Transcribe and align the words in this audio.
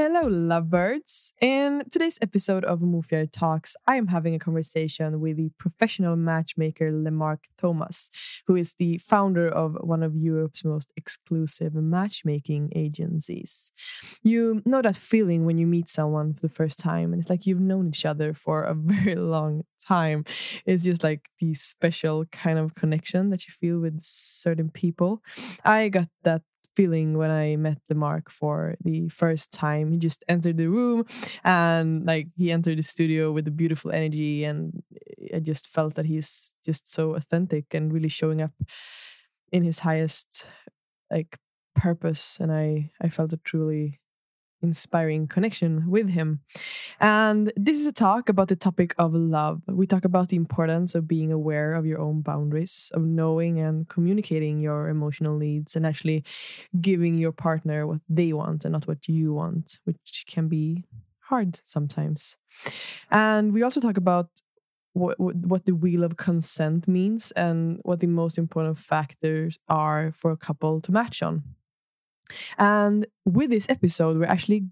Hello, 0.00 0.28
lovebirds. 0.28 1.32
In 1.40 1.82
today's 1.90 2.20
episode 2.22 2.64
of 2.64 2.78
Mofjärd 2.78 3.32
Talks, 3.32 3.74
I 3.84 3.96
am 3.96 4.06
having 4.06 4.32
a 4.32 4.38
conversation 4.38 5.18
with 5.18 5.38
the 5.38 5.50
professional 5.58 6.14
matchmaker 6.14 6.92
Lemarc 6.92 7.38
Thomas, 7.56 8.08
who 8.46 8.54
is 8.54 8.74
the 8.74 8.98
founder 8.98 9.48
of 9.48 9.76
one 9.80 10.04
of 10.04 10.14
Europe's 10.14 10.64
most 10.64 10.92
exclusive 10.96 11.74
matchmaking 11.74 12.70
agencies. 12.76 13.72
You 14.22 14.62
know 14.64 14.82
that 14.82 14.94
feeling 14.94 15.44
when 15.44 15.58
you 15.58 15.66
meet 15.66 15.88
someone 15.88 16.32
for 16.32 16.42
the 16.42 16.54
first 16.54 16.78
time 16.78 17.12
and 17.12 17.20
it's 17.20 17.28
like 17.28 17.44
you've 17.44 17.58
known 17.58 17.88
each 17.88 18.06
other 18.06 18.34
for 18.34 18.62
a 18.62 18.74
very 18.78 19.16
long 19.16 19.64
time. 19.84 20.24
It's 20.64 20.84
just 20.84 21.02
like 21.02 21.28
the 21.40 21.54
special 21.54 22.24
kind 22.26 22.60
of 22.60 22.76
connection 22.76 23.30
that 23.30 23.48
you 23.48 23.52
feel 23.52 23.80
with 23.80 23.98
certain 24.04 24.70
people. 24.70 25.24
I 25.64 25.88
got 25.88 26.06
that 26.22 26.42
feeling 26.78 27.18
when 27.18 27.32
I 27.44 27.56
met 27.56 27.78
Lemarc 27.90 28.30
for 28.30 28.76
the 28.84 29.08
first 29.08 29.50
time. 29.50 29.90
He 29.90 29.98
just 29.98 30.22
entered 30.28 30.56
the 30.58 30.68
room 30.68 31.06
and 31.42 32.06
like 32.06 32.28
he 32.36 32.52
entered 32.52 32.78
the 32.78 32.84
studio 32.94 33.32
with 33.32 33.48
a 33.48 33.56
beautiful 33.62 33.90
energy 33.90 34.44
and 34.44 34.80
I 35.34 35.40
just 35.40 35.66
felt 35.66 35.94
that 35.96 36.06
he's 36.06 36.54
just 36.64 36.88
so 36.88 37.16
authentic 37.16 37.74
and 37.74 37.92
really 37.92 38.08
showing 38.20 38.40
up 38.40 38.52
in 39.50 39.64
his 39.64 39.80
highest 39.80 40.46
like 41.10 41.38
purpose 41.74 42.38
and 42.40 42.52
I 42.52 42.90
I 43.04 43.08
felt 43.08 43.32
a 43.32 43.38
truly 43.38 43.98
inspiring 44.62 45.26
connection 45.26 45.88
with 45.88 46.10
him. 46.10 46.40
And 47.00 47.52
this 47.56 47.78
is 47.80 47.86
a 47.86 47.92
talk 47.92 48.28
about 48.28 48.48
the 48.48 48.56
topic 48.56 48.94
of 48.98 49.14
love. 49.14 49.62
We 49.66 49.86
talk 49.86 50.04
about 50.04 50.28
the 50.28 50.36
importance 50.36 50.94
of 50.94 51.06
being 51.06 51.32
aware 51.32 51.74
of 51.74 51.86
your 51.86 52.00
own 52.00 52.22
boundaries, 52.22 52.90
of 52.94 53.02
knowing 53.02 53.60
and 53.60 53.88
communicating 53.88 54.60
your 54.60 54.88
emotional 54.88 55.38
needs, 55.38 55.76
and 55.76 55.86
actually 55.86 56.24
giving 56.80 57.18
your 57.18 57.32
partner 57.32 57.86
what 57.86 58.00
they 58.08 58.32
want 58.32 58.64
and 58.64 58.72
not 58.72 58.86
what 58.86 59.08
you 59.08 59.34
want, 59.34 59.78
which 59.84 60.24
can 60.28 60.48
be 60.48 60.84
hard 61.20 61.60
sometimes. 61.64 62.36
And 63.10 63.52
we 63.52 63.62
also 63.62 63.80
talk 63.80 63.96
about 63.96 64.28
what, 64.92 65.18
what 65.20 65.64
the 65.64 65.74
wheel 65.74 66.02
of 66.02 66.16
consent 66.16 66.88
means 66.88 67.30
and 67.32 67.78
what 67.82 68.00
the 68.00 68.06
most 68.06 68.38
important 68.38 68.78
factors 68.78 69.58
are 69.68 70.12
for 70.14 70.30
a 70.30 70.36
couple 70.36 70.80
to 70.80 70.92
match 70.92 71.22
on. 71.22 71.42
And 72.58 73.06
with 73.24 73.50
this 73.50 73.66
episode, 73.68 74.18
we're 74.18 74.26
actually 74.26 74.64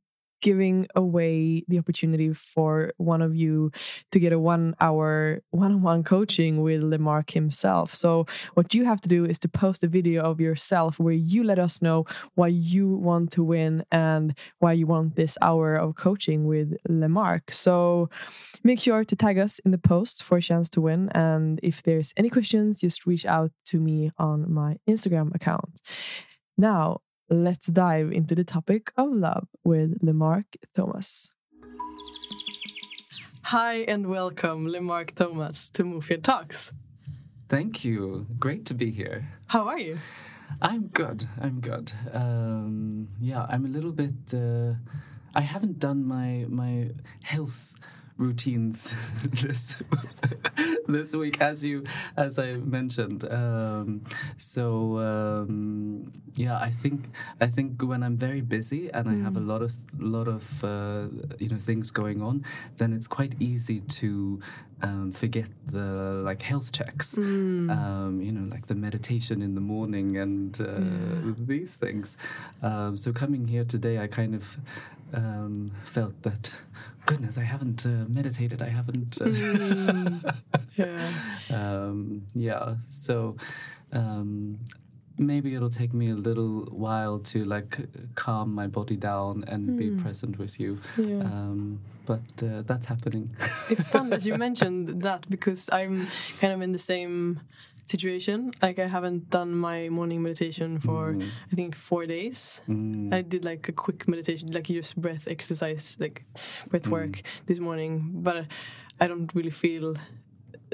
giving 0.43 0.87
away 0.95 1.65
the 1.69 1.79
opportunity 1.79 2.33
for 2.33 2.93
one 2.99 3.23
of 3.23 3.35
you 3.35 3.71
to 4.13 4.19
get 4.19 4.33
a 4.33 4.39
one 4.39 4.75
hour 4.81 5.41
one 5.51 5.73
on 5.73 5.83
one 5.83 6.05
coaching 6.05 6.63
with 6.63 6.83
Lemarc 6.83 7.31
himself. 7.31 7.95
So, 7.95 8.27
what 8.55 8.75
you 8.75 8.85
have 8.85 9.01
to 9.03 9.09
do 9.09 9.25
is 9.25 9.39
to 9.41 9.49
post 9.49 9.83
a 9.83 9.89
video 9.89 10.23
of 10.23 10.41
yourself 10.41 10.99
where 10.99 11.15
you 11.15 11.43
let 11.45 11.59
us 11.59 11.83
know 11.83 12.05
why 12.35 12.49
you 12.49 12.89
want 12.89 13.31
to 13.33 13.43
win 13.43 13.85
and 13.91 14.35
why 14.59 14.73
you 14.73 14.87
want 14.87 15.17
this 15.17 15.39
hour 15.41 15.77
of 15.77 15.97
coaching 15.97 16.47
with 16.47 16.77
Lemarc. 16.89 17.53
So, 17.53 18.09
make 18.63 18.81
sure 18.81 19.05
to 19.05 19.17
tag 19.17 19.39
us 19.39 19.59
in 19.61 19.71
the 19.71 19.79
post 19.79 20.23
for 20.23 20.39
a 20.39 20.43
chance 20.43 20.69
to 20.71 20.81
win. 20.81 21.09
And 21.11 21.59
if 21.63 21.83
there's 21.83 22.13
any 22.17 22.31
questions, 22.31 22.81
just 22.81 23.07
reach 23.07 23.27
out 23.27 23.51
to 23.67 23.81
me 23.81 24.13
on 24.19 24.53
my 24.53 24.77
Instagram 24.89 25.35
account. 25.35 25.81
Now, 26.59 27.01
let's 27.29 27.67
dive 27.67 28.13
into 28.13 28.35
the 28.35 28.45
topic 28.45 28.93
of 28.97 29.11
love 29.11 29.49
with 29.65 30.01
Lemarc 30.01 30.45
Thomas. 30.75 31.31
Hi 33.43 33.77
and 33.89 34.09
welcome, 34.09 34.67
Lemarc 34.67 35.15
Thomas, 35.15 35.69
to 35.71 35.85
Mofjärd 35.85 36.23
Talks. 36.23 36.73
Thank 37.49 37.85
you. 37.85 38.27
Great 38.39 38.65
to 38.67 38.75
be 38.75 38.91
here. 38.91 39.29
How 39.47 39.69
are 39.69 39.79
you? 39.79 39.99
I'm 40.61 40.89
good. 40.89 41.29
I'm 41.41 41.61
good. 41.61 41.93
Um, 42.13 43.09
yeah, 43.21 43.47
I'm 43.49 43.65
a 43.65 43.69
little 43.69 43.93
bit. 43.93 44.35
Uh, 44.35 44.75
I 45.35 45.43
haven't 45.43 45.79
done 45.79 46.05
my 46.05 46.47
my 46.49 46.91
health 47.23 47.75
routines 48.19 48.95
this 49.43 49.83
this 50.89 51.15
week, 51.15 51.41
as 51.41 51.65
you 51.65 51.85
as 52.17 52.39
I 52.39 52.55
mentioned. 52.55 53.25
Um, 53.31 54.03
so 54.39 54.99
um, 54.99 56.13
yeah, 56.35 56.59
I 56.59 56.71
think 56.71 57.11
I 57.41 57.47
think 57.47 57.83
when 57.83 58.03
I'm 58.03 58.17
very 58.17 58.41
busy 58.41 58.91
and 58.91 59.07
mm. 59.07 59.21
I 59.21 59.25
have 59.25 59.37
a 59.37 59.41
lot 59.41 59.63
of 59.63 59.73
lot 59.99 60.29
of 60.29 60.65
uh, 60.65 61.09
you 61.39 61.49
know 61.49 61.59
things 61.59 61.91
going 61.91 62.23
on, 62.23 62.45
then 62.77 62.93
it's 62.93 63.07
quite 63.07 63.35
easy 63.41 63.81
to 63.81 64.41
um, 64.83 65.13
forget 65.13 65.49
the 65.67 66.23
like 66.25 66.43
health 66.43 66.73
checks, 66.73 67.15
mm. 67.15 67.71
um, 67.71 68.21
you 68.21 68.33
know, 68.33 68.49
like 68.51 68.67
the 68.67 68.75
meditation 68.75 69.43
in 69.43 69.55
the 69.55 69.61
morning 69.61 70.17
and 70.19 70.61
uh, 70.61 70.81
yeah. 70.81 71.33
these 71.39 71.77
things. 71.77 72.17
Um, 72.63 72.97
so 72.97 73.13
coming 73.13 73.49
here 73.49 73.65
today, 73.65 73.99
I 73.99 74.07
kind 74.07 74.35
of 74.35 74.57
um, 75.15 75.73
felt 75.85 76.23
that 76.23 76.55
goodness, 77.07 77.39
I 77.39 77.43
haven't 77.45 77.87
uh, 77.87 78.05
meditated. 78.09 78.61
I 78.61 78.69
haven't. 78.69 79.21
Uh, 79.21 79.27
mm. 79.27 80.41
yeah. 80.77 81.57
Um, 81.57 82.23
yeah. 82.35 82.75
So 82.91 83.37
um, 83.93 84.59
maybe 85.17 85.55
it'll 85.55 85.71
take 85.71 85.95
me 85.95 86.11
a 86.11 86.15
little 86.15 86.67
while 86.71 87.19
to 87.21 87.45
like 87.45 87.79
calm 88.15 88.55
my 88.55 88.67
body 88.67 88.97
down 88.97 89.45
and 89.49 89.71
mm. 89.71 89.79
be 89.79 89.89
hmm. 89.89 90.03
present 90.03 90.39
with 90.39 90.61
you. 90.61 90.79
Yeah. 90.97 91.21
Um, 91.21 91.81
but 92.05 92.21
uh, 92.43 92.63
that's 92.67 92.87
happening. 92.87 93.35
it's 93.71 93.89
fun 93.89 94.11
that 94.11 94.25
you 94.25 94.37
mentioned 94.47 95.03
that 95.03 95.29
because 95.31 95.69
I'm 95.73 96.07
kind 96.41 96.53
of 96.53 96.61
in 96.61 96.73
the 96.73 96.79
same 96.79 97.41
situation. 97.87 98.51
Like 98.61 98.79
I 98.79 98.87
haven't 98.87 99.31
done 99.31 99.55
my 99.55 99.89
morning 99.89 100.23
meditation 100.23 100.79
for 100.79 101.13
mm. 101.13 101.29
I 101.51 101.55
think 101.55 101.75
four 101.75 102.07
days. 102.07 102.61
Mm. 102.69 103.13
I 103.13 103.23
did 103.23 103.45
like 103.45 103.69
a 103.69 103.73
quick 103.73 104.07
meditation, 104.09 104.53
like 104.53 104.67
just 104.67 105.01
breath 105.01 105.29
exercise, 105.29 105.97
like 105.99 106.25
breath 106.69 106.85
mm. 106.85 106.91
work 106.91 107.23
this 107.47 107.59
morning. 107.59 108.11
But 108.13 108.47
I 109.01 109.07
don't 109.07 109.33
really 109.35 109.51
feel 109.51 109.95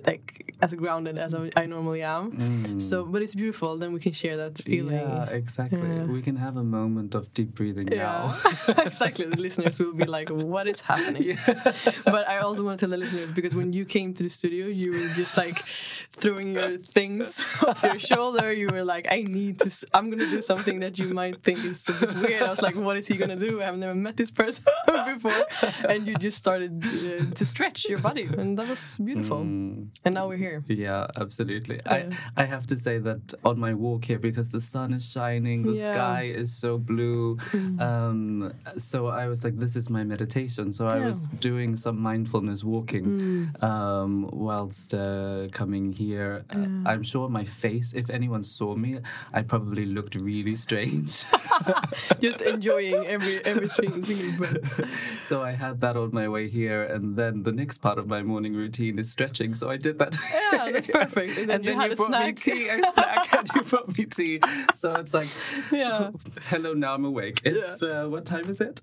like 0.06 0.54
as 0.62 0.72
grounded 0.74 1.18
as 1.18 1.34
I 1.56 1.66
normally 1.66 2.02
am. 2.02 2.32
Mm. 2.32 2.82
So, 2.82 3.04
but 3.04 3.20
it's 3.20 3.34
beautiful. 3.34 3.76
Then 3.76 3.92
we 3.92 4.00
can 4.00 4.12
share 4.12 4.36
that 4.36 4.58
feeling. 4.58 4.94
Yeah, 4.94 5.24
exactly. 5.24 5.80
Yeah. 5.80 6.04
We 6.04 6.22
can 6.22 6.36
have 6.36 6.56
a 6.56 6.62
moment 6.62 7.14
of 7.14 7.34
deep 7.34 7.54
breathing 7.54 7.88
yeah. 7.88 8.32
now. 8.66 8.74
exactly. 8.86 9.26
The 9.26 9.40
listeners 9.40 9.78
will 9.80 9.92
be 9.92 10.04
like, 10.04 10.28
"What 10.30 10.68
is 10.68 10.80
happening?" 10.80 11.22
Yeah. 11.22 11.72
But 12.04 12.28
I 12.28 12.38
also 12.38 12.64
want 12.64 12.78
to 12.80 12.86
tell 12.86 12.90
the 12.90 12.96
listeners 12.96 13.30
because 13.32 13.54
when 13.54 13.72
you 13.72 13.84
came 13.84 14.14
to 14.14 14.22
the 14.22 14.30
studio, 14.30 14.66
you 14.66 14.92
were 14.92 15.08
just 15.14 15.36
like 15.36 15.64
throwing 16.12 16.52
your 16.52 16.78
things 16.78 17.42
off 17.66 17.82
your 17.82 17.98
shoulder. 17.98 18.52
You 18.52 18.68
were 18.68 18.84
like, 18.84 19.06
"I 19.10 19.22
need 19.22 19.58
to. 19.60 19.86
I'm 19.94 20.10
gonna 20.10 20.30
do 20.30 20.42
something 20.42 20.80
that 20.80 20.98
you 20.98 21.08
might 21.08 21.42
think 21.42 21.64
is 21.64 21.88
a 21.88 21.92
bit 21.92 22.14
weird." 22.22 22.42
I 22.42 22.50
was 22.50 22.62
like, 22.62 22.76
"What 22.76 22.96
is 22.96 23.06
he 23.06 23.16
gonna 23.16 23.36
do? 23.36 23.62
I've 23.62 23.78
never 23.78 23.94
met 23.94 24.16
this 24.16 24.30
person 24.30 24.64
before." 24.86 25.44
And 25.88 26.06
you 26.06 26.14
just 26.16 26.38
started 26.38 26.84
uh, 26.84 27.34
to 27.34 27.44
stretch 27.46 27.88
your 27.88 27.98
body, 27.98 28.28
and 28.38 28.58
that 28.58 28.68
was 28.68 28.96
beautiful. 28.98 29.40
Mm. 29.42 29.88
And 30.04 30.14
now 30.14 30.26
we're 30.28 30.36
here. 30.36 30.64
Yeah, 30.66 31.06
absolutely. 31.16 31.80
Yeah. 31.86 32.10
I 32.36 32.42
I 32.42 32.44
have 32.44 32.66
to 32.68 32.76
say 32.76 32.98
that 32.98 33.34
on 33.44 33.58
my 33.60 33.72
walk 33.72 34.04
here 34.06 34.18
because 34.18 34.50
the 34.50 34.60
sun 34.60 34.92
is 34.94 35.08
shining, 35.08 35.62
the 35.62 35.74
yeah. 35.74 35.92
sky 35.92 36.22
is 36.24 36.52
so 36.52 36.76
blue. 36.76 37.36
Mm. 37.36 37.80
Um, 37.80 38.52
so 38.78 39.06
I 39.06 39.28
was 39.28 39.44
like, 39.44 39.56
this 39.56 39.76
is 39.76 39.90
my 39.90 40.02
meditation. 40.02 40.72
So 40.72 40.88
I 40.88 40.98
was 40.98 41.28
doing 41.28 41.76
some 41.76 42.00
mindfulness 42.00 42.64
walking 42.64 43.04
mm. 43.04 43.62
um, 43.62 44.28
whilst 44.32 44.92
uh, 44.92 45.46
coming 45.52 45.92
here. 45.92 46.44
Uh, 46.50 46.66
I'm 46.90 47.04
sure 47.04 47.28
my 47.28 47.44
face, 47.44 47.92
if 47.92 48.10
anyone 48.10 48.42
saw 48.42 48.74
me, 48.74 48.98
I 49.32 49.42
probably 49.42 49.86
looked 49.86 50.16
really 50.16 50.56
strange. 50.56 51.24
Just 52.20 52.40
enjoying 52.54 53.06
every 53.06 53.44
every 53.44 53.68
single 53.68 54.32
breath. 54.38 54.80
So 55.20 55.42
I 55.42 55.52
had 55.52 55.80
that 55.80 55.96
on 55.96 56.12
my 56.12 56.28
way 56.28 56.48
here, 56.48 56.82
and 56.82 57.16
then 57.16 57.42
the 57.42 57.52
next 57.52 57.78
part 57.78 57.98
of 57.98 58.06
my 58.06 58.22
morning 58.22 58.54
routine 58.54 58.98
is 58.98 59.10
stretching. 59.10 59.54
So 59.54 59.70
I 59.72 59.76
did 59.76 59.98
that. 59.98 60.14
Yeah, 60.52 60.70
that's 60.70 60.86
perfect. 61.00 61.38
And 61.38 61.48
then 61.48 61.56
and 61.56 61.64
you, 61.64 61.70
then 61.70 61.80
had 61.80 61.86
you 61.86 61.92
a 61.94 61.96
brought 61.96 62.08
snack. 62.08 62.26
me 62.26 62.32
tea 62.32 62.68
and 62.70 62.86
snack, 62.92 63.32
and 63.32 63.48
you 63.54 63.62
brought 63.62 63.98
me 63.98 64.04
tea. 64.04 64.40
So 64.74 64.94
it's 64.94 65.14
like, 65.14 65.28
yeah. 65.72 66.10
Hello, 66.48 66.74
now 66.74 66.94
I'm 66.94 67.04
awake. 67.04 67.40
It's 67.44 67.82
yeah. 67.82 67.88
uh, 67.88 68.08
what 68.08 68.24
time 68.24 68.48
is 68.48 68.60
it? 68.60 68.82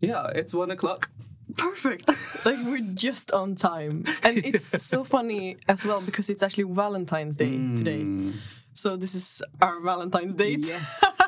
Yeah, 0.00 0.28
it's 0.34 0.54
one 0.54 0.70
o'clock. 0.70 1.10
Perfect. 1.56 2.08
like 2.44 2.58
we're 2.64 2.80
just 2.94 3.30
on 3.32 3.54
time, 3.54 4.04
and 4.22 4.38
it's 4.38 4.82
so 4.82 5.04
funny 5.04 5.56
as 5.68 5.84
well 5.84 6.00
because 6.00 6.28
it's 6.28 6.42
actually 6.42 6.64
Valentine's 6.64 7.36
Day 7.36 7.52
mm. 7.52 7.76
today. 7.76 8.32
So 8.72 8.96
this 8.96 9.14
is 9.14 9.40
our 9.62 9.80
Valentine's 9.80 10.34
date. 10.34 10.66
Yes. 10.66 11.20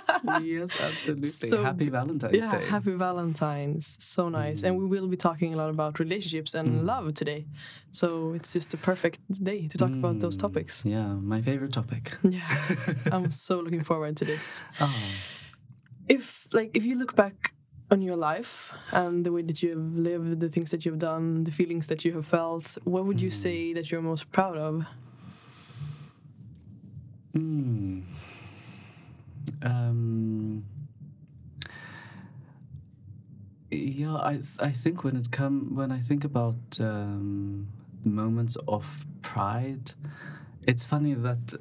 Yes, 0.42 0.70
absolutely. 0.80 1.28
So- 1.28 1.62
Happy 1.64 1.88
Valentine's 1.88 2.36
yeah, 2.36 2.50
Day. 2.50 2.64
happy 2.66 2.92
Valentine's. 2.92 3.96
So 4.00 4.28
nice. 4.28 4.62
And 4.62 4.76
we 4.78 4.86
will 4.86 5.08
be 5.08 5.16
talking 5.16 5.54
a 5.54 5.56
lot 5.56 5.70
about 5.70 5.98
relationships 5.98 6.54
and 6.54 6.68
Mm. 6.68 6.84
love 6.86 7.14
today. 7.14 7.46
So 7.90 8.32
it's 8.34 8.52
just 8.52 8.74
a 8.74 8.76
perfect 8.76 9.20
day 9.44 9.68
to 9.68 9.76
talk 9.78 9.90
about 9.90 10.20
those 10.20 10.36
Mm, 10.36 10.40
topics. 10.40 10.84
Yeah, 10.84 11.08
my 11.32 11.40
favorite 11.42 11.72
topic. 11.72 12.12
Yeah. 12.22 12.48
I'm 13.12 13.30
so 13.30 13.60
looking 13.60 13.84
forward 13.84 14.16
to 14.18 14.24
this. 14.24 14.58
Oh. 14.80 14.94
If 16.08 16.46
like 16.52 16.70
if 16.78 16.84
you 16.84 16.96
look 16.98 17.16
back 17.16 17.52
on 17.90 18.00
your 18.02 18.16
life 18.16 18.72
and 18.92 19.24
the 19.26 19.32
way 19.32 19.42
that 19.42 19.60
you 19.62 19.70
have 19.70 19.86
lived, 20.10 20.40
the 20.40 20.48
things 20.48 20.70
that 20.70 20.84
you've 20.84 20.98
done, 21.00 21.44
the 21.44 21.50
feelings 21.50 21.86
that 21.88 22.04
you 22.04 22.12
have 22.14 22.26
felt, 22.26 22.78
what 22.84 23.04
would 23.06 23.20
you 23.20 23.30
Mm. 23.30 23.42
say 23.44 23.72
that 23.74 23.90
you're 23.90 24.02
most 24.02 24.30
proud 24.32 24.56
of? 24.56 24.86
Mm. 27.34 28.02
Um, 29.62 30.64
yeah, 33.70 34.14
I, 34.14 34.40
I 34.60 34.70
think 34.70 35.04
when 35.04 35.16
it 35.16 35.30
come 35.30 35.74
when 35.74 35.90
I 35.90 35.98
think 35.98 36.24
about 36.24 36.56
um, 36.80 37.68
moments 38.04 38.56
of 38.68 39.04
pride, 39.22 39.92
it's 40.62 40.84
funny 40.84 41.14
that 41.14 41.54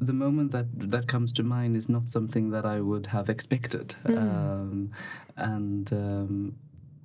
the 0.00 0.12
moment 0.12 0.52
that 0.52 0.66
that 0.90 1.06
comes 1.08 1.32
to 1.32 1.42
mind 1.42 1.76
is 1.76 1.88
not 1.88 2.08
something 2.08 2.50
that 2.50 2.64
I 2.64 2.80
would 2.80 3.06
have 3.08 3.28
expected, 3.28 3.96
Mm. 4.04 4.18
um, 4.18 4.90
and. 5.36 5.92
Um, 5.92 6.56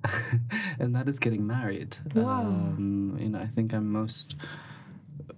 and 0.78 0.94
that 0.94 1.08
is 1.08 1.18
getting 1.18 1.46
married. 1.46 1.96
Wow. 2.14 2.42
Um, 2.42 3.16
you 3.18 3.30
know, 3.30 3.38
I 3.38 3.46
think 3.46 3.72
I'm 3.72 3.90
most 3.90 4.36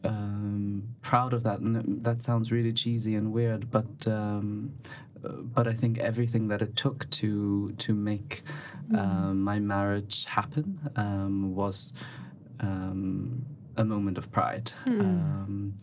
um, 0.04 0.82
proud 1.02 1.32
of 1.32 1.42
that. 1.44 1.60
And 1.60 2.04
that 2.04 2.22
sounds 2.22 2.52
really 2.52 2.72
cheesy 2.72 3.14
and 3.14 3.32
weird, 3.32 3.70
but 3.70 4.06
um, 4.06 4.74
but 5.22 5.66
I 5.66 5.72
think 5.72 5.98
everything 5.98 6.48
that 6.48 6.62
it 6.62 6.76
took 6.76 7.08
to 7.10 7.72
to 7.78 7.94
make 7.94 8.42
um, 8.96 9.42
my 9.42 9.58
marriage 9.58 10.24
happen 10.26 10.78
um, 10.96 11.54
was 11.54 11.92
um, 12.60 13.44
a 13.76 13.84
moment 13.84 14.18
of 14.18 14.30
pride. 14.30 14.72
Um, 14.86 15.78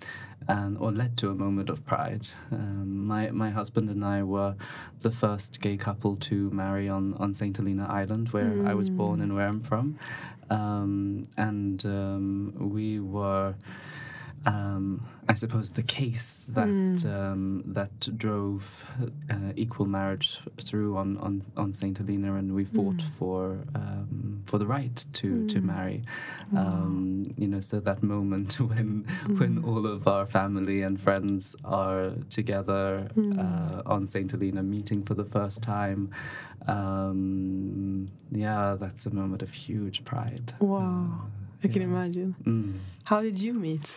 and 0.48 0.78
or 0.78 0.92
led 0.92 1.18
to 1.18 1.30
a 1.30 1.34
moment 1.34 1.70
of 1.70 1.86
pride. 1.86 2.28
Um, 2.52 3.06
my 3.08 3.32
my 3.32 3.50
husband 3.50 3.90
and 3.90 4.04
I 4.04 4.24
were 4.24 4.56
the 5.00 5.12
first 5.12 5.62
gay 5.62 5.78
couple 5.78 6.16
to 6.18 6.50
marry 6.52 6.90
on 6.90 7.14
on 7.16 7.34
Saint 7.34 7.58
Helena 7.58 7.88
Island, 7.90 8.30
where 8.30 8.68
I 8.68 8.74
was 8.74 8.90
born 8.90 9.22
and 9.22 9.36
where 9.36 9.48
I'm 9.48 9.62
from, 9.62 9.98
um, 10.50 11.28
and 11.38 11.86
um, 11.86 12.54
we 12.72 13.00
were. 13.00 13.56
Um, 14.46 15.08
I 15.28 15.36
suppose 15.36 15.72
the 15.72 15.84
case 15.84 16.46
that 16.50 17.06
um, 17.06 17.64
that 17.68 18.18
drove 18.18 18.86
uh, 19.30 19.54
equal 19.56 19.86
marriage 19.86 20.42
through 20.62 20.98
on, 20.98 21.18
on, 21.18 21.42
on 21.56 21.72
Saint 21.72 21.98
Helena, 21.98 22.36
and 22.36 22.54
we 22.54 22.66
fought 22.66 23.02
for 23.02 23.60
um, 23.74 24.42
for 24.46 24.58
the 24.58 24.68
right 24.68 25.06
to 25.14 25.48
to 25.48 25.62
marry. 25.62 26.02
Um, 26.56 27.32
you 27.38 27.48
know, 27.48 27.62
so 27.62 27.80
that 27.80 28.04
moment 28.04 28.60
when 28.70 29.06
when 29.38 29.64
all 29.64 29.88
of 29.88 30.08
our 30.08 30.26
family 30.26 30.82
and 30.82 31.00
friends 31.00 31.56
are 31.64 32.12
together 32.30 33.08
uh, 33.38 33.82
on 33.86 34.08
Saint 34.08 34.32
Helena, 34.32 34.62
meeting 34.62 35.04
for 35.04 35.14
the 35.14 35.26
first 35.26 35.64
time. 35.64 36.12
Um, 36.68 38.08
yeah, 38.32 38.76
that's 38.80 39.06
a 39.06 39.14
moment 39.14 39.42
of 39.42 39.54
huge 39.54 40.06
pride. 40.06 40.54
Wow. 40.60 41.28
I 41.64 41.68
can 41.68 41.82
imagine. 41.82 42.36
Mm. 42.44 42.80
How 43.06 43.22
did 43.22 43.40
you 43.40 43.54
meet? 43.54 43.94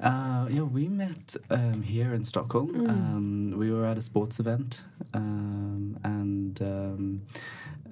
Uh, 0.00 0.46
yeah, 0.50 0.62
we 0.62 0.88
met 0.88 1.36
um, 1.50 1.82
here 1.82 2.12
in 2.12 2.24
Stockholm. 2.24 2.74
Mm. 2.74 2.88
Um, 2.88 3.54
we 3.56 3.70
were 3.70 3.86
at 3.86 3.96
a 3.96 4.02
sports 4.02 4.40
event, 4.40 4.82
um, 5.14 5.96
and 6.02 6.60
um, 6.60 7.22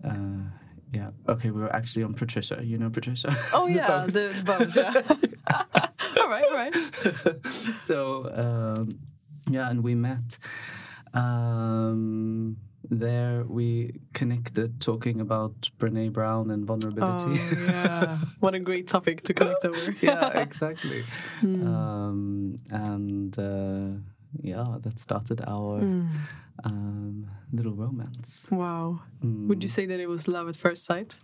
uh, 0.05 0.51
yeah, 0.93 1.11
okay, 1.29 1.51
we 1.51 1.61
were 1.61 1.75
actually 1.75 2.03
on 2.03 2.15
Patricia. 2.15 2.61
You 2.63 2.79
know 2.79 2.91
Patricia? 2.91 3.35
Oh 3.53 3.67
yeah, 3.79 4.07
the 4.07 4.35
boat. 4.45 4.75
Yeah. 4.75 5.03
all 6.21 6.29
right, 6.29 6.45
all 6.45 6.55
right. 6.55 6.75
so 7.79 8.31
um, 8.35 8.99
yeah, 9.49 9.71
and 9.71 9.83
we 9.83 9.95
met. 9.95 10.39
There 12.93 13.45
we 13.45 14.01
connected 14.13 14.81
talking 14.81 15.21
about 15.21 15.71
Brene 15.79 16.13
Brown 16.13 16.51
and 16.51 16.67
vulnerability. 16.67 17.39
Oh, 17.39 17.65
yeah. 17.69 18.19
What 18.41 18.55
a 18.57 18.59
great 18.59 18.89
topic 18.89 19.23
to 19.25 19.35
connect 19.35 19.65
over. 19.65 19.95
yeah, 20.01 20.41
exactly. 20.41 21.05
Mm. 21.41 21.65
Um, 21.67 22.57
and 22.71 23.39
uh, 23.39 24.01
yeah, 24.43 24.77
that 24.81 24.99
started 24.99 25.41
our 25.47 25.81
Mm. 25.81 26.09
um, 26.65 27.31
little 27.53 27.75
romance. 27.75 28.49
Wow. 28.51 29.03
Mm. 29.25 29.47
Would 29.49 29.63
you 29.63 29.69
say 29.69 29.87
that 29.87 30.01
it 30.01 30.09
was 30.09 30.27
love 30.27 30.49
at 30.49 30.57
first 30.57 30.85
sight? 30.85 31.17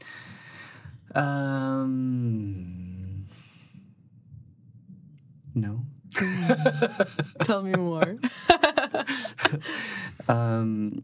Um, 1.16 3.26
no. 5.54 5.84
Tell 7.42 7.62
me 7.62 7.72
more. 7.72 8.16
Um, 10.28 11.02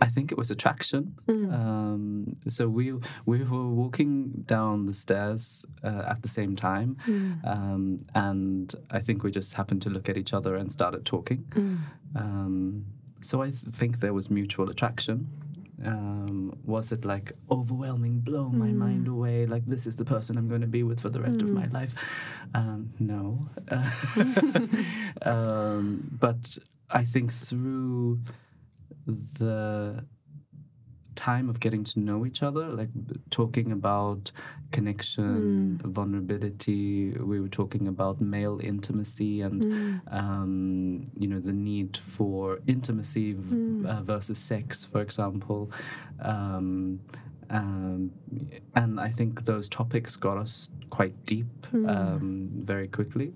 I 0.00 0.06
think 0.06 0.30
it 0.32 0.38
was 0.38 0.50
attraction. 0.50 1.14
Mm. 1.26 1.52
Um, 1.52 2.36
so 2.48 2.68
we 2.68 2.92
we 3.26 3.38
were 3.44 3.68
walking 3.68 4.44
down 4.46 4.86
the 4.86 4.94
stairs 4.94 5.64
uh, 5.82 6.04
at 6.12 6.22
the 6.22 6.28
same 6.28 6.54
time, 6.56 6.96
Mm. 7.06 7.44
um, 7.54 7.96
and 8.14 8.74
I 8.90 9.00
think 9.00 9.22
we 9.24 9.30
just 9.30 9.54
happened 9.54 9.82
to 9.82 9.90
look 9.90 10.08
at 10.08 10.16
each 10.16 10.32
other 10.32 10.54
and 10.56 10.70
started 10.72 11.04
talking. 11.04 11.44
Mm. 11.50 11.78
Um, 12.14 12.84
so 13.20 13.42
I 13.42 13.50
think 13.50 13.98
there 14.00 14.12
was 14.14 14.30
mutual 14.30 14.70
attraction. 14.70 15.26
Um, 15.84 16.58
was 16.64 16.90
it 16.92 17.04
like 17.04 17.32
overwhelming, 17.50 18.18
blow 18.20 18.48
my 18.48 18.68
Mm. 18.70 18.76
mind 18.76 19.08
away? 19.08 19.46
Like 19.46 19.64
this 19.66 19.86
is 19.86 19.94
the 19.96 20.04
person 20.04 20.36
I'm 20.38 20.48
going 20.48 20.60
to 20.62 20.66
be 20.78 20.82
with 20.82 21.00
for 21.00 21.08
the 21.10 21.20
rest 21.20 21.40
of 21.42 21.50
my 21.50 21.66
life? 21.66 21.94
Um, 22.54 22.90
no, 22.98 23.48
um, 25.22 26.08
but 26.18 26.58
I 26.90 27.04
think 27.04 27.32
through 27.32 28.20
the 29.08 30.04
time 31.16 31.48
of 31.50 31.58
getting 31.58 31.82
to 31.82 31.98
know 31.98 32.24
each 32.24 32.42
other, 32.44 32.68
like 32.68 32.90
talking 33.30 33.72
about 33.72 34.30
connection, 34.70 35.80
vulnerability. 35.84 37.10
We 37.10 37.40
were 37.40 37.48
talking 37.48 37.88
about 37.88 38.20
male 38.20 38.60
intimacy 38.62 39.40
and 39.40 39.64
Mm. 39.64 40.00
um, 40.12 41.10
you 41.18 41.26
know 41.26 41.40
the 41.40 41.52
need 41.52 41.96
for 41.96 42.60
intimacy 42.66 43.34
Mm. 43.34 43.84
uh, 43.86 44.02
versus 44.02 44.38
sex, 44.38 44.84
for 44.84 45.00
example. 45.02 45.70
Um, 46.20 47.00
um, 47.50 48.12
and 48.76 49.00
I 49.00 49.10
think 49.10 49.44
those 49.44 49.68
topics 49.68 50.16
got 50.16 50.36
us 50.38 50.68
quite 50.90 51.14
deep 51.24 51.46
Mm. 51.72 51.88
um, 51.88 52.50
very 52.64 52.86
quickly. 52.88 53.32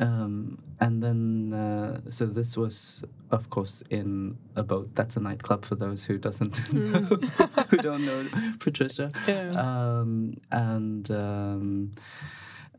Um, 0.00 0.58
and 0.80 1.02
then, 1.02 1.52
uh, 1.52 2.10
so 2.10 2.26
this 2.26 2.56
was, 2.56 3.04
of 3.30 3.50
course, 3.50 3.82
in 3.90 4.38
a 4.56 4.62
boat. 4.62 4.88
That's 4.94 5.16
a 5.16 5.20
nightclub 5.20 5.64
for 5.64 5.74
those 5.74 6.04
who 6.04 6.16
doesn't 6.16 6.72
know, 6.72 7.00
who 7.68 7.76
don't 7.76 8.06
know 8.06 8.26
Patricia. 8.60 9.10
Yeah. 9.28 9.50
Um, 9.50 10.38
and 10.50 11.10
um, 11.10 11.92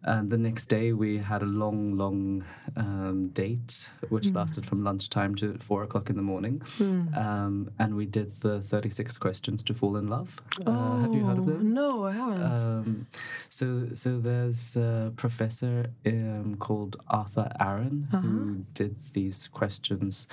and 0.04 0.30
the 0.32 0.38
next 0.38 0.66
day 0.70 0.94
we 0.94 1.18
had 1.20 1.42
a 1.42 1.46
long, 1.46 1.96
long 1.98 2.44
um, 2.76 3.30
date, 3.34 3.90
which 4.10 4.28
Mm. 4.28 4.36
lasted 4.36 4.66
from 4.66 4.84
lunchtime 4.84 5.36
to 5.36 5.58
four 5.60 5.84
o'clock 5.84 6.10
in 6.10 6.16
the 6.16 6.22
morning. 6.22 6.60
Mm. 6.80 7.18
Um, 7.18 7.70
and 7.80 7.96
we 7.96 8.06
did 8.06 8.32
the 8.42 8.62
thirty-six 8.62 9.18
questions 9.18 9.64
to 9.64 9.74
fall 9.74 9.98
in 9.98 10.08
love. 10.08 10.42
Uh, 10.66 10.98
have 11.02 11.14
you 11.14 11.24
heard 11.26 11.38
of 11.38 11.48
Oh, 11.48 11.52
them? 11.52 11.74
No, 11.74 12.06
I 12.06 12.12
haven't. 12.14 12.44
Um, 12.44 13.08
so, 13.50 13.90
so 13.94 14.20
there's 14.20 14.76
a 14.76 15.12
professor 15.16 15.86
um, 16.06 16.56
called 16.58 16.96
Arthur 17.08 17.52
Aron 17.60 18.08
Uh-huh. 18.12 18.22
who 18.22 18.66
did 18.74 18.96
these 19.14 19.48
questions 19.48 20.28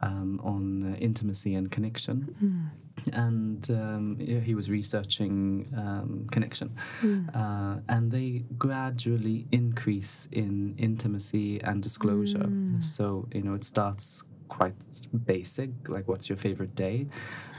um, 0.00 0.40
on 0.42 0.96
intimacy 0.98 1.54
and 1.54 1.70
connection, 1.70 2.34
Mm. 2.42 2.68
And 3.12 3.68
um, 3.70 4.16
yeah, 4.20 4.40
he 4.40 4.54
was 4.54 4.68
researching 4.70 5.68
um, 5.76 6.26
connection, 6.30 6.68
Mm. 7.02 7.28
uh, 7.34 7.80
and 7.88 8.10
they 8.10 8.44
gradually 8.58 9.46
increase 9.50 10.28
in 10.32 10.74
intimacy 10.78 11.60
and 11.62 11.82
disclosure. 11.82 12.48
Mm. 12.48 12.82
So 12.82 13.28
you 13.34 13.42
know, 13.42 13.54
it 13.54 13.64
starts 13.64 14.24
quite 14.48 14.74
basic, 15.26 15.70
like 15.88 16.06
what's 16.08 16.28
your 16.28 16.38
favorite 16.38 16.74
day, 16.74 17.06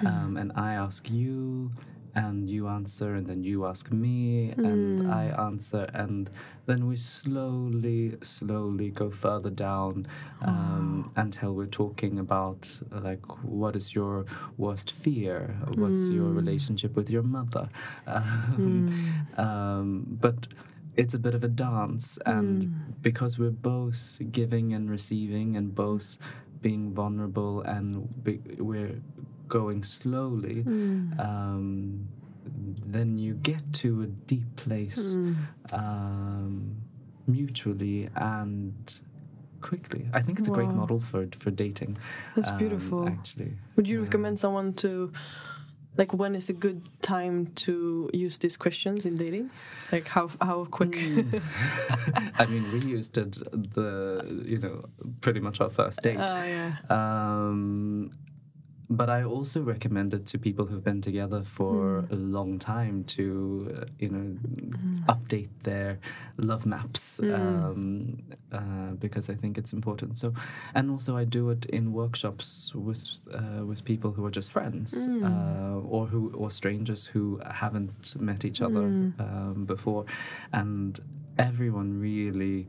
um, 0.05 0.37
and 0.37 0.51
I 0.55 0.73
ask 0.73 1.09
you. 1.09 1.71
And 2.15 2.47
you 2.49 2.67
answer, 2.67 3.15
and 3.15 3.25
then 3.25 3.43
you 3.43 3.65
ask 3.65 3.91
me, 3.91 4.51
and 4.63 4.99
Mm. 4.99 5.09
I 5.09 5.23
answer, 5.47 5.89
and 5.93 6.29
then 6.67 6.87
we 6.87 6.95
slowly, 6.95 8.17
slowly 8.21 8.89
go 8.91 9.09
further 9.09 9.49
down 9.49 10.05
um, 10.41 11.11
until 11.15 11.53
we're 11.55 11.65
talking 11.83 12.19
about 12.19 12.69
like 12.91 13.25
what 13.43 13.75
is 13.75 13.95
your 13.95 14.25
worst 14.57 14.91
fear, 14.91 15.57
what's 15.75 16.11
your 16.11 16.29
Mm. 16.31 16.35
relationship 16.35 16.95
with 16.95 17.09
your 17.09 17.23
mother, 17.23 17.69
um, 18.07 18.85
Mm. 18.85 19.39
um, 19.39 20.05
but 20.21 20.47
it's 20.95 21.13
a 21.15 21.19
bit 21.19 21.33
of 21.33 21.43
a 21.43 21.47
dance, 21.47 22.19
and 22.25 22.63
Mm. 22.63 23.01
because 23.01 23.39
we're 23.39 23.49
both 23.75 24.21
giving 24.31 24.73
and 24.73 24.89
receiving, 24.89 25.57
and 25.57 25.73
both 25.73 26.17
being 26.61 26.93
vulnerable 26.93 27.61
and 27.61 28.23
be, 28.23 28.39
we're 28.59 29.01
going 29.59 29.83
slowly, 29.83 30.63
Mm. 30.63 31.19
um, 31.29 32.07
then 32.93 33.17
you 33.25 33.33
get 33.51 33.61
to 33.81 33.89
a 34.01 34.07
deep 34.31 34.49
place 34.55 35.15
Mm. 35.17 35.35
um, 35.71 36.75
mutually 37.27 38.09
and 38.15 38.73
quickly. 39.61 40.03
I 40.17 40.21
think 40.23 40.39
it's 40.39 40.49
a 40.49 40.55
great 40.59 40.73
model 40.81 40.99
for 40.99 41.21
for 41.43 41.51
dating. 41.65 41.97
That's 42.35 42.51
um, 42.51 42.57
beautiful. 42.57 43.07
Actually, 43.07 43.51
Would 43.75 43.87
you 43.87 43.97
Yeah. 43.99 44.05
recommend 44.07 44.39
someone 44.39 44.73
to, 44.83 45.11
like, 45.97 46.11
when 46.21 46.35
is 46.35 46.49
a 46.49 46.53
good 46.65 46.79
time 47.01 47.37
to 47.65 47.73
use 48.25 48.35
these 48.39 48.57
questions 48.57 49.05
in 49.05 49.15
dating? 49.15 49.49
Like, 49.91 50.07
how 50.15 50.25
how 50.47 50.65
quick? 50.77 50.91
Mm. 50.91 51.41
I 52.41 52.45
mean, 52.51 52.63
we 52.73 52.79
used 52.99 53.17
it 53.17 53.33
the 53.75 53.89
you 54.51 54.59
know 54.63 54.75
pretty 55.21 55.39
much 55.39 55.61
our 55.61 55.69
first 55.69 56.01
date. 56.03 56.19
Oh 56.19 56.43
yeah. 56.57 56.71
Um, 56.97 58.11
but 58.89 59.09
I 59.09 59.23
also 59.23 59.61
recommend 59.61 60.13
it 60.13 60.25
to 60.27 60.37
people 60.37 60.65
who've 60.65 60.83
been 60.83 61.01
together 61.01 61.43
for 61.43 61.73
Mm. 62.03 62.11
a 62.11 62.15
long 62.15 62.59
time 62.59 63.03
to, 63.15 63.73
uh, 63.77 63.85
you 63.99 64.09
know, 64.09 64.37
update 65.07 65.49
their 65.63 65.99
love 66.37 66.65
maps 66.65 67.19
Mm. 67.23 67.33
um, 67.39 68.17
uh, 68.51 68.91
because 68.99 69.29
I 69.29 69.35
think 69.35 69.57
it's 69.57 69.73
important. 69.73 70.17
So, 70.17 70.33
and 70.75 70.89
also 70.91 71.15
I 71.17 71.25
do 71.25 71.49
it 71.49 71.65
in 71.65 71.93
workshops 71.93 72.73
with 72.75 73.03
uh, 73.33 73.65
with 73.65 73.83
people 73.85 74.11
who 74.11 74.25
are 74.25 74.31
just 74.31 74.51
friends 74.51 75.07
Mm. 75.07 75.23
uh, 75.23 75.79
or 75.95 76.07
who 76.07 76.31
or 76.35 76.51
strangers 76.51 77.05
who 77.07 77.39
haven't 77.51 78.15
met 78.19 78.45
each 78.45 78.61
other 78.61 78.81
Mm. 78.89 79.13
um, 79.19 79.65
before, 79.65 80.05
and 80.51 80.99
everyone 81.37 81.99
really 81.99 82.67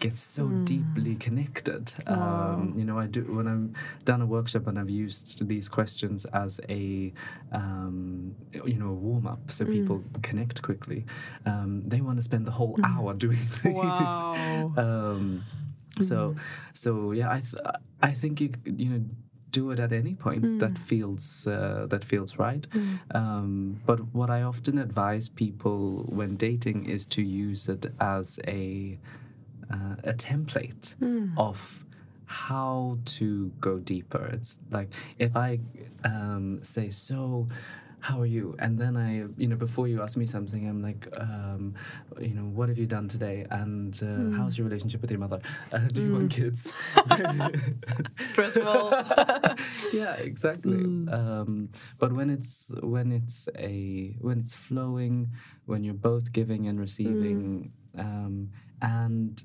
gets 0.00 0.20
so 0.20 0.44
Mm. 0.48 0.64
deeply 0.64 1.16
connected. 1.16 1.92
Wow. 2.06 2.54
Um, 2.58 2.74
you 2.78 2.84
know, 2.84 2.98
I 2.98 3.06
do 3.06 3.22
when 3.36 3.46
I'm 3.46 3.74
done 4.04 4.20
a 4.22 4.26
workshop 4.26 4.66
and 4.68 4.78
I've 4.78 4.90
used 4.90 5.46
these 5.48 5.68
questions 5.68 6.24
as 6.26 6.60
a 6.68 7.12
um, 7.52 8.34
you 8.64 8.78
know 8.78 8.90
a 8.90 8.94
warm 8.94 9.26
up, 9.26 9.50
so 9.50 9.64
Mm. 9.64 9.72
people 9.72 10.04
connect 10.22 10.62
quickly. 10.62 11.04
Um, 11.46 11.82
they 11.88 12.00
want 12.00 12.16
to 12.18 12.22
spend 12.22 12.46
the 12.46 12.52
whole 12.52 12.76
Mm. 12.76 12.84
hour 12.90 13.14
doing 13.26 13.38
these. 13.64 13.74
Wow. 13.74 14.72
Um, 14.76 15.42
so, 16.00 16.16
Mm. 16.34 16.38
so 16.72 17.12
yeah, 17.12 17.30
I 17.30 17.40
th- 17.40 17.62
I 18.02 18.12
think 18.14 18.40
you 18.40 18.50
you 18.64 18.88
know 18.90 19.04
do 19.50 19.70
it 19.72 19.80
at 19.80 19.92
any 19.92 20.14
point 20.14 20.42
Mm. 20.44 20.58
that 20.60 20.76
feels 20.78 21.46
uh, 21.46 21.86
that 21.88 22.04
feels 22.04 22.38
right. 22.38 22.66
Mm. 22.70 22.98
Um, 23.14 23.76
but 23.86 23.98
what 24.14 24.30
I 24.30 24.42
often 24.42 24.78
advise 24.78 25.28
people 25.30 26.04
when 26.18 26.36
dating 26.36 26.84
is 26.86 27.06
to 27.06 27.22
use 27.22 27.68
it 27.68 27.86
as 27.98 28.38
a 28.46 28.98
uh, 29.72 29.96
a 30.04 30.12
template 30.14 30.94
Mm. 30.96 31.32
of 31.36 31.84
how 32.26 32.98
to 33.04 33.50
go 33.60 33.78
deeper. 33.78 34.26
It's 34.32 34.58
like 34.70 34.90
if 35.18 35.36
I 35.36 35.60
um, 36.04 36.60
say 36.62 36.90
so. 36.90 37.48
How 38.00 38.20
are 38.20 38.26
you? 38.26 38.54
And 38.60 38.78
then 38.78 38.96
I, 38.96 39.24
you 39.36 39.48
know, 39.48 39.56
before 39.56 39.88
you 39.88 40.02
ask 40.02 40.16
me 40.16 40.24
something, 40.24 40.68
I'm 40.68 40.80
like, 40.80 41.08
um, 41.18 41.74
you 42.20 42.32
know, 42.32 42.42
what 42.44 42.68
have 42.68 42.78
you 42.78 42.86
done 42.86 43.08
today? 43.08 43.44
And 43.50 43.92
uh, 44.00 44.06
Mm. 44.06 44.36
how's 44.36 44.56
your 44.56 44.68
relationship 44.68 45.00
with 45.02 45.10
your 45.10 45.18
mother? 45.18 45.40
Uh, 45.72 45.78
do 45.78 46.02
you 46.04 46.12
want 46.12 46.30
kids? 46.30 46.72
Stressful. 48.18 48.90
yeah, 49.92 50.14
exactly. 50.14 50.78
Mm. 50.78 51.12
Um, 51.12 51.68
but 51.98 52.12
when 52.12 52.30
it's 52.30 52.70
when 52.82 53.12
it's 53.12 53.48
a 53.58 54.16
when 54.20 54.38
it's 54.38 54.54
flowing, 54.54 55.32
when 55.66 55.82
you're 55.84 55.94
both 55.94 56.32
giving 56.32 56.68
and 56.68 56.78
receiving, 56.80 57.72
Mm. 57.96 58.00
um, 58.00 58.50
and 58.80 59.42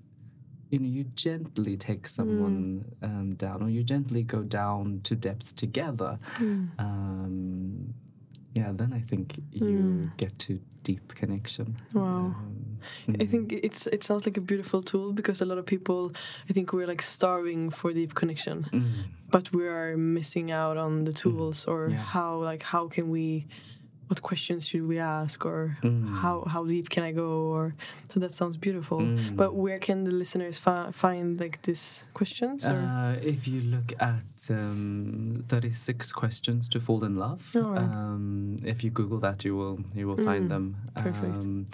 you 0.73 0.79
know 0.79 0.89
you 0.97 1.03
gently 1.15 1.77
take 1.77 2.07
someone 2.07 2.85
Mm. 3.01 3.07
um, 3.07 3.27
down, 3.35 3.61
or 3.63 3.69
you 3.69 3.83
gently 3.83 4.23
go 4.23 4.41
down 4.41 5.01
to 5.03 5.15
depth 5.15 5.55
together. 5.55 6.17
Mm. 6.39 6.69
Um, 6.79 7.93
yeah, 8.55 8.71
then 8.79 8.93
I 8.93 9.01
think 9.09 9.39
you 9.51 9.65
Mm. 9.65 10.17
get 10.17 10.37
to 10.45 10.59
deep 10.83 11.15
connection. 11.15 11.67
Wow. 11.93 12.03
Um, 12.35 12.79
I 13.07 13.11
mm. 13.11 13.29
think 13.31 13.53
it's 13.67 13.87
it 13.87 14.03
sounds 14.03 14.25
like 14.27 14.37
a 14.37 14.41
beautiful 14.51 14.81
tool 14.83 15.13
because 15.13 15.41
a 15.41 15.45
lot 15.45 15.57
of 15.57 15.65
people, 15.65 16.11
I 16.49 16.53
think 16.53 16.73
we're 16.73 16.87
like 16.93 17.01
starving 17.01 17.71
for 17.71 17.93
deep 17.93 18.13
connection, 18.13 18.57
Mm. 18.71 18.91
but 19.31 19.45
we 19.53 19.63
are 19.67 19.97
missing 19.97 20.51
out 20.51 20.77
on 20.77 21.05
the 21.05 21.13
tools 21.13 21.65
or 21.67 21.89
Yeah. 21.89 21.97
how 22.13 22.43
like 22.51 22.63
how 22.73 22.87
can 22.95 23.05
we, 23.09 23.45
what 24.07 24.21
questions 24.21 24.67
should 24.67 24.85
we 24.87 24.99
ask 24.99 25.45
or 25.45 25.77
Mm. 25.81 26.13
how 26.21 26.43
how 26.53 26.63
deep 26.65 26.89
can 26.89 27.03
I 27.03 27.11
go 27.13 27.29
or 27.55 27.73
so 28.11 28.19
that 28.19 28.33
sounds 28.33 28.57
beautiful. 28.57 28.99
Mm. 28.99 29.35
But 29.35 29.49
where 29.55 29.79
can 29.79 30.03
the 30.03 30.11
listeners 30.11 30.57
fi- 30.59 30.91
find 30.91 31.39
like 31.39 31.57
these 31.61 32.05
questions? 32.13 32.65
Or? 32.65 32.71
Uh, 32.77 33.13
if 33.33 33.47
you 33.47 33.61
look 33.61 33.89
at 33.99 34.23
um, 34.49 35.43
36 35.47 36.11
questions 36.11 36.67
to 36.69 36.79
fall 36.79 37.03
in 37.03 37.15
love, 37.15 37.41
right. 37.55 37.79
um, 37.79 38.57
if 38.63 38.83
you 38.83 38.89
Google 38.91 39.19
that, 39.19 39.43
you 39.45 39.55
will 39.55 39.79
you 39.95 40.07
will 40.07 40.17
find 40.29 40.45
Mm, 40.45 40.49
them. 40.49 40.75
perfect. 40.95 41.37
Um, 41.37 41.65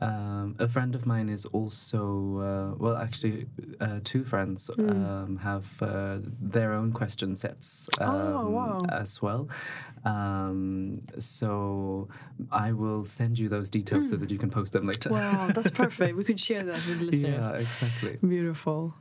um, 0.00 0.54
a 0.58 0.66
friend 0.66 0.94
of 0.94 1.04
mine 1.06 1.28
is 1.28 1.44
also 1.46 2.00
uh, 2.38 2.74
well, 2.78 2.96
actually, 2.96 3.46
uh, 3.80 4.00
two 4.04 4.24
friends 4.24 4.70
Mm. 4.76 4.90
um, 4.90 5.36
have 5.38 5.82
uh, 5.82 6.18
their 6.40 6.72
own 6.72 6.92
question 6.92 7.36
sets 7.36 7.88
um, 7.98 8.08
Oh, 8.10 8.50
wow. 8.50 8.78
as 8.88 9.20
well. 9.22 9.48
Um, 10.04 11.00
so 11.18 12.08
I 12.50 12.72
will 12.72 13.04
send 13.04 13.38
you 13.38 13.48
those 13.48 13.68
details 13.70 14.08
so 14.10 14.16
Mm. 14.16 14.20
that 14.20 14.30
you 14.30 14.38
can 14.38 14.50
post 14.50 14.72
them 14.72 14.86
later. 14.86 15.10
wow, 15.10 15.48
that's 15.54 15.70
perfect. 15.70 16.16
We 16.16 16.24
could 16.24 16.40
share 16.40 16.64
that 16.64 16.80
with 16.88 17.00
listeners. 17.10 17.44
yeah, 17.50 17.58
exactly. 17.58 18.18
Beautiful. 18.26 18.94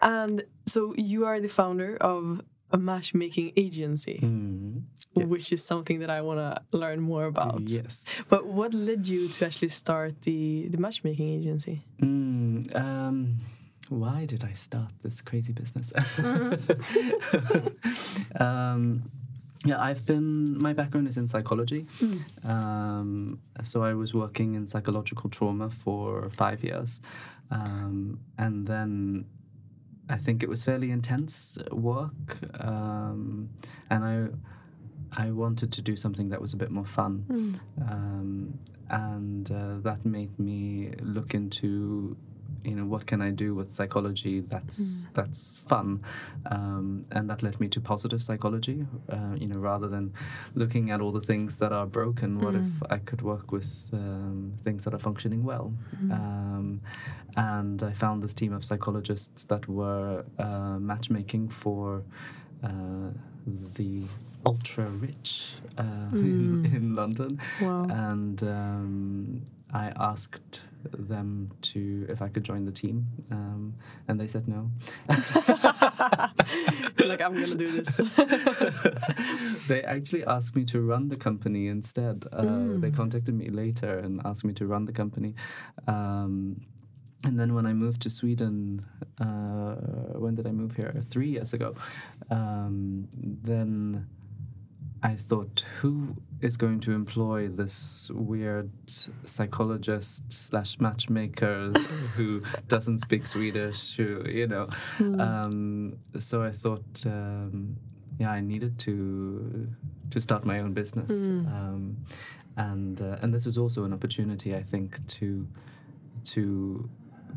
And 0.00 0.44
so 0.66 0.94
you 0.96 1.24
are 1.26 1.40
the 1.40 1.48
founder 1.48 1.96
of 2.00 2.40
a 2.70 2.78
matchmaking 2.78 3.52
agency, 3.56 4.18
Mm, 4.22 4.82
yes. 5.14 5.26
which 5.26 5.52
is 5.52 5.64
something 5.64 6.00
that 6.00 6.10
I 6.10 6.20
want 6.20 6.38
to 6.40 6.62
learn 6.76 7.00
more 7.00 7.24
about. 7.26 7.62
Yes. 7.68 8.04
But 8.28 8.46
what 8.46 8.74
led 8.74 9.08
you 9.08 9.28
to 9.28 9.46
actually 9.46 9.70
start 9.70 10.22
the, 10.22 10.68
the 10.68 10.78
matchmaking 10.78 11.28
agency? 11.40 11.82
Mm, 12.00 12.74
um, 12.76 13.36
why 13.88 14.26
did 14.26 14.44
I 14.44 14.52
start 14.52 14.92
this 15.02 15.22
crazy 15.22 15.52
business? 15.54 15.92
um, 18.38 19.10
yeah, 19.64 19.80
I've 19.82 20.04
been. 20.06 20.60
My 20.62 20.72
background 20.72 21.08
is 21.08 21.16
in 21.16 21.26
psychology. 21.26 21.86
Um, 22.44 23.40
so 23.64 23.82
I 23.82 23.94
was 23.94 24.14
working 24.14 24.54
in 24.54 24.68
psychological 24.68 25.30
trauma 25.30 25.70
for 25.70 26.30
five 26.30 26.62
years, 26.62 27.00
um, 27.50 28.20
and 28.36 28.66
then 28.66 29.24
I 30.08 30.16
think 30.16 30.42
it 30.42 30.48
was 30.48 30.62
fairly 30.64 30.90
intense 30.90 31.58
work, 31.70 32.38
um, 32.60 33.48
and 33.90 34.04
I 34.04 34.28
I 35.26 35.30
wanted 35.30 35.72
to 35.72 35.82
do 35.82 35.96
something 35.96 36.28
that 36.30 36.40
was 36.40 36.52
a 36.54 36.56
bit 36.56 36.70
more 36.70 36.84
fun 36.84 37.24
Mm. 37.30 37.54
um, 37.90 38.58
and 38.90 39.50
uh, 39.50 39.78
that 39.82 40.04
made 40.04 40.38
me 40.38 40.92
look 41.00 41.34
into 41.34 42.16
you 42.64 42.74
know 42.74 42.84
what 42.84 43.06
can 43.06 43.20
I 43.22 43.30
do 43.30 43.54
with 43.54 43.70
psychology 43.70 44.40
that's 44.40 45.08
that's 45.14 45.58
fun? 45.58 46.02
Um, 46.50 47.02
and 47.12 47.28
that 47.30 47.42
led 47.42 47.58
me 47.60 47.68
to 47.68 47.80
positive 47.80 48.22
psychology 48.22 48.86
uh, 49.10 49.34
you 49.36 49.46
know 49.48 49.58
rather 49.58 49.88
than 49.88 50.12
looking 50.54 50.90
at 50.90 51.00
all 51.00 51.12
the 51.12 51.20
things 51.20 51.58
that 51.58 51.72
are 51.72 51.86
broken 51.86 52.38
what 52.40 52.54
if 52.54 52.82
I 52.90 52.98
could 52.98 53.22
work 53.22 53.52
with 53.52 53.90
um, 53.92 54.52
things 54.62 54.84
that 54.84 54.94
are 54.94 54.98
functioning 54.98 55.44
well? 55.44 55.72
Um, 56.10 56.80
and 57.36 57.82
I 57.82 57.92
found 57.92 58.22
this 58.22 58.34
team 58.34 58.52
of 58.52 58.64
psychologists 58.64 59.44
that 59.44 59.68
were 59.68 60.24
uh, 60.38 60.78
matchmaking 60.78 61.48
for 61.50 62.02
uh, 62.64 63.10
the 63.76 64.02
ultra 64.46 64.86
rich 64.86 65.52
uh, 65.78 65.82
in, 66.12 66.62
Mm. 66.64 66.74
in 66.76 66.94
London. 66.94 67.40
Wow. 67.60 67.84
and 67.90 68.42
um, 68.42 69.42
I 69.72 69.92
asked 69.96 70.62
them 70.84 71.50
to 71.62 72.06
if 72.08 72.22
I 72.22 72.28
could 72.28 72.44
join 72.44 72.64
the 72.64 72.72
team, 72.72 73.06
um, 73.30 73.74
and 74.08 74.18
they 74.20 74.26
said 74.28 74.46
no. 74.48 74.70
Like, 77.06 77.22
I'm 77.22 77.34
going 77.34 77.46
to 77.48 77.54
do 77.56 77.70
this. 77.70 77.96
they 79.68 79.82
actually 79.82 80.24
asked 80.26 80.54
me 80.54 80.64
to 80.66 80.80
run 80.80 81.08
the 81.08 81.16
company 81.16 81.68
instead. 81.68 82.24
Uh, 82.32 82.42
They 82.82 82.90
Mm. 82.90 82.96
contacted 82.96 83.34
me 83.34 83.48
later 83.50 83.98
and 83.98 84.20
asked 84.24 84.44
me 84.44 84.52
to 84.54 84.66
run 84.66 84.84
the 84.86 84.92
company. 84.92 85.34
Um, 85.86 86.60
and 87.24 87.38
then 87.38 87.54
when 87.54 87.66
I 87.66 87.72
moved 87.72 88.00
to 88.02 88.10
Sweden, 88.10 88.84
uh, 89.20 89.74
when 90.18 90.34
did 90.34 90.46
I 90.46 90.52
move 90.52 90.76
here? 90.76 91.00
Three 91.10 91.28
years 91.28 91.52
ago. 91.52 91.74
Um, 92.30 93.08
then 93.44 94.06
I 95.02 95.14
thought, 95.14 95.64
who 95.76 96.16
is 96.40 96.56
going 96.56 96.80
to 96.80 96.92
employ 96.92 97.48
this 97.48 98.10
weird 98.12 98.70
psychologist 99.24 100.24
slash 100.32 100.78
matchmaker 100.80 101.70
who 102.16 102.42
doesn't 102.68 102.98
speak 102.98 103.26
Swedish? 103.26 103.96
Who 103.96 104.24
you 104.28 104.46
know? 104.48 104.66
Mm. 104.98 105.20
Um, 105.20 105.98
so 106.18 106.42
I 106.42 106.50
thought, 106.52 106.84
um, 107.06 107.76
yeah, 108.18 108.30
I 108.32 108.40
needed 108.40 108.78
to 108.80 109.68
to 110.10 110.20
start 110.20 110.44
my 110.44 110.58
own 110.58 110.72
business, 110.72 111.12
Mm. 111.12 111.46
um, 111.52 111.96
and 112.56 113.00
uh, 113.00 113.18
and 113.22 113.32
this 113.32 113.46
was 113.46 113.56
also 113.58 113.84
an 113.84 113.92
opportunity, 113.92 114.54
I 114.56 114.62
think, 114.62 115.06
to 115.18 115.46
to 116.24 116.88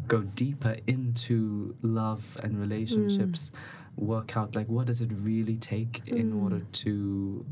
go 0.08 0.22
deeper 0.22 0.78
into 0.88 1.76
love 1.84 2.38
and 2.44 2.60
relationships 2.60 3.52
work 3.98 4.36
out 4.38 4.56
like 4.56 4.68
what 4.68 4.88
does 4.88 5.02
it 5.02 5.12
really 5.14 5.58
take 5.58 6.02
in 6.08 6.32
Mm. 6.34 6.42
order 6.44 6.62
to 6.84 7.46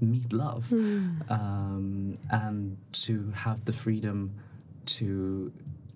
meet 0.00 0.32
love 0.32 0.68
Mm. 0.70 1.30
um, 1.30 2.14
and 2.30 2.76
to 2.92 3.30
have 3.34 3.64
the 3.64 3.72
freedom 3.72 4.32
to 4.86 5.52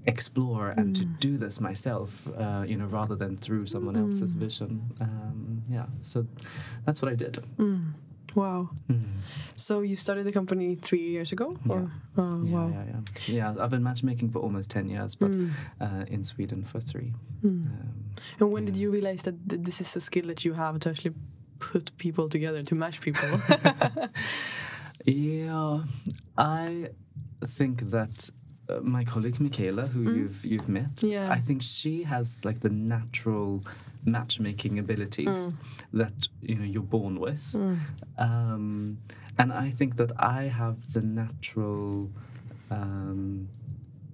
explore 0.07 0.71
and 0.71 0.97
to 0.97 1.05
Mm. 1.05 1.21
do 1.21 1.37
this 1.37 1.61
myself, 1.61 2.27
uh, 2.39 2.65
you 2.67 2.77
know, 2.79 2.87
rather 2.87 3.15
than 3.15 3.37
through 3.37 3.67
someone 3.67 3.97
else's 3.97 4.35
Mm. 4.35 4.39
vision. 4.39 4.83
Um, 5.01 5.63
yeah, 5.69 5.87
so 6.01 6.27
that's 6.87 7.03
what 7.03 7.13
I 7.13 7.15
did. 7.15 7.39
Wow. 8.35 8.71
Mm. 8.91 9.03
So 9.57 9.81
you 9.81 9.97
started 9.97 10.25
the 10.27 10.33
company 10.33 10.77
three 10.77 11.09
years 11.11 11.33
ago? 11.33 11.57
Yeah. 11.67 11.73
Or? 11.73 11.91
Oh, 12.17 12.43
Yeah, 12.45 12.53
wow. 12.55 12.69
yeah, 12.69 12.85
yeah. 12.93 13.35
Yeah, 13.55 13.65
I've 13.65 13.71
been 13.71 13.83
matchmaking 13.83 14.31
for 14.31 14.39
almost 14.41 14.71
10 14.71 14.89
years, 14.89 15.15
but 15.17 15.31
Mm. 15.31 15.51
uh, 15.81 16.05
in 16.09 16.25
Sweden 16.25 16.65
for 16.65 16.81
three. 16.81 17.13
Mm. 17.43 17.65
Um, 17.67 18.05
And 18.41 18.53
when 18.53 18.65
did 18.65 18.77
you 18.77 18.91
realize 18.93 19.23
that 19.23 19.35
th- 19.49 19.63
this 19.65 19.81
is 19.81 19.97
a 19.97 20.01
skill 20.01 20.27
that 20.27 20.45
you 20.45 20.55
have 20.55 20.79
to 20.81 20.91
actually 20.91 21.15
put 21.59 21.91
people 21.99 22.29
together 22.29 22.63
to 22.63 22.75
match 22.75 23.01
people? 23.01 23.29
Yeah, 25.07 25.85
I 26.37 26.91
think 27.47 27.91
that 27.91 28.31
uh, 28.69 28.81
my 28.83 29.05
colleague 29.05 29.41
Michaela, 29.41 29.87
who 29.87 30.01
Mm. 30.05 30.17
you've 30.17 30.45
you've 30.45 30.69
met, 30.69 31.03
Yeah. 31.03 31.31
I 31.37 31.41
think 31.41 31.63
she 31.63 32.03
has 32.05 32.39
like 32.45 32.61
the 32.61 32.71
natural 32.71 33.63
matchmaking 34.05 34.79
abilities 34.79 35.27
Mm. 35.53 35.55
that 35.93 36.29
you 36.43 36.55
know 36.59 36.65
you're 36.65 36.91
born 36.99 37.19
with, 37.21 37.53
Mm. 37.55 37.77
um, 38.19 38.99
and 39.39 39.53
I 39.53 39.71
think 39.71 39.97
that 39.97 40.13
I 40.19 40.43
have 40.49 40.77
the 40.93 41.03
natural 41.03 42.11
um, 42.71 43.49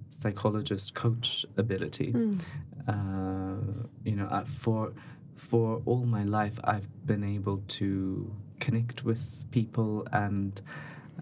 psychologist 0.09 0.93
coach 0.93 1.45
ability. 1.57 2.13
Mm. 2.13 2.39
Uh, 2.87 3.87
you 4.03 4.15
know, 4.15 4.27
I, 4.31 4.43
for 4.45 4.93
for 5.35 5.81
all 5.85 6.05
my 6.05 6.23
life, 6.23 6.59
I've 6.63 6.87
been 7.05 7.23
able 7.23 7.57
to 7.79 8.31
connect 8.59 9.03
with 9.03 9.45
people 9.51 10.07
and 10.13 10.61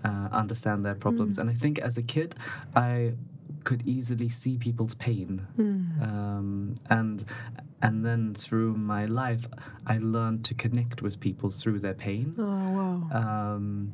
uh, 0.04 0.30
understand 0.32 0.86
their 0.86 0.96
problems. 0.96 1.38
Mm. 1.38 1.42
And 1.42 1.50
I 1.50 1.54
think 1.54 1.80
as 1.80 1.98
a 1.98 2.04
kid, 2.04 2.36
I 2.76 3.14
could 3.64 3.82
easily 3.88 4.30
see 4.30 4.58
people's 4.58 4.96
pain, 4.96 5.48
Mm. 5.58 6.02
um, 6.02 6.76
and 6.90 7.24
and 7.82 8.06
then 8.06 8.34
through 8.34 8.76
my 8.76 9.06
life, 9.06 9.48
I 9.86 9.98
learned 10.00 10.46
to 10.46 10.54
connect 10.54 11.02
with 11.02 11.20
people 11.20 11.50
through 11.50 11.80
their 11.80 11.94
pain. 11.94 12.34
Oh, 12.38 12.72
wow. 12.72 13.56
Um, 13.56 13.94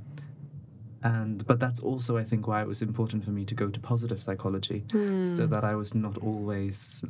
and 1.03 1.45
but 1.47 1.59
that's 1.59 1.79
also 1.79 2.17
I 2.17 2.23
think 2.23 2.47
why 2.47 2.61
it 2.61 2.67
was 2.67 2.81
important 2.81 3.23
for 3.23 3.31
me 3.31 3.45
to 3.45 3.55
go 3.55 3.69
to 3.69 3.79
positive 3.79 4.21
psychology 4.21 4.83
so 5.23 5.43
Mm. 5.45 5.49
that 5.49 5.63
I 5.63 5.75
was 5.75 5.93
not 5.95 6.17
always 6.17 7.03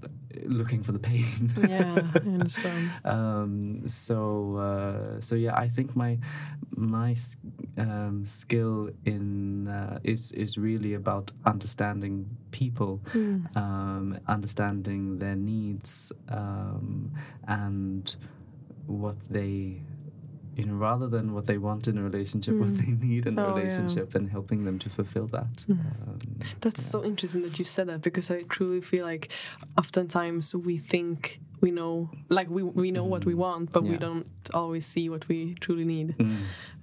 looking 0.45 0.83
for 0.83 0.91
the 0.91 0.99
pain. 0.99 1.51
yeah, 1.67 2.03
I 2.15 2.17
understand. 2.37 2.91
um, 3.05 3.87
so 3.87 4.57
uh, 4.57 5.19
so 5.21 5.35
yeah, 5.35 5.55
I 5.65 5.69
think 5.69 5.95
my 5.95 6.17
my 6.75 7.15
um, 7.77 8.25
skill 8.25 8.89
in 9.05 9.67
uh, 9.67 9.99
is 10.03 10.31
is 10.33 10.57
really 10.57 10.93
about 10.93 11.31
understanding 11.45 12.25
people, 12.51 13.01
Mm. 13.13 13.55
um, 13.57 14.19
understanding 14.27 15.17
their 15.19 15.35
needs, 15.35 16.11
um, 16.29 17.11
and 17.47 18.15
what 18.87 19.17
they. 19.29 19.81
You 20.55 20.65
know, 20.65 20.73
rather 20.73 21.07
than 21.07 21.33
what 21.33 21.45
they 21.45 21.57
want 21.57 21.87
in 21.87 21.97
a 21.97 22.03
relationship, 22.03 22.55
what 22.55 22.69
Mm. 22.69 22.77
they 22.85 23.07
need 23.07 23.25
in 23.27 23.37
a 23.39 23.41
Oh, 23.41 23.47
yeah. 23.47 23.55
relationship, 23.55 24.15
and 24.15 24.29
helping 24.29 24.65
them 24.65 24.77
to 24.79 24.89
fulfill 24.89 25.27
that. 25.27 25.65
Mm. 25.67 25.79
Um, 26.07 26.19
That's 26.61 26.81
yeah. 26.81 26.91
so 26.91 27.03
interesting 27.03 27.43
that 27.43 27.57
you 27.59 27.65
said 27.65 27.87
that 27.87 28.01
because 28.01 28.29
I 28.29 28.43
truly 28.43 28.81
feel 28.81 29.05
like 29.05 29.29
oftentimes 29.77 30.53
we 30.55 30.77
think 30.77 31.39
we 31.61 31.71
know, 31.71 32.09
like 32.29 32.49
we 32.49 32.63
we 32.63 32.91
know 32.91 33.05
what 33.05 33.25
we 33.25 33.33
Mm. 33.33 33.37
want, 33.45 33.71
but 33.71 33.83
we 33.83 33.97
don't 33.97 34.27
always 34.53 34.85
see 34.85 35.09
what 35.09 35.27
we 35.27 35.55
truly 35.65 35.85
need, 35.85 36.15
Mm. 36.17 36.37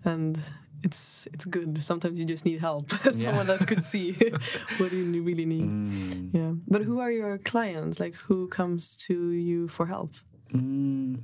and 0.04 0.38
it's 0.82 1.26
it's 1.34 1.44
good. 1.46 1.82
Sometimes 1.82 2.18
you 2.20 2.26
just 2.26 2.44
need 2.44 2.60
help, 2.60 2.90
someone 3.12 3.46
that 3.46 3.66
could 3.66 3.84
see 3.84 4.12
what 4.78 4.92
you 4.92 5.22
really 5.28 5.46
need. 5.46 5.68
Mm. 5.68 6.34
Yeah, 6.38 6.52
but 6.68 6.82
who 6.82 7.00
are 7.00 7.10
your 7.10 7.38
clients? 7.38 7.98
Like, 8.00 8.14
who 8.28 8.48
comes 8.48 8.96
to 9.08 9.14
you 9.32 9.68
for 9.68 9.86
help? 9.86 10.12
Mm, 10.52 11.20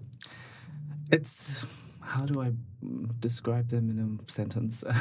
it's 1.11 1.65
how 2.03 2.27
do 2.27 2.41
I 2.41 2.53
mm, 2.85 3.21
describe 3.21 3.69
them 3.69 3.91
in 3.91 4.21
a 4.21 4.31
sentence? 4.31 4.85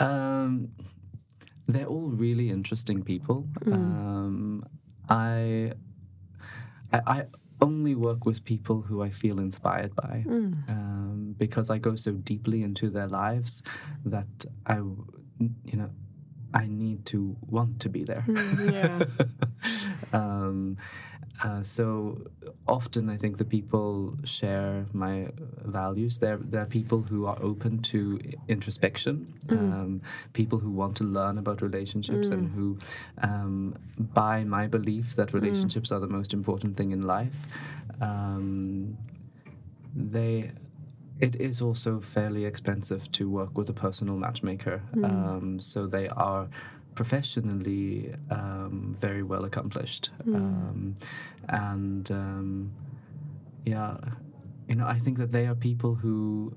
um, 0.00 0.68
they're 1.66 1.86
all 1.86 2.08
really 2.08 2.50
interesting 2.50 3.02
people. 3.02 3.46
Mm. 3.60 3.72
Um, 3.72 4.66
I, 5.08 5.72
I 6.92 7.00
I 7.06 7.26
only 7.60 7.94
work 7.94 8.26
with 8.26 8.44
people 8.44 8.82
who 8.82 9.02
I 9.02 9.10
feel 9.10 9.38
inspired 9.38 9.94
by. 9.94 10.24
Mm. 10.26 10.68
Um, 10.68 11.34
because 11.38 11.70
I 11.70 11.78
go 11.78 11.96
so 11.96 12.12
deeply 12.12 12.62
into 12.62 12.90
their 12.90 13.08
lives 13.08 13.62
that 14.04 14.44
I, 14.66 14.76
you 14.76 15.76
know, 15.76 15.90
I 16.52 16.66
need 16.68 17.04
to 17.06 17.36
want 17.48 17.80
to 17.80 17.88
be 17.88 18.04
there. 18.04 18.24
Mm, 18.28 18.72
yeah. 18.72 19.04
um, 20.12 20.76
uh, 21.42 21.62
so 21.62 22.18
often, 22.68 23.10
I 23.10 23.16
think 23.16 23.38
the 23.38 23.44
people 23.44 24.14
share 24.24 24.86
my 24.92 25.28
values. 25.64 26.18
They're, 26.20 26.36
they're 26.36 26.66
people 26.66 27.02
who 27.02 27.26
are 27.26 27.36
open 27.42 27.78
to 27.92 28.20
introspection, 28.48 29.26
Mm. 29.46 29.72
um, 29.72 30.02
people 30.32 30.58
who 30.60 30.70
want 30.70 30.96
to 30.98 31.04
learn 31.04 31.38
about 31.38 31.60
relationships, 31.60 32.28
and 32.30 32.48
Mm. 32.48 32.54
who, 32.54 32.78
um, 33.22 33.74
by 33.98 34.44
my 34.44 34.68
belief 34.68 35.16
that 35.16 35.34
relationships 35.34 35.90
are 35.90 36.00
the 36.00 36.06
most 36.18 36.32
important 36.32 36.76
thing 36.76 36.92
in 36.92 37.02
life, 37.02 37.46
um, 38.00 38.96
they 39.94 40.52
it 41.20 41.36
is 41.36 41.62
also 41.62 42.00
fairly 42.00 42.44
expensive 42.44 43.10
to 43.12 43.30
work 43.30 43.56
with 43.56 43.70
a 43.70 43.72
personal 43.72 44.16
matchmaker. 44.16 44.82
Mm. 44.96 45.04
Um, 45.04 45.60
so 45.60 45.86
they 45.86 46.08
are 46.08 46.48
professionally 46.94 48.14
um, 48.30 48.94
very 48.98 49.22
well 49.22 49.44
accomplished. 49.44 50.10
Mm. 50.26 50.34
Um, 50.34 50.96
and 51.48 52.10
um, 52.10 52.72
yeah, 53.64 53.96
you 54.68 54.74
know, 54.76 54.86
I 54.86 54.98
think 54.98 55.18
that 55.18 55.30
they 55.30 55.46
are 55.46 55.54
people 55.54 55.94
who, 55.94 56.54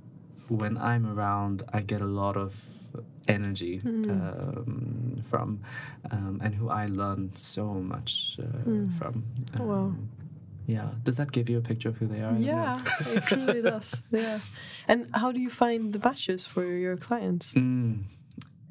when 0.48 0.78
I'm 0.78 1.06
around, 1.06 1.64
I 1.74 1.82
get 1.82 2.02
a 2.02 2.06
lot 2.06 2.38
of 2.38 2.54
energy 3.28 3.80
Mm. 3.80 4.10
um, 4.10 5.22
from, 5.30 5.60
um, 6.12 6.40
and 6.44 6.56
who 6.56 6.70
I 6.70 6.86
learn 6.86 7.32
so 7.36 7.66
much 7.74 8.40
uh, 8.40 8.46
Mm. 8.70 8.94
from. 8.98 9.24
Oh, 9.60 9.66
wow. 9.66 9.76
Um, 9.76 10.10
yeah, 10.66 10.90
does 11.04 11.16
that 11.18 11.32
give 11.32 11.50
you 11.50 11.58
a 11.58 11.62
picture 11.62 11.90
of 11.90 11.98
who 11.98 12.08
they 12.08 12.22
are? 12.22 12.32
I 12.32 12.40
don't 12.40 12.42
know. 12.42 12.48
Yeah, 12.48 12.82
it 13.16 13.24
truly 13.24 13.62
does. 13.62 14.02
Yeah. 14.12 14.40
And 14.88 15.08
how 15.14 15.32
do 15.32 15.40
you 15.40 15.50
find 15.50 15.94
the 15.94 16.00
batches 16.00 16.46
for 16.46 16.66
your 16.66 16.98
clients? 16.98 17.54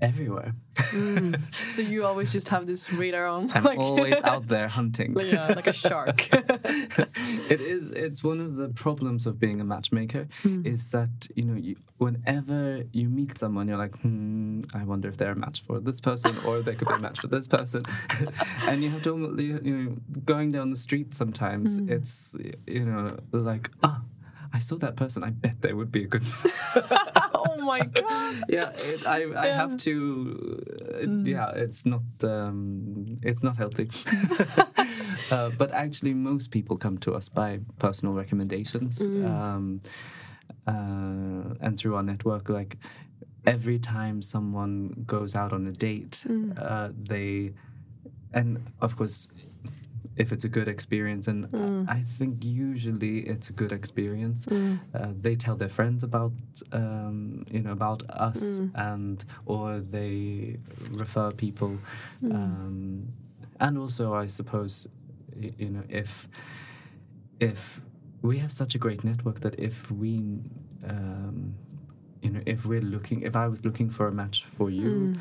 Everywhere. 0.01 0.55
Mm. 0.75 1.41
So 1.71 1.83
you 1.83 2.05
always 2.05 2.33
just 2.33 2.49
have 2.49 2.67
this 2.67 2.93
radar 2.93 3.27
on, 3.27 3.51
I'm 3.55 3.79
always 3.79 4.15
out 4.25 4.47
there 4.47 4.69
hunting. 4.69 5.17
yeah, 5.19 5.49
like 5.49 5.67
a 5.67 5.73
shark. 5.73 6.29
it 6.33 7.61
is. 7.61 7.91
It's 7.91 8.23
one 8.23 8.41
of 8.41 8.57
the 8.57 8.69
problems 8.69 9.27
of 9.27 9.39
being 9.39 9.61
a 9.61 9.65
matchmaker 9.65 10.29
Mm. 10.45 10.67
is 10.67 10.91
that 10.91 11.29
you 11.35 11.45
know 11.45 11.55
you, 11.57 11.77
whenever 11.99 12.85
you 12.93 13.09
meet 13.09 13.37
someone, 13.39 13.69
you're 13.69 13.79
like, 13.79 13.97
hmm, 14.01 14.61
I 14.75 14.85
wonder 14.85 15.09
if 15.09 15.17
they're 15.17 15.33
a 15.33 15.37
match 15.37 15.63
for 15.63 15.81
this 15.81 16.01
person 16.01 16.37
or 16.47 16.61
they 16.61 16.75
could 16.75 16.89
be 16.89 16.95
a 16.95 16.99
match 16.99 17.21
for 17.21 17.29
this 17.29 17.47
person, 17.49 17.83
and 18.69 18.83
you 18.83 18.91
have 18.91 19.03
to 19.03 19.13
you 19.39 19.77
know 19.77 19.97
going 20.25 20.53
down 20.53 20.71
the 20.71 20.77
street 20.77 21.15
sometimes. 21.15 21.79
Mm. 21.79 21.91
It's 21.91 22.37
you 22.67 22.85
know 22.85 23.17
like 23.33 23.71
ah. 23.83 24.03
I 24.53 24.59
saw 24.61 24.77
that 24.77 24.97
person. 24.97 25.23
I 25.23 25.31
bet 25.31 25.61
they 25.61 25.75
would 25.75 25.91
be 25.93 26.05
a 26.05 26.07
good. 26.07 26.23
Oh 27.49 27.65
my 27.65 27.81
god. 27.81 28.35
yeah, 28.49 28.71
it, 28.75 29.07
I, 29.07 29.17
I 29.25 29.47
Yeah. 29.47 29.57
have 29.57 29.77
to. 29.79 29.93
Uh, 29.93 31.07
Mm. 31.07 31.27
Yeah, 31.27 31.51
it's 31.65 31.85
not. 31.85 32.03
Um, 32.23 33.19
it's 33.23 33.43
not 33.43 33.57
healthy. 33.57 33.89
uh, 35.31 35.51
but 35.51 35.71
actually, 35.73 36.15
most 36.15 36.51
people 36.51 36.77
come 36.79 36.97
to 36.99 37.15
us 37.15 37.29
by 37.29 37.61
personal 37.79 38.15
recommendations, 38.15 38.99
Mm. 39.11 39.25
um, 39.27 39.81
uh, 40.67 41.55
and 41.61 41.79
through 41.79 41.97
our 41.97 42.03
network. 42.03 42.49
Like 42.49 42.77
every 43.47 43.79
time 43.79 44.23
someone 44.23 45.05
goes 45.07 45.35
out 45.35 45.53
on 45.53 45.67
a 45.67 45.73
date, 45.73 46.25
Mm. 46.27 46.57
uh, 46.59 46.89
they, 47.09 47.53
and 48.33 48.59
of 48.81 48.97
course. 48.97 49.29
If 50.17 50.33
it's 50.33 50.45
a 50.45 50.49
good 50.49 50.69
experience, 50.69 51.29
and 51.29 51.47
Mm. 51.53 51.85
I 51.89 52.01
think 52.03 52.45
usually 52.45 53.19
it's 53.33 53.51
a 53.51 53.53
good 53.53 53.73
experience, 53.73 54.47
Mm. 54.47 54.79
uh, 54.95 55.13
they 55.21 55.37
tell 55.37 55.57
their 55.57 55.69
friends 55.79 56.03
about 56.05 56.33
um, 56.73 57.45
you 57.55 57.61
know 57.63 57.73
about 57.73 58.03
us 58.29 58.61
Mm. 58.61 58.71
and 58.93 59.25
or 59.45 59.81
they 59.81 60.57
refer 60.93 61.31
people 61.33 61.73
Mm. 62.23 62.33
um, 62.35 63.09
and 63.61 63.79
also 63.79 64.15
I 64.15 64.27
suppose 64.29 64.87
you 65.59 65.71
know 65.71 65.85
if 65.89 66.29
if 67.41 67.81
we 68.23 68.39
have 68.39 68.51
such 68.51 68.75
a 68.75 68.79
great 68.79 69.05
network 69.05 69.41
that 69.41 69.55
if 69.59 69.91
we 69.91 70.41
um, 70.89 71.55
you 72.27 72.33
know, 72.35 72.41
if 72.55 72.61
we're 72.71 72.81
looking, 72.95 73.19
if 73.23 73.35
I 73.37 73.47
was 73.53 73.61
looking 73.65 73.89
for 73.97 74.05
a 74.09 74.13
match 74.23 74.39
for 74.57 74.69
you, 74.81 74.93
Mm. 74.93 75.17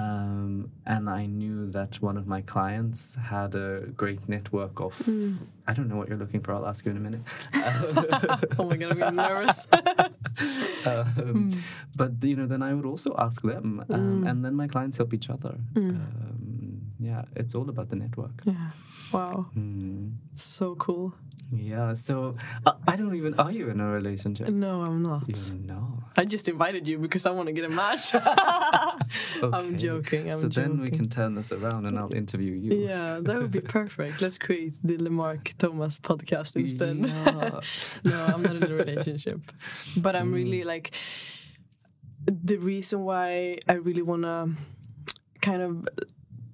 um, 0.00 0.70
and 0.94 1.08
I 1.08 1.22
knew 1.26 1.58
that 1.76 1.92
one 2.08 2.16
of 2.20 2.26
my 2.34 2.42
clients 2.42 3.00
had 3.32 3.54
a 3.54 3.68
great 4.02 4.22
network 4.28 4.74
of, 4.86 4.92
Mm. 5.06 5.36
I 5.68 5.72
don't 5.76 5.88
know 5.90 5.96
what 6.00 6.08
you're 6.08 6.18
looking 6.24 6.42
for. 6.44 6.50
I'll 6.54 6.66
ask 6.72 6.84
you 6.84 6.90
in 6.94 6.98
a 7.02 7.04
minute. 7.08 7.22
oh 8.58 8.64
my 8.70 8.76
god, 8.80 8.88
I'm 8.92 8.98
getting 9.02 9.16
nervous. 9.16 9.58
um, 10.86 11.50
But 11.96 12.10
you 12.22 12.36
know, 12.36 12.46
then 12.46 12.62
I 12.62 12.74
would 12.74 12.86
also 12.92 13.14
ask 13.26 13.42
them, 13.42 13.84
um, 13.88 14.00
Mm. 14.22 14.30
and 14.30 14.44
then 14.44 14.54
my 14.54 14.68
clients 14.68 14.96
help 15.00 15.12
each 15.14 15.30
other. 15.30 15.54
Mm. 15.74 15.90
Um, 15.90 16.80
yeah, 16.98 17.24
it's 17.40 17.54
all 17.54 17.68
about 17.68 17.88
the 17.88 17.96
network. 17.96 18.36
yeah. 18.44 18.70
Wow. 19.12 19.46
Mm. 19.56 20.12
So 20.34 20.74
cool. 20.76 21.12
Yeah. 21.50 21.94
So 21.94 22.36
uh, 22.64 22.74
I 22.86 22.94
don't 22.96 23.14
even. 23.16 23.34
Are 23.42 23.50
you 23.50 23.68
in 23.70 23.80
a 23.80 23.88
relationship? 23.90 24.48
No, 24.50 24.82
I'm 24.86 25.02
not. 25.02 25.22
You're 25.26 25.58
not. 25.76 25.99
I 26.16 26.24
just 26.24 26.48
invited 26.48 26.86
you 26.88 26.98
because 26.98 27.24
I 27.24 27.30
want 27.30 27.46
to 27.48 27.52
get 27.52 27.64
a 27.64 27.68
match. 27.68 28.14
I'm 29.42 29.78
joking. 29.78 30.28
I'm 30.28 30.38
so 30.38 30.48
joking. 30.48 30.76
then 30.76 30.80
we 30.82 30.90
can 30.90 31.08
turn 31.08 31.34
this 31.34 31.52
around, 31.52 31.86
and 31.86 31.98
I'll 31.98 32.12
interview 32.14 32.52
you. 32.52 32.86
Yeah, 32.88 33.20
that 33.22 33.40
would 33.40 33.50
be 33.52 33.60
perfect. 33.60 34.20
Let's 34.20 34.36
create 34.38 34.74
the 34.82 34.96
Lemarc 34.96 35.56
Thomas 35.58 35.98
podcast 35.98 36.56
instead. 36.56 36.96
Yeah. 36.98 37.60
no, 38.04 38.24
I'm 38.26 38.42
not 38.42 38.56
in 38.56 38.64
a 38.64 38.74
relationship. 38.74 39.40
But 39.96 40.16
I'm 40.16 40.30
Mm. 40.30 40.34
really 40.34 40.64
like 40.64 40.90
the 42.26 42.56
reason 42.58 43.04
why 43.04 43.58
I 43.68 43.74
really 43.74 44.02
want 44.02 44.22
to 44.22 44.50
kind 45.40 45.62
of 45.62 45.88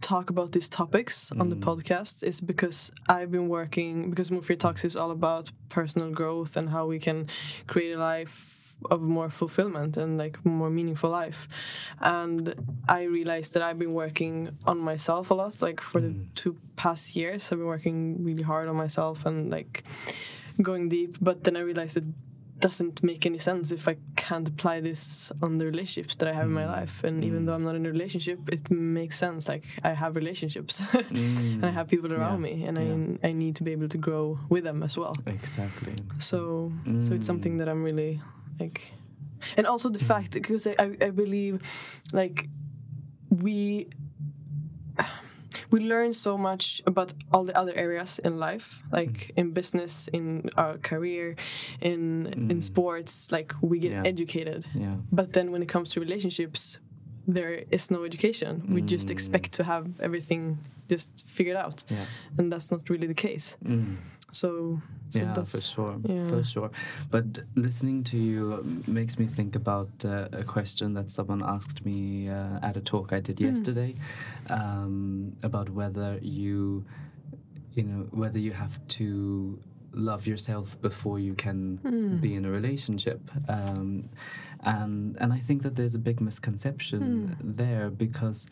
talk 0.01 0.31
about 0.31 0.53
these 0.53 0.69
topics 0.69 1.33
on 1.33 1.49
the 1.49 1.57
Mm. 1.57 1.64
podcast 1.64 2.23
is 2.23 2.40
because 2.40 2.92
I've 3.09 3.31
been 3.33 3.49
working 3.49 4.11
because 4.11 4.31
Mofjärd 4.31 4.61
Talks 4.61 4.85
is 4.85 4.95
all 4.95 5.11
about 5.11 5.51
personal 5.69 6.11
growth 6.12 6.57
and 6.57 6.71
how 6.71 6.87
we 6.87 6.99
can 7.01 7.27
create 7.66 7.92
a 7.95 7.99
life 7.99 8.56
of 8.91 9.01
more 9.01 9.29
fulfillment 9.31 9.97
and 9.97 10.19
like 10.19 10.45
more 10.45 10.71
meaningful 10.71 11.11
life 11.11 11.49
and 12.01 12.55
i 12.89 13.03
realized 13.03 13.55
that 13.55 13.62
i've 13.62 13.79
been 13.79 13.95
working 13.95 14.51
on 14.67 14.79
myself 14.79 15.31
a 15.31 15.35
lot 15.35 15.61
like 15.62 15.81
for 15.81 16.01
the 16.01 16.09
Mm. 16.09 16.27
two 16.35 16.57
past 16.77 17.17
years 17.17 17.51
i've 17.51 17.59
been 17.59 17.67
working 17.67 18.23
really 18.23 18.43
hard 18.43 18.69
on 18.69 18.77
myself 18.77 19.25
and 19.27 19.51
like 19.51 19.83
going 20.62 20.89
deep 20.89 21.17
but 21.21 21.45
then 21.45 21.57
i 21.57 21.61
realized 21.61 21.97
it 21.97 22.05
doesn't 22.59 23.03
make 23.03 23.27
any 23.27 23.39
sense 23.39 23.71
if 23.71 23.87
i 23.89 23.97
can't 24.17 24.49
apply 24.49 24.81
this 24.81 25.31
on 25.43 25.59
the 25.59 25.67
relationships 25.67 26.17
that 26.17 26.29
i 26.29 26.33
have 26.33 26.47
in 26.47 26.53
my 26.53 26.65
Mm. 26.65 26.73
life 26.79 27.05
and 27.05 27.25
even 27.25 27.43
Mm. 27.43 27.47
though 27.47 27.55
i'm 27.55 27.65
not 27.65 27.77
in 27.77 27.85
a 27.87 27.91
relationship 27.91 28.39
it 28.57 28.71
makes 28.71 29.19
sense 29.19 29.49
like 29.49 29.65
i 29.85 29.93
have 29.93 30.17
relationships 30.17 30.81
Mm. 30.81 31.55
and 31.62 31.67
i 31.67 31.71
have 31.71 31.87
people 31.89 32.12
around 32.15 32.39
Yeah. 32.45 32.49
me 32.49 32.65
and 32.69 32.77
Yeah. 32.79 33.29
I, 33.29 33.31
I 33.31 33.33
need 33.33 33.57
to 33.57 33.62
be 33.65 33.73
able 33.73 33.89
to 33.89 33.99
grow 33.99 34.39
with 34.49 34.65
them 34.65 34.83
as 34.83 34.97
well 34.97 35.15
Exactly. 35.27 35.95
so 36.19 36.73
so 37.01 37.12
it's 37.17 37.27
something 37.27 37.55
Mm. 37.55 37.59
that 37.59 37.69
i'm 37.69 37.83
really 37.83 38.21
like 38.61 38.92
and 39.57 39.66
also 39.66 39.88
the 39.88 39.99
fact 40.05 40.31
because 40.33 40.66
I, 40.66 40.75
I, 40.79 40.97
I 41.07 41.11
believe 41.11 41.61
like 42.12 42.49
we 43.31 43.88
we 45.71 45.81
learn 45.81 46.14
so 46.14 46.38
much 46.38 46.81
about 46.87 47.12
all 47.33 47.45
the 47.45 47.57
other 47.59 47.73
areas 47.75 48.19
in 48.21 48.38
life 48.38 48.83
like 48.92 49.33
in 49.37 49.51
business 49.53 50.09
in 50.12 50.49
our 50.57 50.79
career 50.79 51.35
in 51.81 52.27
in 52.51 52.59
Mm. 52.59 52.62
sports 52.62 53.33
like 53.33 53.53
we 53.61 53.79
get 53.79 53.92
Yeah. 53.92 54.03
educated 54.12 54.64
Yeah. 54.75 54.97
but 55.12 55.33
then 55.33 55.51
when 55.53 55.62
it 55.62 55.69
comes 55.69 55.90
to 55.92 56.01
relationships 56.01 56.79
there 57.29 57.64
is 57.71 57.90
no 57.90 58.05
education 58.05 58.62
we 58.75 58.81
just 58.83 59.09
Mm. 59.09 59.12
expect 59.12 59.53
to 59.53 59.64
have 59.64 59.87
everything 60.01 60.59
just 60.88 61.11
figured 61.27 61.57
out 61.57 61.85
Yeah. 61.90 62.07
and 62.38 62.53
that's 62.53 62.71
not 62.71 62.88
really 62.90 63.07
the 63.09 63.21
case 63.29 63.57
Mm. 63.64 63.97
So, 64.40 64.81
so 65.11 65.18
yeah, 65.20 65.42
for 65.53 65.61
sure, 65.72 65.94
yeah. 66.05 66.29
for 66.31 66.42
sure. 66.53 66.70
But 67.14 67.27
listening 67.66 67.99
to 68.11 68.16
you 68.16 68.40
makes 68.87 69.14
me 69.20 69.27
think 69.38 69.53
about 69.62 69.90
uh, 70.05 70.29
a 70.42 70.44
question 70.57 70.94
that 70.99 71.11
someone 71.18 71.42
asked 71.57 71.81
me 71.90 72.29
uh, 72.38 72.68
at 72.68 72.75
a 72.77 72.81
talk 72.92 73.07
I 73.18 73.20
did 73.29 73.37
Hmm. 73.38 73.46
yesterday 73.51 73.92
um, 74.57 75.33
about 75.42 75.68
whether 75.79 76.11
you, 76.22 76.85
you 77.77 77.83
know, 77.88 78.01
whether 78.22 78.38
you 78.46 78.53
have 78.53 78.75
to 78.99 79.59
love 80.11 80.27
yourself 80.33 80.66
before 80.88 81.18
you 81.27 81.35
can 81.35 81.61
Mm. 81.85 82.20
be 82.20 82.31
in 82.38 82.44
a 82.44 82.51
relationship. 82.61 83.20
Um, 83.57 83.88
and 84.75 85.16
and 85.22 85.33
I 85.38 85.40
think 85.46 85.62
that 85.62 85.75
there's 85.79 85.94
a 85.94 86.05
big 86.11 86.18
misconception 86.20 87.03
Mm. 87.03 87.57
there 87.57 87.87
because 87.90 88.46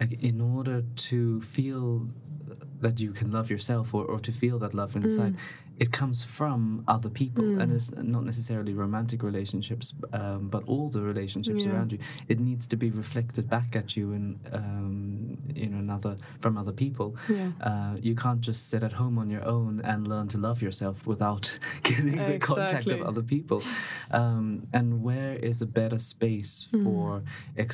like, 0.00 0.14
in 0.30 0.40
order 0.56 0.78
to 1.08 1.40
feel 1.40 2.08
that 2.80 3.00
you 3.00 3.12
can 3.12 3.30
love 3.32 3.48
yourself 3.50 3.94
or, 3.94 4.04
or 4.04 4.18
to 4.20 4.32
feel 4.32 4.58
that 4.58 4.72
love 4.74 4.94
inside 4.96 5.34
Mm. 5.34 5.38
it 5.84 5.90
comes 5.92 6.18
from 6.38 6.82
other 6.88 7.10
people 7.10 7.44
and 7.60 7.70
Mm. 7.70 7.76
it's 7.76 7.90
not 8.14 8.24
necessarily 8.24 8.72
romantic 8.74 9.22
relationships 9.22 9.86
um, 10.20 10.48
but 10.54 10.62
all 10.72 10.88
the 10.96 11.02
relationships 11.02 11.64
Yeah. 11.64 11.72
around 11.72 11.92
you 11.92 11.98
it 12.28 12.38
needs 12.40 12.66
to 12.72 12.76
be 12.76 12.88
reflected 12.90 13.44
back 13.56 13.76
at 13.76 13.88
you 13.96 14.12
in 14.12 14.26
um, 14.52 15.36
in 15.54 15.74
another 15.74 16.16
from 16.40 16.56
other 16.62 16.72
people 16.84 17.08
yeah 17.28 17.50
uh, 17.68 17.94
you 18.08 18.14
can't 18.14 18.40
just 18.40 18.68
sit 18.70 18.82
at 18.82 18.92
home 19.02 19.16
on 19.22 19.28
your 19.30 19.44
own 19.56 19.80
and 19.90 20.06
learn 20.12 20.28
to 20.28 20.38
love 20.38 20.58
yourself 20.66 21.06
without 21.06 21.44
getting 21.82 22.16
the 22.30 22.38
contact 22.38 22.86
of 22.86 23.00
other 23.10 23.22
people. 23.34 23.60
Um, 24.10 24.46
and 24.72 25.02
where 25.02 25.34
is 25.50 25.62
a 25.62 25.66
better 25.80 25.98
space 25.98 26.68
Mm. 26.72 26.84
for 26.84 27.22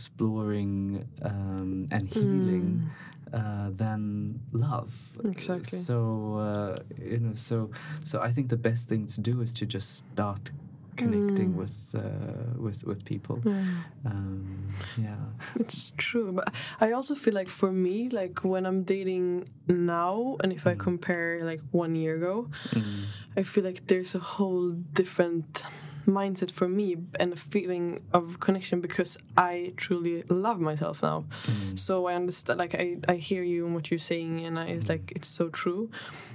exploring 0.06 1.04
um, 1.22 1.86
and 1.90 2.04
healing 2.12 2.68
Mm. 2.82 3.21
Uh, 3.32 3.70
than 3.70 4.40
love? 4.52 4.92
Exactly. 5.24 5.78
So 5.78 6.36
uh, 6.38 6.76
you 6.98 7.18
know, 7.18 7.34
so 7.34 7.70
so 8.04 8.20
I 8.20 8.32
think 8.32 8.48
the 8.48 8.56
best 8.56 8.88
thing 8.88 9.06
to 9.06 9.20
do 9.20 9.40
is 9.42 9.52
to 9.54 9.66
just 9.66 9.88
start 10.12 10.50
connecting 10.96 11.52
Mm. 11.54 11.56
with 11.56 11.94
uh, 11.94 12.60
with 12.60 12.84
with 12.84 13.04
people. 13.04 13.38
Yeah. 13.44 13.64
Um, 14.04 14.68
yeah. 14.98 15.16
It's 15.56 15.92
true, 15.96 16.32
but 16.32 16.52
I 16.80 16.92
also 16.92 17.14
feel 17.14 17.34
like 17.34 17.48
for 17.48 17.72
me, 17.72 18.08
like 18.10 18.44
when 18.44 18.66
I'm 18.66 18.82
dating 18.84 19.48
now, 19.68 20.36
and 20.42 20.52
if 20.52 20.66
I 20.66 20.74
Mm. 20.74 20.78
compare 20.78 21.44
like 21.50 21.62
one 21.72 21.94
year 21.96 22.16
ago, 22.16 22.48
Mm. 22.74 23.04
I 23.36 23.42
feel 23.42 23.64
like 23.64 23.80
there's 23.86 24.14
a 24.14 24.20
whole 24.36 24.70
different 24.92 25.62
mindset 26.06 26.50
for 26.50 26.68
me 26.68 26.96
and 27.20 27.32
a 27.32 27.36
feeling 27.36 28.00
of 28.12 28.40
connection 28.40 28.80
because 28.80 29.16
I 29.36 29.72
truly 29.76 30.22
love 30.28 30.60
myself 30.60 31.02
now. 31.02 31.24
Mm. 31.46 31.78
So 31.78 32.06
I 32.06 32.14
understand, 32.14 32.58
like 32.58 32.74
I, 32.74 32.98
I 33.08 33.16
hear 33.16 33.42
you 33.42 33.66
and 33.66 33.74
what 33.74 33.90
you're 33.90 33.98
saying, 33.98 34.44
and 34.44 34.58
I, 34.58 34.66
it's 34.66 34.88
like 34.88 35.12
it's 35.16 35.28
so 35.28 35.48
true. 35.48 35.90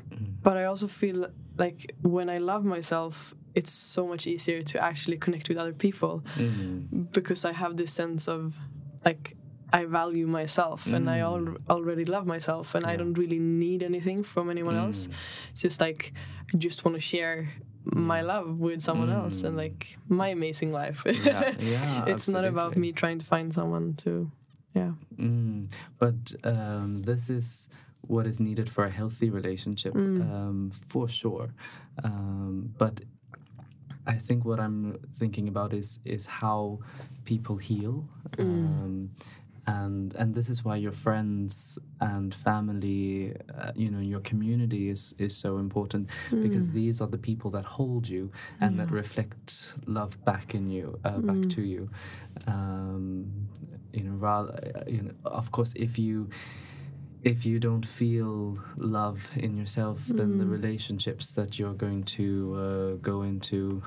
Mm. 0.09 0.27
But 0.43 0.57
I 0.57 0.65
also 0.65 0.87
feel 0.87 1.27
like 1.57 1.93
when 2.01 2.29
I 2.29 2.37
love 2.37 2.63
myself, 2.63 3.33
it's 3.55 3.71
so 3.71 4.07
much 4.07 4.27
easier 4.27 4.61
to 4.61 4.83
actually 4.83 5.17
connect 5.17 5.49
with 5.49 5.57
other 5.57 5.73
people 5.73 6.23
Mm. 6.37 7.11
because 7.11 7.43
I 7.45 7.53
have 7.53 7.77
this 7.77 7.91
sense 7.91 8.27
of 8.27 8.57
like 9.03 9.35
I 9.73 9.83
value 9.85 10.27
myself 10.27 10.85
and 10.87 11.09
I 11.09 11.19
Mm. 11.19 11.23
al- 11.29 11.57
already 11.77 12.05
love 12.05 12.25
myself 12.25 12.73
and 12.75 12.85
I 12.85 12.95
don't 12.95 13.17
really 13.17 13.39
need 13.39 13.83
anything 13.83 14.23
from 14.23 14.49
anyone 14.49 14.77
else. 14.77 15.07
Mm. 15.07 15.11
It's 15.51 15.61
just 15.63 15.81
like 15.81 16.13
I 16.53 16.57
just 16.57 16.85
want 16.85 16.95
to 16.95 17.01
share 17.01 17.49
my 17.93 18.21
Mm. 18.21 18.27
love 18.27 18.59
with 18.61 18.81
someone 18.81 19.09
else 19.09 19.43
and 19.43 19.53
Mm. 19.55 19.63
like 19.63 19.97
my 20.09 20.27
amazing 20.29 20.71
life. 20.71 21.03
Yeah, 21.05 21.53
yeah, 21.59 22.05
it's 22.07 22.27
not 22.27 22.45
about 22.45 22.77
me 22.77 22.91
trying 22.91 23.19
to 23.19 23.25
find 23.25 23.53
someone 23.53 23.93
to 24.05 24.31
yeah. 24.75 24.91
Mm, 25.17 25.67
but 25.97 26.35
um, 26.43 27.01
this 27.03 27.29
is 27.29 27.67
what 28.01 28.25
is 28.27 28.39
needed 28.39 28.69
for 28.69 28.83
a 28.85 28.89
healthy 28.89 29.29
relationship, 29.29 29.93
Mm. 29.93 30.21
um, 30.21 30.71
for 30.87 31.07
sure. 31.07 31.49
Um, 32.03 32.73
but 32.77 33.01
I 34.05 34.17
think 34.19 34.45
what 34.45 34.59
I'm 34.59 34.97
thinking 35.19 35.47
about 35.47 35.73
is 35.73 35.99
is 36.05 36.25
how 36.41 36.79
people 37.25 37.57
heal, 37.57 38.07
Mm. 38.37 38.43
um, 38.45 39.09
and 39.67 40.15
and 40.15 40.33
this 40.33 40.49
is 40.49 40.63
why 40.65 40.77
your 40.77 40.93
friends 40.93 41.77
and 41.99 42.33
family, 42.33 43.35
uh, 43.57 43.71
you 43.75 43.89
know, 43.91 43.99
your 43.99 44.21
community 44.21 44.89
is 44.89 45.13
is 45.19 45.35
so 45.35 45.57
important 45.57 46.09
because 46.41 46.71
Mm. 46.71 46.73
these 46.73 47.01
are 47.01 47.07
the 47.07 47.17
people 47.29 47.51
that 47.51 47.65
hold 47.65 48.07
you 48.07 48.31
and 48.61 48.79
that 48.79 48.91
reflect 48.91 49.73
love 49.85 50.13
back 50.25 50.55
in 50.55 50.69
you, 50.69 50.97
uh, 51.03 51.19
back 51.19 51.41
Mm. 51.41 51.49
to 51.55 51.61
you. 51.61 51.89
Um, 52.47 53.49
you 53.93 54.03
know, 54.03 54.13
rather, 54.13 54.53
uh, 54.75 54.83
you 54.87 55.01
know, 55.03 55.11
of 55.25 55.51
course, 55.51 55.73
if 55.75 55.99
you 55.99 56.29
if 57.23 57.45
you 57.45 57.59
don't 57.59 57.85
feel 57.85 58.57
love 58.77 59.31
in 59.35 59.57
yourself, 59.57 60.05
then 60.07 60.37
the 60.37 60.45
Mm. 60.45 60.51
relationships 60.51 61.33
that 61.33 61.59
you're 61.59 61.73
going 61.73 62.03
to 62.03 62.55
uh, 62.55 62.91
go 63.01 63.23
into 63.23 63.81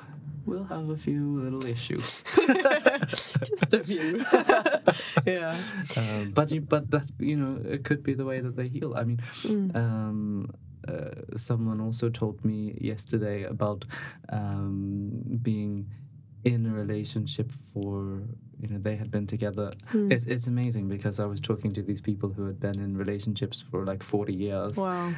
will 0.46 0.64
have 0.64 0.88
a 0.90 0.96
few 0.96 1.40
little 1.40 1.64
issues. 1.66 2.24
just 3.44 3.72
a 3.74 3.83
few. 3.83 4.24
yeah. 5.26 5.57
um, 5.96 6.31
but 6.33 6.50
you, 6.50 6.61
but 6.61 6.90
that 6.90 7.11
you 7.18 7.37
know, 7.37 7.61
it 7.70 7.85
could 7.85 8.03
be 8.03 8.14
the 8.14 8.24
way 8.24 8.40
that 8.40 8.57
they 8.57 8.68
heal. 8.68 8.94
I 8.96 9.05
mean, 9.05 9.20
Mm. 9.44 9.74
um, 9.76 10.50
uh, 10.88 11.11
someone 11.37 11.81
also 11.81 12.09
told 12.09 12.44
me 12.44 12.76
yesterday 12.81 13.42
about 13.44 13.85
um, 14.31 15.11
being 15.42 15.87
in 16.44 16.64
a 16.66 16.72
relationship 16.72 17.53
for 17.53 18.22
you 18.59 18.68
know 18.68 18.79
they 18.79 18.96
had 18.96 19.11
been 19.11 19.26
together 19.26 19.72
Mm. 19.92 20.11
it's, 20.11 20.24
it's 20.24 20.46
amazing 20.46 20.88
because 20.88 21.20
i 21.20 21.26
was 21.26 21.38
talking 21.40 21.70
to 21.74 21.83
these 21.83 22.00
people 22.00 22.31
who 22.33 22.46
had 22.46 22.59
been 22.59 22.79
in 22.81 22.96
relationships 22.96 23.61
for 23.61 23.85
like 23.85 24.03
40 24.03 24.33
years 24.33 24.76
Wow. 24.79 25.12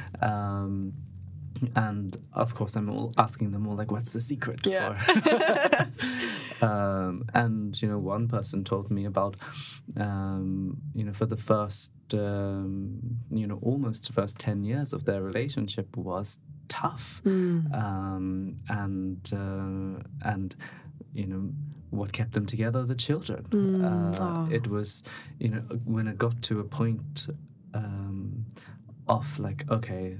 and 1.75 2.17
of 2.33 2.55
course 2.55 2.75
i'm 2.75 2.89
all 2.89 3.13
asking 3.17 3.51
them 3.51 3.67
all 3.67 3.75
like 3.75 3.91
what's 3.91 4.13
the 4.13 4.21
secret 4.21 4.59
Yeah. 4.65 4.93
for? 4.93 5.87
Um, 6.63 7.25
and 7.33 7.81
you 7.81 7.89
know, 7.89 7.97
one 7.97 8.27
person 8.29 8.63
told 8.63 8.89
me 8.89 9.03
about, 9.03 9.35
um, 9.99 10.77
you 10.95 11.03
know, 11.03 11.11
for 11.11 11.25
the 11.25 11.35
first, 11.35 11.91
um, 12.13 12.99
you 13.29 13.47
know, 13.47 13.59
almost 13.61 14.07
the 14.07 14.13
first 14.13 14.37
ten 14.39 14.63
years 14.63 14.93
of 14.93 15.03
their 15.03 15.21
relationship 15.21 15.97
was 15.97 16.39
tough, 16.69 17.21
um, 17.25 18.55
and 18.69 19.29
uh, 19.33 20.29
and 20.29 20.55
you 21.13 21.27
know 21.27 21.49
what 21.89 22.13
kept 22.13 22.31
them 22.31 22.45
together? 22.45 22.83
The 22.83 22.95
children. 22.95 23.45
Uh, 23.83 24.15
ah. 24.19 24.47
it 24.49 24.67
was 24.67 25.03
you 25.39 25.49
know 25.49 25.61
when 25.83 26.07
it 26.07 26.17
got 26.17 26.41
to 26.43 26.61
a 26.61 26.63
point 26.63 27.27
um, 27.73 28.45
of 29.09 29.37
like 29.37 29.65
okay 29.69 30.17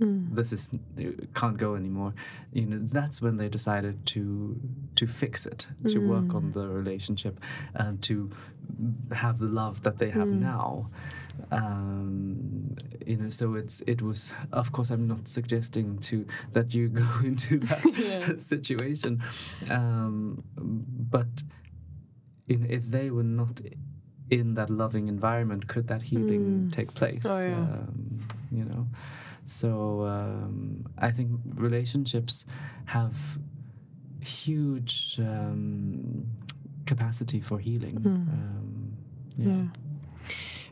this 0.00 0.52
is 0.52 0.68
can't 1.34 1.56
go 1.56 1.74
anymore. 1.74 2.14
You 2.52 2.66
know 2.66 2.78
that's 2.82 3.20
when 3.20 3.36
they 3.36 3.48
decided 3.48 4.06
to 4.06 4.58
to 4.94 5.06
fix 5.06 5.44
it 5.46 5.66
to 5.88 5.98
work 5.98 6.34
on 6.34 6.52
the 6.52 6.68
relationship 6.68 7.40
and 7.74 8.00
to 8.02 8.30
have 9.12 9.38
the 9.38 9.46
love 9.48 9.82
that 9.82 9.98
they 9.98 10.10
have 10.10 10.30
now. 10.30 10.88
Um, 11.52 12.76
you 13.06 13.16
know 13.16 13.30
so 13.30 13.54
it's 13.54 13.80
it 13.86 14.02
was 14.02 14.32
of 14.52 14.72
course 14.72 14.90
i'm 14.90 15.06
not 15.06 15.28
suggesting 15.28 15.98
to 16.00 16.26
that 16.52 16.74
you 16.74 16.88
go 17.04 17.06
into 17.24 17.58
that 17.60 17.84
Yeah. 17.96 18.36
situation. 18.36 19.22
Um, 19.70 20.42
but 20.56 21.42
you 22.48 22.58
know, 22.58 22.66
if 22.68 22.84
they 22.90 23.10
were 23.10 23.22
not 23.42 23.60
in 24.30 24.54
that 24.54 24.68
loving 24.70 25.08
environment 25.08 25.68
could 25.68 25.86
that 25.88 26.02
healing 26.02 26.68
take 26.72 26.92
place? 26.94 27.24
Oh, 27.24 27.40
yeah. 27.40 27.54
um, 27.62 28.20
you 28.50 28.64
know 28.64 28.86
so 29.48 30.04
um, 30.04 30.84
i 30.98 31.10
think 31.10 31.30
relationships 31.54 32.44
have 32.86 33.38
huge 34.20 35.16
um, 35.20 36.26
capacity 36.86 37.40
for 37.40 37.58
healing 37.58 37.96
um, 38.06 38.96
yeah. 39.36 39.48
Yeah. 39.48 39.64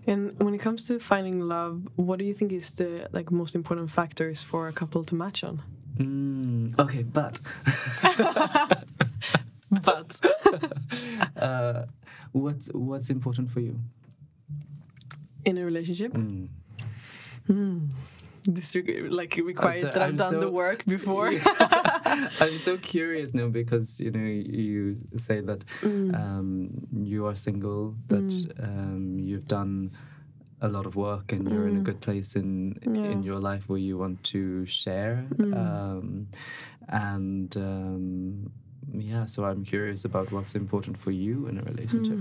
And 0.09 0.39
when 0.39 0.55
it 0.55 0.59
comes 0.59 0.87
to 0.87 1.01
finding 1.01 1.41
love, 1.41 1.89
what 1.97 2.21
do 2.21 2.25
you 2.25 2.33
think 2.33 2.53
is 2.53 2.73
the 2.75 3.09
like 3.13 3.33
most 3.33 3.55
important 3.57 3.91
factors 3.91 4.41
for 4.41 4.69
a 4.69 4.73
couple 4.73 5.03
to 5.05 5.15
match 5.17 5.43
on? 5.43 5.63
Mm, 5.99 6.79
okay 6.79 7.03
but 7.03 7.41
But 9.71 10.21
uh, 11.37 11.87
what's 12.33 12.69
what's 12.73 13.11
important 13.11 13.51
for 13.51 13.61
you 13.61 13.81
in 15.45 15.59
a 15.59 15.65
relationship, 15.65 16.13
Mm. 17.49 17.91
This 18.47 18.75
like 19.11 19.37
requires 19.37 19.83
so- 19.83 19.89
that 19.89 20.03
I've 20.03 20.11
I'm 20.11 20.17
done 20.17 20.41
the 20.41 20.51
work 20.51 20.85
before. 20.87 21.29
I'm 22.41 22.59
so 22.61 22.77
curious 22.79 23.35
now 23.35 23.49
because 23.49 24.01
you 24.01 24.11
know 24.11 24.27
you 24.61 24.97
say 25.17 25.41
that 25.41 25.65
Mm. 25.83 26.15
um, 26.15 26.71
you 27.13 27.27
are 27.27 27.35
single, 27.35 27.95
that 28.09 28.31
um, 28.63 29.15
you've 29.19 29.47
done 29.49 29.91
a 30.63 30.69
lot 30.69 30.87
of 30.87 30.97
work, 30.97 31.33
and 31.33 31.51
you're 31.51 31.69
in 31.69 31.77
a 31.77 31.81
good 31.81 32.01
place 32.01 32.35
in 32.37 32.75
Mm. 32.85 32.97
Yeah. 32.97 33.03
Mm. 33.03 33.13
in 33.13 33.23
your 33.23 33.39
life 33.51 33.69
where 33.69 33.79
you 33.89 33.99
want 33.99 34.23
to 34.35 34.65
share. 34.67 35.27
Um, 35.39 36.29
and 36.89 37.55
um, 37.57 38.51
yeah, 38.95 39.27
so 39.27 39.45
I'm 39.45 39.65
curious 39.65 40.05
about 40.05 40.31
what's 40.33 40.55
important 40.55 40.97
for 40.99 41.11
you 41.11 41.47
in 41.49 41.59
a 41.59 41.63
relationship. 41.63 42.19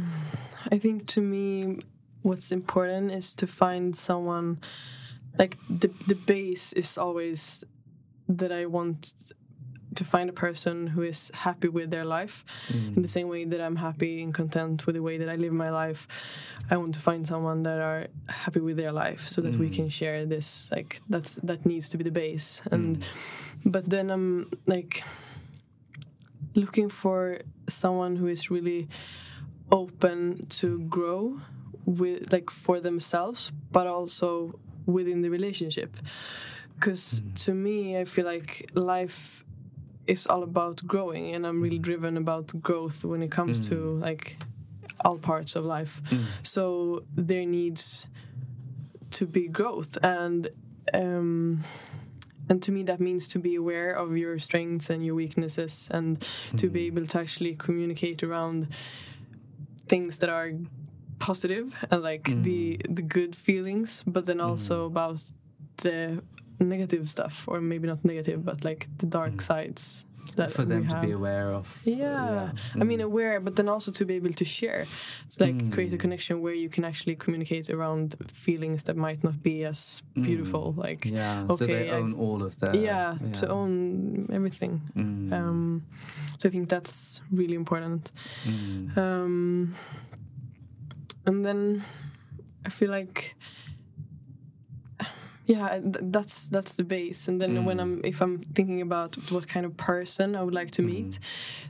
I 0.72 0.78
think 0.80 1.06
to 1.16 1.22
me, 1.22 1.80
what's 2.24 2.52
important 2.52 3.12
is 3.12 3.36
to 3.36 3.46
find 3.48 3.96
someone. 3.96 4.58
Like 5.38 5.58
the 5.70 5.90
the 6.08 6.16
base 6.16 6.74
is 6.74 6.98
always 6.98 7.64
that 8.28 8.52
I 8.52 8.66
want 8.66 9.14
to 9.96 10.04
find 10.04 10.30
a 10.30 10.34
person 10.34 10.88
who 10.88 11.02
is 11.02 11.32
happy 11.34 11.70
with 11.70 11.90
their 11.90 12.06
life 12.06 12.44
in 12.70 12.96
the 12.96 13.02
mm. 13.02 13.10
same 13.10 13.30
way 13.30 13.46
that 13.46 13.62
I'm 13.62 13.78
happy 13.78 14.22
and 14.22 14.34
content 14.34 14.86
with 14.86 14.96
the 14.96 15.02
way 15.02 15.18
that 15.18 15.30
I 15.30 15.36
live 15.36 15.54
my 15.54 15.70
life. 15.70 16.08
I 16.70 16.78
want 16.78 16.96
to 16.96 17.00
find 17.00 17.26
someone 17.26 17.64
that 17.64 17.80
are 17.80 18.08
happy 18.28 18.60
with 18.60 18.78
their 18.78 18.92
life 18.92 19.28
so 19.28 19.42
that 19.42 19.56
we 19.56 19.70
can 19.70 19.88
mm. 19.88 19.92
share 19.92 20.26
this. 20.26 20.70
Like 20.72 21.02
that's 21.10 21.36
that 21.44 21.66
needs 21.66 21.90
to 21.90 21.98
be 21.98 22.04
the 22.04 22.12
base. 22.12 22.62
And 22.72 23.00
mm. 23.00 23.04
but 23.66 23.90
then 23.90 24.10
I'm 24.10 24.50
like 24.68 25.04
looking 26.56 26.90
for 26.90 27.40
someone 27.70 28.18
who 28.18 28.28
is 28.28 28.52
really 28.52 28.88
open 29.72 30.46
to 30.48 30.80
grow 30.82 31.40
with 31.86 32.32
like 32.32 32.50
for 32.50 32.80
themselves 32.80 33.52
but 33.72 33.88
also 33.88 34.60
within 34.86 35.22
the 35.22 35.30
relationship. 35.30 35.98
Because 36.76 37.20
hmm. 37.20 37.34
to 37.36 37.54
me 37.54 37.98
i 37.98 38.04
feel 38.06 38.26
like 38.26 38.70
life 38.74 39.46
is 40.08 40.28
all 40.28 40.44
about 40.44 40.86
growing 40.86 41.34
and 41.34 41.48
i'm 41.48 41.62
really 41.62 41.80
driven 41.80 42.18
about 42.18 42.62
growth 42.62 43.06
when 43.06 43.24
it 43.24 43.32
comes 43.32 43.68
to 43.70 43.76
hmm. 43.76 44.02
like 44.02 44.38
all 45.06 45.18
parts 45.18 45.56
of 45.56 45.64
life. 45.64 46.02
Hmm. 46.10 46.24
So 46.44 47.04
there 47.16 47.46
needs 47.46 48.08
to 49.12 49.26
be 49.26 49.48
growth 49.48 49.98
and 50.04 50.50
um 50.94 51.64
and 52.50 52.62
to 52.62 52.72
me 52.72 52.84
that 52.84 53.00
means 53.00 53.28
to 53.30 53.40
be 53.40 53.56
aware 53.56 53.92
of 53.92 54.18
your 54.18 54.38
strengths 54.40 54.90
and 54.90 55.06
your 55.06 55.16
weaknesses 55.16 55.88
and 55.92 56.26
to 56.58 56.70
be 56.70 56.88
able 56.88 57.06
to 57.06 57.20
actually 57.20 57.56
communicate 57.56 58.24
around 58.24 58.68
things 59.88 60.18
that 60.20 60.30
are 60.30 60.52
positive 61.20 61.76
and 61.92 62.02
like 62.04 62.24
the 62.44 62.80
the 62.90 63.02
good 63.02 63.36
feelings 63.36 64.04
but 64.08 64.26
then 64.26 64.40
also 64.42 64.86
about 64.86 65.20
the 65.78 66.22
negative 66.60 67.10
stuff 67.10 67.44
or 67.48 67.60
maybe 67.62 67.88
not 67.88 68.04
negative 68.06 68.44
but 68.46 68.64
like 68.64 68.88
the 69.00 69.06
dark 69.06 69.42
sides 69.42 70.06
that 70.38 70.52
for 70.52 70.66
them 70.66 70.88
to 70.88 71.00
be 71.02 71.12
aware 71.12 71.54
of. 71.54 71.82
Yeah, 71.86 72.52
I 72.82 72.84
mean 72.84 73.00
Mm. 73.00 73.04
aware, 73.06 73.40
but 73.40 73.56
then 73.56 73.70
also 73.70 73.92
to 73.92 74.06
be 74.06 74.16
able 74.16 74.34
to 74.34 74.44
share, 74.44 74.86
so 75.30 75.46
like 75.46 75.72
create 75.72 75.94
a 75.94 75.98
Mm. 75.98 76.00
connection 76.00 76.42
where 76.42 76.56
you 76.64 76.68
can 76.68 76.84
actually 76.84 77.16
communicate 77.16 77.70
around 77.70 78.16
feelings 78.34 78.84
that 78.86 78.98
might 78.98 79.24
not 79.24 79.44
be 79.44 79.64
as 79.64 80.02
beautiful. 80.14 80.74
Like 80.86 81.06
yeah, 81.06 81.46
so 81.48 81.54
okay, 81.54 81.66
they 81.68 81.90
I've- 81.92 82.02
own 82.02 82.14
all 82.16 82.42
of 82.44 82.54
that. 82.60 82.74
yeah, 82.74 83.18
to 83.40 83.48
own 83.48 84.28
everything. 84.34 84.82
Mm. 84.98 85.32
Um, 85.32 85.84
so 86.40 86.50
I 86.50 86.52
think 86.52 86.70
that's 86.70 87.22
really 87.32 87.56
important. 87.56 88.12
Mm. 88.46 88.98
Um, 88.98 89.76
and 91.26 91.46
then 91.46 91.84
I 92.66 92.70
feel 92.70 92.90
like 92.92 93.36
yeah 95.48 95.78
th- 95.80 95.96
that's 96.02 96.48
that's 96.50 96.74
the 96.74 96.84
base 96.84 97.28
and 97.28 97.40
then 97.40 97.66
when 97.66 97.78
Mm. 97.78 97.82
i'm 97.82 98.02
if 98.04 98.20
i'm 98.20 98.40
thinking 98.56 98.82
about 98.82 99.16
what 99.32 99.48
kind 99.48 99.64
of 99.64 99.78
person 99.78 100.36
i 100.36 100.42
would 100.42 100.56
like 100.56 100.72
to 100.72 100.82
Mm. 100.82 100.86
meet 100.94 101.20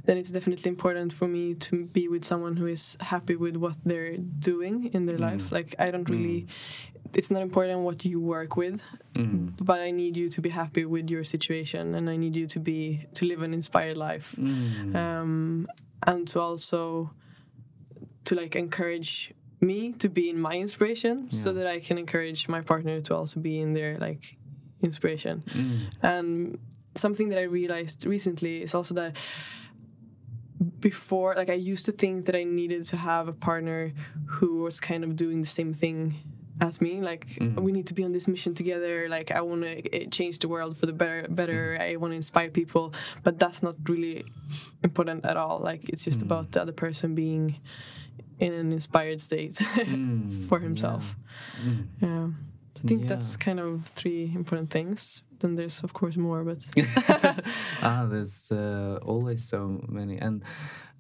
then 0.05 0.17
it's 0.17 0.31
definitely 0.31 0.69
important 0.69 1.11
for 1.11 1.27
me 1.27 1.55
to 1.55 1.85
be 1.87 2.07
with 2.07 2.23
someone 2.23 2.55
who 2.55 2.67
is 2.67 2.95
happy 3.01 3.35
with 3.35 3.57
what 3.57 3.75
they're 3.83 4.15
doing 4.17 4.85
in 4.93 5.07
their 5.07 5.17
life 5.17 5.49
Mm. 5.49 5.51
like 5.51 5.75
i 5.77 5.91
don't 5.91 6.09
really 6.09 6.47
it's 7.13 7.29
not 7.29 7.41
important 7.41 7.81
what 7.81 8.05
you 8.05 8.17
work 8.21 8.55
with 8.55 8.81
Mm. 9.13 9.51
but 9.61 9.79
i 9.81 9.91
need 9.91 10.15
you 10.15 10.29
to 10.29 10.39
be 10.41 10.49
happy 10.51 10.85
with 10.85 11.09
your 11.09 11.25
situation 11.25 11.95
and 11.95 12.09
i 12.09 12.15
need 12.15 12.35
you 12.37 12.47
to 12.47 12.59
be 12.61 13.07
to 13.13 13.25
live 13.25 13.41
an 13.41 13.53
inspired 13.53 13.97
life 13.97 14.35
Mm. 14.39 14.95
um, 14.95 15.67
and 16.07 16.25
to 16.29 16.39
also 16.39 17.11
to 18.23 18.35
like 18.35 18.55
encourage 18.55 19.33
me 19.61 19.93
to 19.93 20.09
be 20.09 20.29
in 20.29 20.39
my 20.39 20.53
inspiration 20.55 21.29
so 21.29 21.53
that 21.53 21.67
I 21.67 21.79
can 21.79 21.97
encourage 21.97 22.47
my 22.47 22.61
partner 22.61 23.01
to 23.01 23.15
also 23.15 23.39
be 23.39 23.59
in 23.59 23.73
their 23.73 23.97
like 23.97 24.37
inspiration. 24.81 25.43
Mm. 25.47 25.79
And 26.03 26.59
something 26.95 27.29
that 27.29 27.39
I 27.39 27.43
realized 27.43 28.05
recently 28.05 28.61
is 28.61 28.73
also 28.75 28.93
that 28.95 29.15
before 30.79 31.33
like 31.35 31.49
I 31.49 31.53
used 31.53 31.85
to 31.85 31.91
think 31.91 32.25
that 32.25 32.35
I 32.35 32.43
needed 32.43 32.85
to 32.85 32.97
have 32.97 33.27
a 33.27 33.33
partner 33.33 33.93
who 34.25 34.61
was 34.63 34.79
kind 34.79 35.03
of 35.03 35.15
doing 35.15 35.41
the 35.41 35.47
same 35.47 35.73
thing 35.73 36.15
as 36.61 36.79
me 36.79 37.01
like 37.01 37.27
Mhm. 37.35 37.59
we 37.59 37.71
need 37.73 37.85
to 37.87 37.93
be 37.93 38.03
on 38.05 38.13
this 38.13 38.27
mission 38.29 38.55
together 38.55 39.09
like 39.09 39.29
I 39.31 39.41
want 39.41 39.63
to 39.63 40.07
change 40.07 40.39
the 40.39 40.47
world 40.47 40.77
for 40.77 40.85
the 40.85 40.93
better 40.93 41.27
better 41.29 41.77
I 41.81 41.97
want 41.97 42.11
to 42.13 42.15
inspire 42.15 42.49
people 42.49 42.93
but 43.23 43.37
that's 43.39 43.61
not 43.61 43.75
really 43.89 44.23
important 44.83 45.25
at 45.25 45.35
all 45.35 45.59
like 45.59 45.89
it's 45.89 46.05
just 46.05 46.19
Mm. 46.21 46.27
about 46.27 46.51
the 46.51 46.61
other 46.61 46.71
person 46.71 47.13
being 47.15 47.59
in 48.39 48.53
an 48.53 48.71
inspired 48.71 49.21
state 49.21 49.55
Mm. 49.87 50.47
for 50.49 50.59
himself 50.59 51.15
Yeah. 51.63 51.69
Mm. 51.71 51.85
yeah 52.01 52.27
so 52.75 52.81
I 52.83 52.87
think 52.87 53.01
Yeah. 53.03 53.09
that's 53.15 53.37
kind 53.37 53.59
of 53.59 53.85
three 53.95 54.31
important 54.35 54.69
things 54.69 55.21
then 55.39 55.55
there's 55.55 55.83
of 55.83 55.91
course 55.93 56.17
more 56.19 56.43
but 56.43 56.59
ah, 57.81 58.05
there's 58.11 58.51
uh, 58.51 58.99
always 59.05 59.43
so 59.49 59.59
many, 59.87 60.17
and 60.17 60.43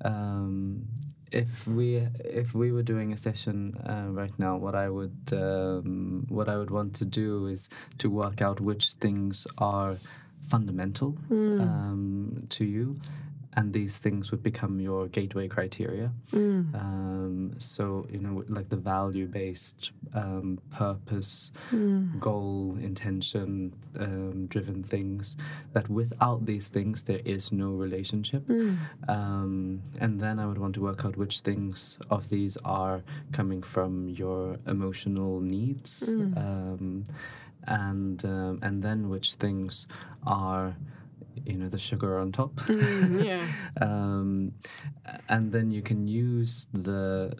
um, 0.03 0.87
if 1.31 1.65
we 1.67 2.07
if 2.43 2.53
we 2.53 2.71
were 2.71 2.83
doing 2.83 3.13
a 3.13 3.17
session 3.17 3.75
uh, 3.85 4.07
right 4.11 4.33
now, 4.37 4.57
what 4.57 4.75
I 4.75 4.89
would 4.89 5.17
um, 5.33 6.25
what 6.29 6.47
I 6.49 6.57
would 6.57 6.69
want 6.69 6.93
to 6.95 7.05
do 7.05 7.47
is 7.47 7.69
to 7.97 8.09
work 8.09 8.41
out 8.41 8.59
which 8.59 8.93
things 8.99 9.47
are 9.57 9.95
fundamental 10.41 11.17
Mm. 11.29 11.59
um, 11.61 12.43
to 12.49 12.63
you, 12.65 12.95
and 13.57 13.71
these 13.73 13.99
things 13.99 14.31
would 14.31 14.43
become 14.43 14.79
your 14.81 15.07
gateway 15.07 15.47
criteria. 15.47 16.11
Mm. 16.31 16.75
Um, 16.75 17.51
so 17.57 18.05
you 18.11 18.19
know, 18.19 18.43
like 18.49 18.69
the 18.69 18.75
value-based, 18.75 19.91
um, 20.13 20.59
purpose, 20.71 21.51
Mm. 21.71 22.19
goal, 22.19 22.77
intention, 22.81 23.73
um, 23.99 24.47
driven 24.47 24.83
things. 24.83 25.37
That 25.73 25.89
without 25.89 26.45
these 26.45 26.67
things, 26.69 27.03
there 27.03 27.21
is 27.25 27.51
no 27.51 27.69
relationship. 27.71 28.43
Mm. 28.47 28.77
Um, 29.07 29.81
and 29.99 30.19
then 30.19 30.39
I 30.39 30.45
would 30.47 30.57
want 30.57 30.75
to 30.75 30.81
work 30.81 31.05
out 31.05 31.15
which 31.17 31.39
things 31.41 31.97
of 32.09 32.29
these 32.29 32.57
are 32.65 33.03
coming 33.31 33.61
from 33.63 34.09
your 34.09 34.57
emotional 34.67 35.39
needs, 35.39 35.91
Mm. 36.09 36.37
um, 36.37 37.03
and 37.67 38.23
um, 38.25 38.59
and 38.61 38.83
then 38.83 39.09
which 39.09 39.35
things 39.35 39.87
are, 40.25 40.75
you 41.45 41.57
know, 41.57 41.67
the 41.69 41.77
sugar 41.77 42.19
on 42.19 42.31
top. 42.31 42.53
Mm, 42.65 43.23
yeah. 43.25 43.45
um, 43.81 44.51
and 45.29 45.51
then 45.51 45.71
you 45.71 45.81
can 45.81 46.07
use 46.07 46.67
the 46.73 47.35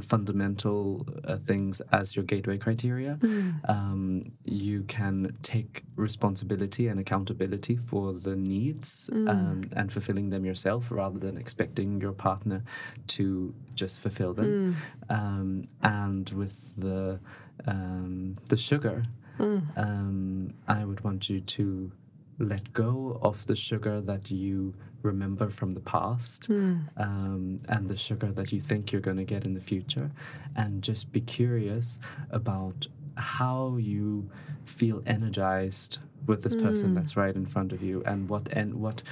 fundamental 0.00 1.06
uh, 1.24 1.36
things 1.36 1.80
as 1.92 2.16
your 2.16 2.24
gateway 2.24 2.58
criteria. 2.58 3.18
Mm. 3.20 3.68
Um, 3.68 4.22
you 4.44 4.82
can 4.84 5.36
take 5.42 5.84
responsibility 5.96 6.88
and 6.88 6.98
accountability 7.00 7.76
for 7.76 8.12
the 8.12 8.36
needs 8.36 9.08
Mm. 9.12 9.28
um, 9.30 9.70
and 9.76 9.92
fulfilling 9.92 10.30
them 10.30 10.44
yourself 10.44 10.90
rather 10.90 11.18
than 11.18 11.36
expecting 11.36 12.00
your 12.00 12.12
partner 12.12 12.62
to 13.08 13.54
just 13.74 14.00
fulfill 14.00 14.32
them. 14.34 14.76
Mm. 15.08 15.16
Um, 15.16 15.64
and 15.82 16.28
with 16.30 16.76
the 16.76 17.20
um, 17.66 18.34
the 18.48 18.56
sugar, 18.56 19.02
Mm. 19.38 19.62
um, 19.76 20.54
I 20.66 20.84
would 20.84 21.00
want 21.04 21.28
you 21.28 21.40
to 21.40 21.92
let 22.38 22.72
go 22.72 23.18
of 23.22 23.44
the 23.46 23.56
sugar 23.56 24.00
that 24.02 24.30
you 24.30 24.74
remember 25.02 25.50
from 25.50 25.70
the 25.72 25.80
past 25.80 26.48
Mm. 26.48 26.80
um, 26.96 27.56
and 27.68 27.88
the 27.88 27.96
sugar 27.96 28.30
that 28.32 28.52
you 28.52 28.60
think 28.60 28.92
you're 28.92 29.00
going 29.00 29.16
to 29.18 29.24
get 29.34 29.44
in 29.46 29.54
the 29.54 29.60
future, 29.60 30.10
and 30.56 30.82
just 30.82 31.12
be 31.12 31.20
curious 31.20 31.98
about 32.30 32.86
how 33.16 33.76
you 33.78 34.28
feel 34.64 35.02
energized 35.06 35.98
with 36.26 36.42
this 36.42 36.54
person 36.54 36.90
Mm. 36.90 36.94
that's 36.94 37.16
right 37.16 37.36
in 37.36 37.46
front 37.46 37.72
of 37.72 37.82
you, 37.82 38.02
and 38.04 38.28
what 38.28 38.48
and 38.52 38.74
what 38.74 39.02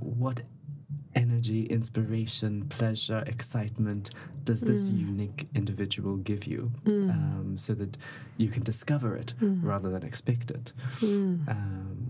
what 0.00 0.42
energy, 1.14 1.66
inspiration, 1.66 2.64
pleasure, 2.68 3.22
excitement 3.26 4.10
does 4.44 4.62
this 4.62 4.90
Mm. 4.90 4.98
unique 4.98 5.48
individual 5.54 6.16
give 6.16 6.46
you, 6.46 6.72
Mm. 6.84 7.10
um, 7.10 7.58
so 7.58 7.74
that 7.74 7.96
you 8.38 8.48
can 8.48 8.62
discover 8.62 9.14
it 9.14 9.34
Mm. 9.40 9.62
rather 9.62 9.90
than 9.90 10.02
expect 10.02 10.50
it. 10.50 10.72
Mm. 11.00 11.46
Um, 11.48 12.01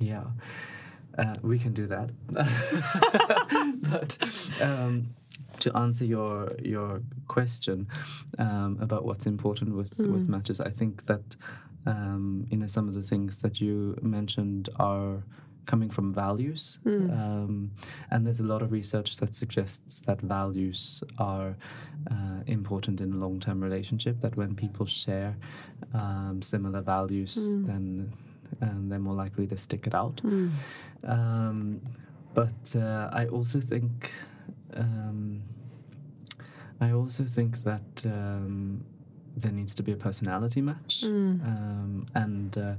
yeah, 0.00 0.24
uh, 1.18 1.34
we 1.42 1.58
can 1.58 1.72
do 1.72 1.86
that. 1.86 2.10
but 3.90 4.18
um, 4.60 5.04
to 5.60 5.76
answer 5.76 6.04
your 6.04 6.48
your 6.62 7.02
question 7.28 7.86
um, 8.38 8.78
about 8.80 9.04
what's 9.04 9.26
important 9.26 9.74
with 9.74 9.98
with 9.98 10.26
Mm. 10.26 10.28
matches, 10.28 10.60
I 10.60 10.70
think 10.70 11.04
that 11.06 11.36
um, 11.86 12.46
you 12.50 12.56
know 12.56 12.66
some 12.66 12.88
of 12.88 12.94
the 12.94 13.02
things 13.02 13.42
that 13.42 13.60
you 13.60 13.96
mentioned 14.02 14.68
are 14.78 15.22
coming 15.66 15.90
from 15.90 16.12
values 16.12 16.78
Mm. 16.84 17.10
um, 17.10 17.70
and 18.10 18.26
there's 18.26 18.40
a 18.40 18.44
lot 18.44 18.60
of 18.62 18.70
research 18.72 19.16
that 19.16 19.34
suggests 19.34 20.00
that 20.00 20.20
values 20.20 21.02
are 21.18 21.56
uh, 22.10 22.40
important 22.46 23.00
in 23.00 23.12
a 23.12 23.16
long-term 23.16 23.62
relationship 23.62 24.20
that 24.20 24.36
when 24.36 24.54
people 24.54 24.84
share 24.86 25.36
um, 25.94 26.42
similar 26.42 26.82
values 26.82 27.36
Mm. 27.36 27.66
then 27.66 28.12
um, 28.62 28.88
they're 28.88 28.98
more 28.98 29.14
likely 29.14 29.46
to 29.46 29.56
stick 29.56 29.86
it 29.86 29.94
out 29.94 30.16
Mm. 30.24 30.50
um, 31.04 31.80
but 32.34 32.74
uh, 32.76 33.08
I 33.12 33.26
also 33.26 33.60
think 33.60 34.12
um, 34.74 35.42
I 36.80 36.90
also 36.92 37.24
think 37.24 37.62
that 37.62 38.04
um, 38.04 38.84
there 39.36 39.52
needs 39.52 39.74
to 39.76 39.82
be 39.82 39.92
a 39.92 39.96
personality 39.96 40.60
match. 40.60 41.02
Mm. 41.04 41.44
Um, 41.46 42.06
and 42.14 42.58
uh, 42.58 42.74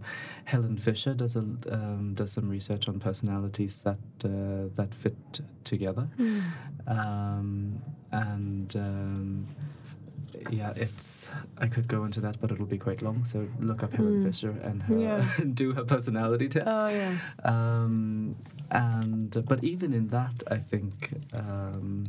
Helen 0.45 0.77
Fisher 0.77 1.13
does 1.13 1.35
a, 1.35 1.39
um, 1.71 2.13
does 2.15 2.31
some 2.33 2.49
research 2.49 2.87
on 2.89 2.99
personalities 2.99 3.81
that 3.83 3.97
uh, 4.23 4.67
that 4.75 4.93
fit 4.93 5.39
together, 5.63 6.07
Mm. 6.17 6.41
um, 6.87 7.81
and 8.11 8.75
um, 8.75 9.47
yeah, 10.51 10.73
it's 10.75 11.29
I 11.57 11.67
could 11.67 11.87
go 11.87 12.05
into 12.05 12.21
that, 12.21 12.39
but 12.41 12.51
it'll 12.51 12.65
be 12.65 12.77
quite 12.77 13.01
long. 13.01 13.25
So 13.25 13.47
look 13.59 13.83
up 13.83 13.93
Helen 13.93 14.19
Mm. 14.19 14.25
Fisher 14.25 14.51
and 14.63 14.83
her, 14.83 14.97
Yeah. 14.99 15.27
do 15.53 15.73
her 15.73 15.83
personality 15.85 16.47
test. 16.49 16.67
Oh 16.69 16.87
yeah. 16.89 17.17
Um, 17.43 18.31
and 18.71 19.43
but 19.47 19.63
even 19.63 19.93
in 19.93 20.07
that, 20.09 20.43
I 20.49 20.57
think 20.57 21.13
um, 21.35 22.05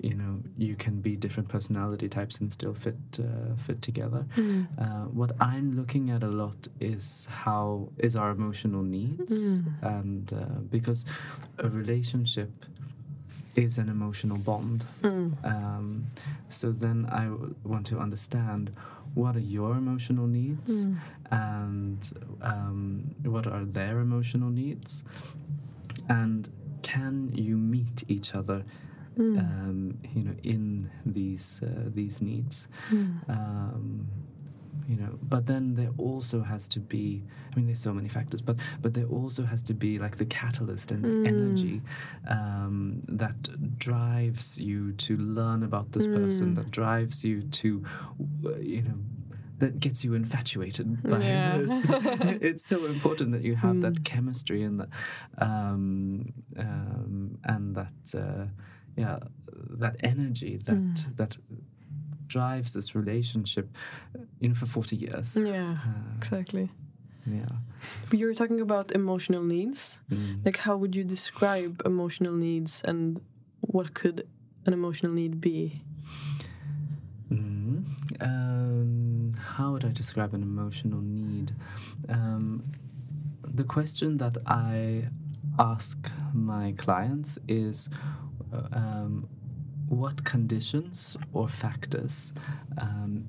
you 0.00 0.14
know 0.14 0.40
you 0.56 0.76
can 0.76 1.00
be 1.00 1.16
different 1.16 1.48
personality 1.48 2.08
types 2.08 2.38
and 2.40 2.52
still 2.52 2.72
fit 2.74 2.96
uh, 3.18 3.54
fit 3.56 3.82
together. 3.82 4.26
Mm. 4.36 4.66
Uh, 4.78 4.84
what 5.20 5.32
I'm 5.40 5.76
looking 5.76 6.10
at 6.10 6.22
a 6.22 6.28
lot 6.28 6.68
is 6.80 7.26
how 7.30 7.88
is 7.98 8.14
our 8.16 8.30
emotional 8.30 8.82
needs, 8.82 9.32
Mm. 9.62 9.82
and 9.98 10.32
uh, 10.32 10.60
because 10.70 11.04
a 11.58 11.68
relationship 11.68 12.50
is 13.64 13.78
an 13.78 13.88
emotional 13.88 14.38
bond. 14.38 14.84
Mm. 15.02 15.32
Um, 15.44 16.06
so 16.48 16.70
then 16.72 17.06
I 17.10 17.24
w- 17.24 17.54
want 17.64 17.86
to 17.88 17.98
understand 17.98 18.70
what 19.14 19.34
are 19.36 19.46
your 19.56 19.72
emotional 19.76 20.26
needs 20.26 20.84
Mm. 20.86 20.96
and 21.30 22.12
um, 22.52 23.14
what 23.24 23.46
are 23.46 23.64
their 23.64 24.00
emotional 24.00 24.50
needs, 24.50 25.04
and 26.08 26.48
can 26.82 27.14
you 27.34 27.56
meet 27.56 28.04
each 28.08 28.34
other, 28.34 28.64
Mm. 29.18 29.38
um, 29.38 29.98
you 30.14 30.22
know, 30.24 30.36
in 30.54 30.90
these 31.04 31.60
uh, 31.68 31.90
these 31.98 32.16
needs. 32.24 32.68
Mm. 34.88 34.90
You 34.90 34.96
know, 35.02 35.18
but 35.22 35.46
then 35.46 35.74
there 35.74 35.90
also 35.98 36.42
has 36.42 36.66
to 36.68 36.80
be. 36.80 37.22
I 37.52 37.56
mean, 37.56 37.66
there's 37.66 37.80
so 37.80 37.92
many 37.92 38.08
factors, 38.08 38.40
but 38.42 38.58
but 38.82 38.94
there 38.94 39.06
also 39.06 39.42
has 39.44 39.62
to 39.62 39.74
be 39.74 39.98
like 39.98 40.16
the 40.16 40.24
catalyst 40.26 40.90
and 40.92 41.04
the 41.04 41.08
Mm. 41.10 41.26
energy 41.26 41.82
um, 42.28 43.02
that 43.08 43.78
drives 43.78 44.58
you 44.58 44.92
to 44.92 45.16
learn 45.16 45.62
about 45.62 45.92
this 45.92 46.06
person, 46.06 46.52
Mm. 46.52 46.56
that 46.56 46.70
drives 46.70 47.24
you 47.24 47.42
to, 47.42 47.82
you 48.60 48.82
know, 48.82 48.98
that 49.58 49.80
gets 49.80 50.04
you 50.04 50.14
infatuated 50.14 51.02
by 51.02 51.20
Yeah. 51.20 51.58
this. 51.58 51.84
it's 52.40 52.64
so 52.64 52.84
important 52.86 53.32
that 53.32 53.42
you 53.42 53.56
have 53.56 53.76
Mm. 53.76 53.80
that 53.82 54.04
chemistry 54.04 54.62
and 54.62 54.80
that, 54.80 54.88
um, 55.38 56.32
um, 56.56 57.38
and 57.44 57.74
that, 57.76 58.14
uh, 58.14 58.46
yeah, 58.96 59.18
that 59.80 59.96
energy 60.02 60.56
that 60.56 60.76
Mm. 60.94 61.16
that 61.16 61.36
drives 62.28 62.72
this 62.72 62.94
relationship, 62.94 63.66
you 64.40 64.48
know, 64.48 64.54
for 64.54 64.66
forty 64.66 64.96
years. 64.96 65.36
Yeah. 65.36 65.78
Uh, 65.82 66.16
Exactly. 66.18 66.68
yeah. 67.26 67.46
But 68.10 68.18
you 68.18 68.26
were 68.26 68.34
talking 68.34 68.60
about 68.60 68.92
emotional 68.92 69.42
needs. 69.42 70.00
Mm. 70.10 70.44
Like, 70.44 70.58
how 70.58 70.76
would 70.76 70.94
you 70.96 71.04
describe 71.04 71.82
emotional 71.84 72.34
needs, 72.34 72.82
and 72.84 73.20
what 73.60 73.94
could 73.94 74.26
an 74.66 74.72
emotional 74.72 75.12
need 75.12 75.40
be? 75.40 75.82
Mm. 77.30 77.84
Um, 78.20 79.30
how 79.56 79.72
would 79.72 79.84
I 79.84 79.92
describe 79.92 80.34
an 80.34 80.42
emotional 80.42 81.00
need? 81.00 81.52
Um, 82.08 82.64
the 83.44 83.64
question 83.64 84.16
that 84.18 84.36
I 84.46 85.08
ask 85.58 86.10
my 86.32 86.72
clients 86.78 87.38
is 87.48 87.88
uh, 88.52 88.68
um, 88.72 89.28
what 89.88 90.24
conditions 90.24 91.16
or 91.32 91.48
factors 91.48 92.32
um, 92.78 93.24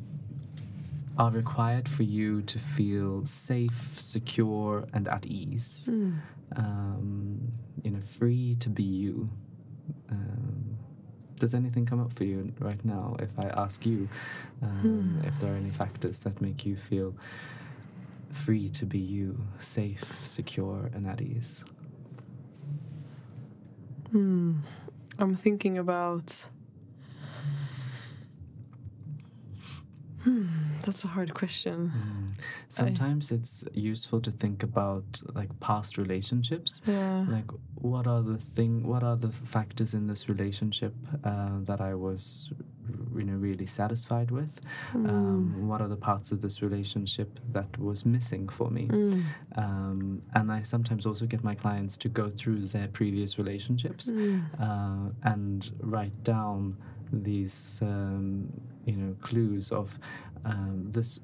are 1.17 1.32
required 1.32 1.88
for 1.89 2.04
you 2.04 2.41
to 2.43 2.60
feel 2.60 3.26
safe, 3.26 4.00
secure, 4.00 4.86
and 4.93 5.08
at 5.08 5.26
ease? 5.26 5.89
Mm. 5.91 6.19
um, 6.56 7.52
you 7.84 7.91
know, 7.91 8.00
free 8.00 8.56
to 8.60 8.69
be 8.69 8.84
you. 8.84 9.30
Um, 10.10 10.78
does 11.39 11.54
anything 11.54 11.86
come 11.86 12.00
up 12.02 12.12
for 12.13 12.24
you 12.26 12.52
right 12.60 12.84
now 12.84 13.15
if 13.19 13.38
I 13.39 13.48
ask 13.50 13.86
you 13.86 14.10
um, 14.62 15.19
Hmm. 15.22 15.26
if 15.28 15.39
there 15.39 15.54
are 15.54 15.56
any 15.58 15.69
factors 15.69 16.19
that 16.19 16.41
make 16.41 16.65
you 16.65 16.76
feel 16.76 17.15
free 18.32 18.69
to 18.69 18.86
be 18.86 19.00
you, 19.00 19.39
safe, 19.60 20.19
secure, 20.26 20.89
and 20.93 21.08
at 21.08 21.22
ease? 21.22 21.63
Hmm. 24.12 24.56
I'm 25.20 25.36
thinking 25.36 25.78
about. 25.78 26.48
Hmm, 30.24 30.48
that's 30.84 31.04
a 31.06 31.08
hard 31.08 31.34
question. 31.34 31.92
Mm. 31.96 32.34
Sometimes 32.67 33.32
it's 33.32 33.63
useful 33.74 34.20
to 34.22 34.32
think 34.32 34.63
about 34.63 35.22
like 35.34 35.50
past 35.62 35.98
relationships 35.98 36.82
Yeah. 36.86 37.26
like 37.28 37.50
what 37.76 38.06
are 38.06 38.22
the 38.22 38.38
thing 38.38 38.86
what 38.86 39.02
are 39.04 39.15
the 39.15 39.32
factors 39.32 39.94
in 39.94 40.08
this 40.08 40.28
relationship 40.28 40.94
uh, 41.24 41.60
that 41.62 41.80
i 41.80 41.94
was 41.96 42.52
you 43.15 43.23
know 43.23 43.33
really 43.35 43.65
satisfied 43.65 44.31
with. 44.31 44.60
Um, 44.94 45.67
what 45.67 45.81
are 45.81 45.87
the 45.87 45.96
parts 46.10 46.31
of 46.31 46.42
this 46.42 46.62
relationship 46.62 47.40
that 47.54 47.77
was 47.77 48.06
missing 48.06 48.50
for 48.50 48.69
me? 48.69 48.87
Mm. 48.87 49.23
Um, 49.56 50.21
and 50.33 50.52
I 50.52 50.62
sometimes 50.63 51.06
also 51.06 51.25
get 51.25 51.44
my 51.44 51.56
clients 51.56 51.98
to 51.98 52.10
go 52.10 52.29
through 52.29 52.67
their 52.67 52.87
previous 52.87 53.37
relationships 53.37 54.10
Mm. 54.12 54.42
uh, 54.60 55.12
and 55.23 55.71
write 55.81 56.23
down 56.23 56.75
these 57.12 57.79
um, 57.81 58.50
you 58.85 58.96
know 58.96 59.15
clues 59.21 59.71
of 59.71 60.00
um, 60.46 60.87
this 60.92 61.19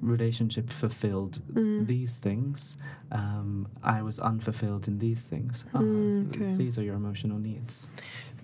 relationship 0.00 0.70
fulfilled 0.70 1.40
Mm. 1.54 1.86
these 1.86 2.18
things 2.18 2.78
um, 3.12 3.66
i 3.82 4.02
was 4.02 4.18
unfulfilled 4.18 4.88
in 4.88 4.98
these 4.98 5.22
things 5.28 5.64
Ah, 5.74 5.78
Mm, 5.80 6.28
okay. 6.28 6.54
these 6.54 6.78
are 6.78 6.84
your 6.84 6.96
emotional 6.96 7.38
needs 7.38 7.88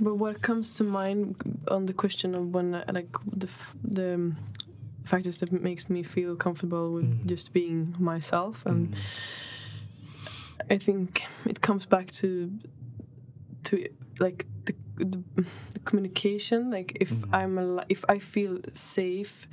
But 0.00 0.14
what 0.18 0.42
comes 0.42 0.74
to 0.76 0.84
mind 0.84 1.36
on 1.70 1.86
the 1.86 1.92
question 1.92 2.34
of 2.34 2.52
when, 2.54 2.74
uh, 2.74 2.82
like, 2.92 3.12
the 3.36 3.46
f- 3.46 3.74
the 3.98 4.32
factors 5.04 5.36
that 5.38 5.52
makes 5.52 5.88
me 5.88 6.02
feel 6.02 6.34
comfortable 6.36 6.86
with 6.96 7.04
Mm. 7.06 7.26
just 7.32 7.52
being 7.52 7.94
myself, 7.98 8.66
and 8.66 8.88
Mm. 8.90 8.96
I 10.70 10.78
think 10.78 11.22
it 11.46 11.60
comes 11.60 11.86
back 11.86 12.10
to 12.22 12.50
to 13.64 13.74
like 14.20 14.46
the 14.64 14.74
the, 14.96 15.22
the 15.72 15.80
communication. 15.84 16.70
Like, 16.70 16.96
if 17.00 17.10
Mm. 17.10 17.28
I'm 17.40 17.58
al- 17.58 17.84
if 17.88 18.04
I 18.08 18.18
feel 18.18 18.58
safe 18.74 19.46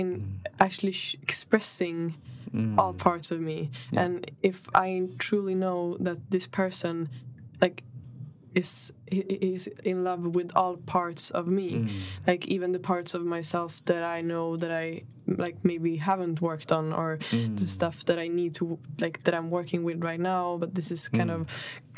in 0.00 0.06
Mm. 0.20 0.50
actually 0.66 0.92
sh- 0.92 1.16
expressing 1.22 2.14
Mm. 2.54 2.78
all 2.78 2.92
parts 3.08 3.30
of 3.34 3.38
me 3.40 3.58
Yeah. 3.92 4.02
and 4.04 4.30
if 4.50 4.58
i 4.74 4.86
truly 5.18 5.54
know 5.64 5.96
that 6.06 6.18
this 6.30 6.46
person 6.46 7.08
like 7.60 7.82
is 8.54 8.92
is 9.10 9.66
in 9.82 10.04
love 10.04 10.22
with 10.38 10.50
all 10.60 10.76
parts 10.98 11.24
of 11.38 11.44
me 11.58 11.70
Mm. 11.70 11.90
like 12.28 12.42
even 12.54 12.68
the 12.72 12.78
parts 12.92 13.14
of 13.14 13.22
myself 13.36 13.70
that 13.90 14.02
i 14.16 14.20
know 14.30 14.56
that 14.62 14.70
i 14.84 15.02
like 15.26 15.56
maybe 15.70 15.96
haven't 16.10 16.38
worked 16.48 16.70
on 16.78 16.92
or 16.92 17.18
Mm. 17.32 17.58
the 17.60 17.66
stuff 17.66 17.96
that 18.08 18.18
i 18.24 18.28
need 18.28 18.52
to 18.60 18.78
like 19.04 19.16
that 19.24 19.34
i'm 19.34 19.50
working 19.58 19.82
with 19.88 19.98
right 20.08 20.20
now 20.34 20.56
but 20.60 20.70
this 20.78 20.90
is 20.96 21.08
kind 21.08 21.30
Mm. 21.30 21.36
of 21.40 21.40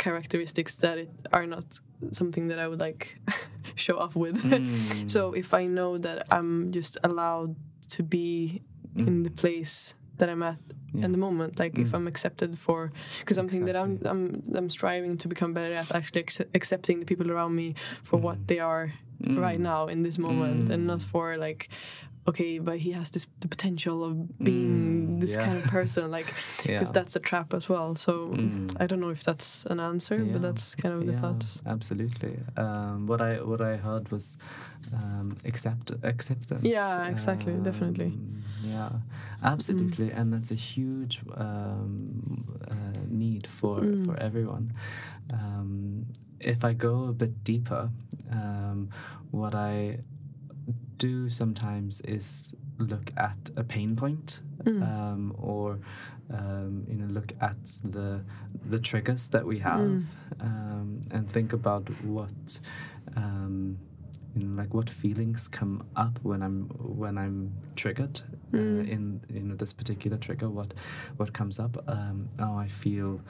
characteristics 0.04 0.74
that 0.76 0.96
it 0.98 1.10
are 1.32 1.46
not 1.46 1.64
something 2.12 2.48
that 2.50 2.58
i 2.58 2.66
would 2.70 2.80
like 2.88 3.18
show 3.84 3.96
off 3.98 4.14
with 4.16 4.36
Mm. 4.42 5.10
so 5.14 5.20
if 5.42 5.52
i 5.52 5.66
know 5.66 5.98
that 5.98 6.18
i'm 6.36 6.72
just 6.78 6.94
allowed 7.04 7.54
to 7.88 8.02
be 8.02 8.62
in 8.96 9.06
Mm. 9.06 9.24
the 9.24 9.30
place 9.30 9.94
that 10.18 10.28
I'm 10.30 10.42
at 10.42 10.56
Yeah. 10.94 11.04
in 11.04 11.12
the 11.12 11.18
moment. 11.18 11.58
Like 11.58 11.78
if 11.78 11.88
Mm. 11.90 11.94
I'm 11.96 12.06
accepted 12.06 12.56
for, 12.58 12.90
because 13.20 13.36
something 13.36 13.66
that 13.66 13.76
I'm 13.76 13.92
Exactly. 13.92 14.10
I'm 14.10 14.56
I'm 14.58 14.70
striving 14.70 15.18
to 15.18 15.28
become 15.28 15.52
better 15.52 15.74
at 15.74 15.92
actually 15.94 16.22
acce- 16.22 16.48
accepting 16.54 17.00
the 17.00 17.06
people 17.06 17.30
around 17.30 17.54
me 17.54 17.74
for 18.02 18.18
what 18.18 18.38
Mm. 18.38 18.46
they 18.46 18.60
are 18.60 18.92
right 19.46 19.58
Mm. 19.60 19.62
now 19.72 19.88
in 19.88 20.02
this 20.02 20.18
moment, 20.18 20.70
and 20.70 20.86
not 20.86 21.00
Mm. 21.00 21.04
for 21.12 21.36
like. 21.36 21.68
Okay, 22.28 22.58
but 22.58 22.78
he 22.78 22.90
has 22.92 23.10
this 23.10 23.26
the 23.40 23.48
potential 23.48 24.04
of 24.04 24.12
being 24.38 25.18
Mm, 25.18 25.20
this 25.20 25.34
yeah. 25.34 25.44
kind 25.46 25.58
of 25.58 25.64
person, 25.70 26.10
like 26.10 26.26
yeah. 26.66 26.78
because 26.78 26.92
that's 26.92 27.14
a 27.16 27.20
trap 27.20 27.54
as 27.54 27.68
well. 27.68 27.94
So 27.96 28.12
Mm. 28.34 28.74
I 28.80 28.86
don't 28.86 29.00
know 29.00 29.10
if 29.12 29.22
that's 29.22 29.64
an 29.70 29.78
answer, 29.80 30.16
Yeah. 30.16 30.32
but 30.32 30.42
that's 30.42 30.74
kind 30.74 30.94
of 30.94 31.06
the 31.06 31.12
yeah, 31.12 31.20
thoughts. 31.20 31.62
Absolutely. 31.66 32.38
Um, 32.56 33.06
what 33.06 33.20
I 33.20 33.40
what 33.42 33.60
I 33.60 33.76
heard 33.76 34.10
was 34.10 34.36
um, 34.92 35.36
accept 35.44 35.92
acceptance. 36.02 36.64
Yeah, 36.64 37.08
exactly, 37.10 37.54
definitely. 37.62 38.06
Um, 38.06 38.42
Yeah, 38.64 38.90
absolutely, 39.42 40.10
and 40.10 40.32
that's 40.32 40.50
a 40.50 40.54
huge 40.74 41.20
um, 41.36 42.44
uh, 42.70 43.06
need 43.08 43.46
for 43.46 43.80
Mm. 43.80 44.04
for 44.04 44.16
everyone. 44.18 44.72
Um, 45.30 46.06
if 46.40 46.64
I 46.64 46.72
go 46.74 47.08
a 47.08 47.12
bit 47.12 47.44
deeper, 47.44 47.90
um, 48.30 48.88
what 49.30 49.54
I 49.54 49.98
do 50.98 51.28
sometimes 51.28 52.00
is 52.02 52.54
look 52.78 53.10
at 53.16 53.50
a 53.56 53.64
pain 53.64 53.96
point 53.96 54.40
Mm. 54.64 54.82
um, 54.82 55.34
or 55.38 55.78
um, 56.30 56.84
you 56.88 56.96
know 56.96 57.06
look 57.12 57.32
at 57.40 57.56
the 57.84 58.20
the 58.70 58.78
triggers 58.80 59.28
that 59.28 59.44
we 59.46 59.58
have 59.60 59.80
Mm. 59.80 60.04
um, 60.40 61.00
and 61.12 61.30
think 61.30 61.52
about 61.52 61.88
what 62.02 62.60
um, 63.16 63.78
you 64.34 64.42
know 64.44 64.62
like 64.62 64.74
what 64.74 64.90
feelings 64.90 65.46
come 65.48 65.84
up 65.94 66.18
when 66.22 66.42
I'm 66.42 66.62
when 67.02 67.16
I'm 67.18 67.52
triggered 67.76 68.20
uh, 68.54 68.56
Mm. 68.56 68.88
in 68.88 69.20
in 69.28 69.56
this 69.56 69.72
particular 69.72 70.16
trigger 70.16 70.48
what 70.48 70.74
what 71.18 71.32
comes 71.32 71.58
up 71.60 71.76
um, 71.88 72.28
oh 72.40 72.56
I 72.56 72.68
feel 72.68 73.20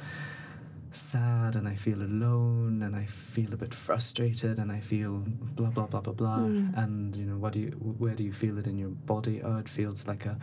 sad 0.97 1.57
and 1.57 1.69
I 1.69 1.75
feel 1.75 2.01
alone 2.03 2.83
and 2.83 2.97
I 2.97 3.05
feel 3.05 3.53
a 3.53 3.57
bit 3.57 3.75
frustrated 3.75 4.59
and 4.59 4.71
I 4.73 4.81
feel 4.81 5.23
blah 5.57 5.71
blah 5.71 5.87
blah 5.87 6.01
blah 6.01 6.13
blah 6.13 6.39
Mm. 6.39 6.77
and 6.83 7.17
you 7.17 7.25
know 7.25 7.37
what 7.39 7.53
do 7.53 7.61
you 7.61 7.71
where 8.03 8.15
do 8.15 8.25
you 8.25 8.33
feel 8.33 8.59
it 8.59 8.67
in 8.67 8.77
your 8.79 8.91
body 9.13 9.43
oh 9.43 9.57
it 9.59 9.69
feels 9.69 10.07
like 10.07 10.25
a 10.27 10.39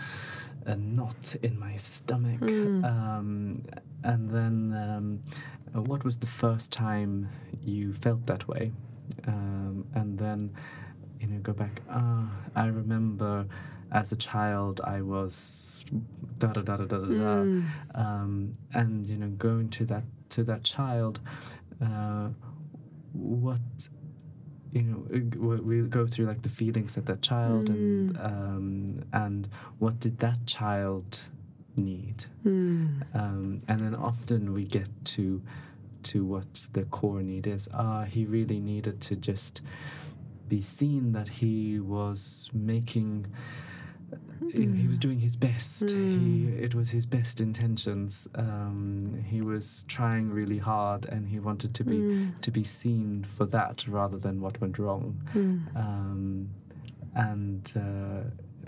a 0.66 0.76
knot 0.76 1.36
in 1.42 1.60
my 1.60 1.76
stomach 1.78 2.40
Mm. 2.42 2.84
um, 2.84 3.64
and 4.04 4.30
then 4.30 4.56
um, 4.86 5.86
what 5.90 6.04
was 6.04 6.18
the 6.20 6.28
first 6.28 6.72
time 6.72 7.30
you 7.64 7.94
felt 7.94 8.26
that 8.28 8.48
way 8.48 8.72
um, 9.28 9.86
and 9.96 10.18
then 10.20 10.52
you 11.20 11.28
know 11.28 11.40
go 11.40 11.54
back 11.54 11.82
ah 11.90 12.30
I 12.56 12.66
remember 12.68 13.46
as 13.92 14.12
a 14.12 14.16
child 14.16 14.82
I 14.84 15.02
was 15.02 15.86
da 16.40 16.48
da 16.48 16.62
da 16.62 16.78
da 16.78 16.86
da 16.86 16.98
da 16.98 17.08
da 17.08 17.36
Mm. 17.44 17.64
um, 17.96 18.54
and 18.74 19.08
you 19.10 19.18
know 19.18 19.30
going 19.48 19.70
to 19.78 19.86
that 19.86 20.04
to 20.36 20.44
that 20.44 20.64
child 20.64 21.20
uh, 21.82 22.28
what 23.14 23.60
you 24.72 24.82
know 24.84 25.02
uh, 25.16 25.62
we'll 25.70 25.86
go 26.00 26.04
through 26.08 26.26
like 26.26 26.42
the 26.42 26.50
feelings 26.62 26.96
that 26.96 27.06
that 27.06 27.22
child 27.22 27.70
and 27.70 27.84
Mm. 28.14 28.26
um, 28.30 29.04
and 29.24 29.48
what 29.80 29.96
did 30.00 30.16
that 30.20 30.40
child 30.46 31.10
need 31.76 32.20
Mm. 32.46 33.04
um, 33.22 33.60
and 33.70 33.78
then 33.84 33.96
often 34.10 34.54
we 34.54 34.64
get 34.66 34.90
to 35.16 35.42
to 36.12 36.18
what 36.26 36.68
the 36.74 36.84
core 36.98 37.22
need 37.32 37.46
is 37.48 37.64
ah 37.74 38.04
he 38.16 38.22
really 38.38 38.60
needed 38.60 38.98
to 39.08 39.16
just 39.16 39.62
be 40.50 40.62
seen 40.62 41.14
that 41.14 41.28
he 41.42 41.80
was 41.80 42.50
making 42.54 43.26
know, 44.52 44.76
he 44.76 44.88
was 44.88 45.00
doing 45.00 45.20
his 45.20 45.36
best. 45.36 45.90
He, 45.90 45.96
Mm. 45.96 46.60
it 46.62 46.74
was 46.76 46.92
his 46.92 47.06
best 47.06 47.40
intentions. 47.42 48.28
Um, 48.36 49.24
he 49.26 49.42
was 49.42 49.84
trying 49.88 50.30
really 50.30 50.58
hard, 50.60 51.06
and 51.06 51.28
he 51.28 51.40
wanted 51.40 51.74
to 51.76 51.84
be 51.84 51.98
Mm. 51.98 52.40
to 52.42 52.52
be 52.52 52.64
seen 52.64 53.24
for 53.24 53.46
that 53.48 53.88
rather 53.88 54.18
than 54.18 54.42
what 54.42 54.60
went 54.62 54.78
wrong. 54.80 55.22
Mm. 55.34 55.76
Um, 55.76 56.50
and 57.16 57.74
uh, 57.76 58.24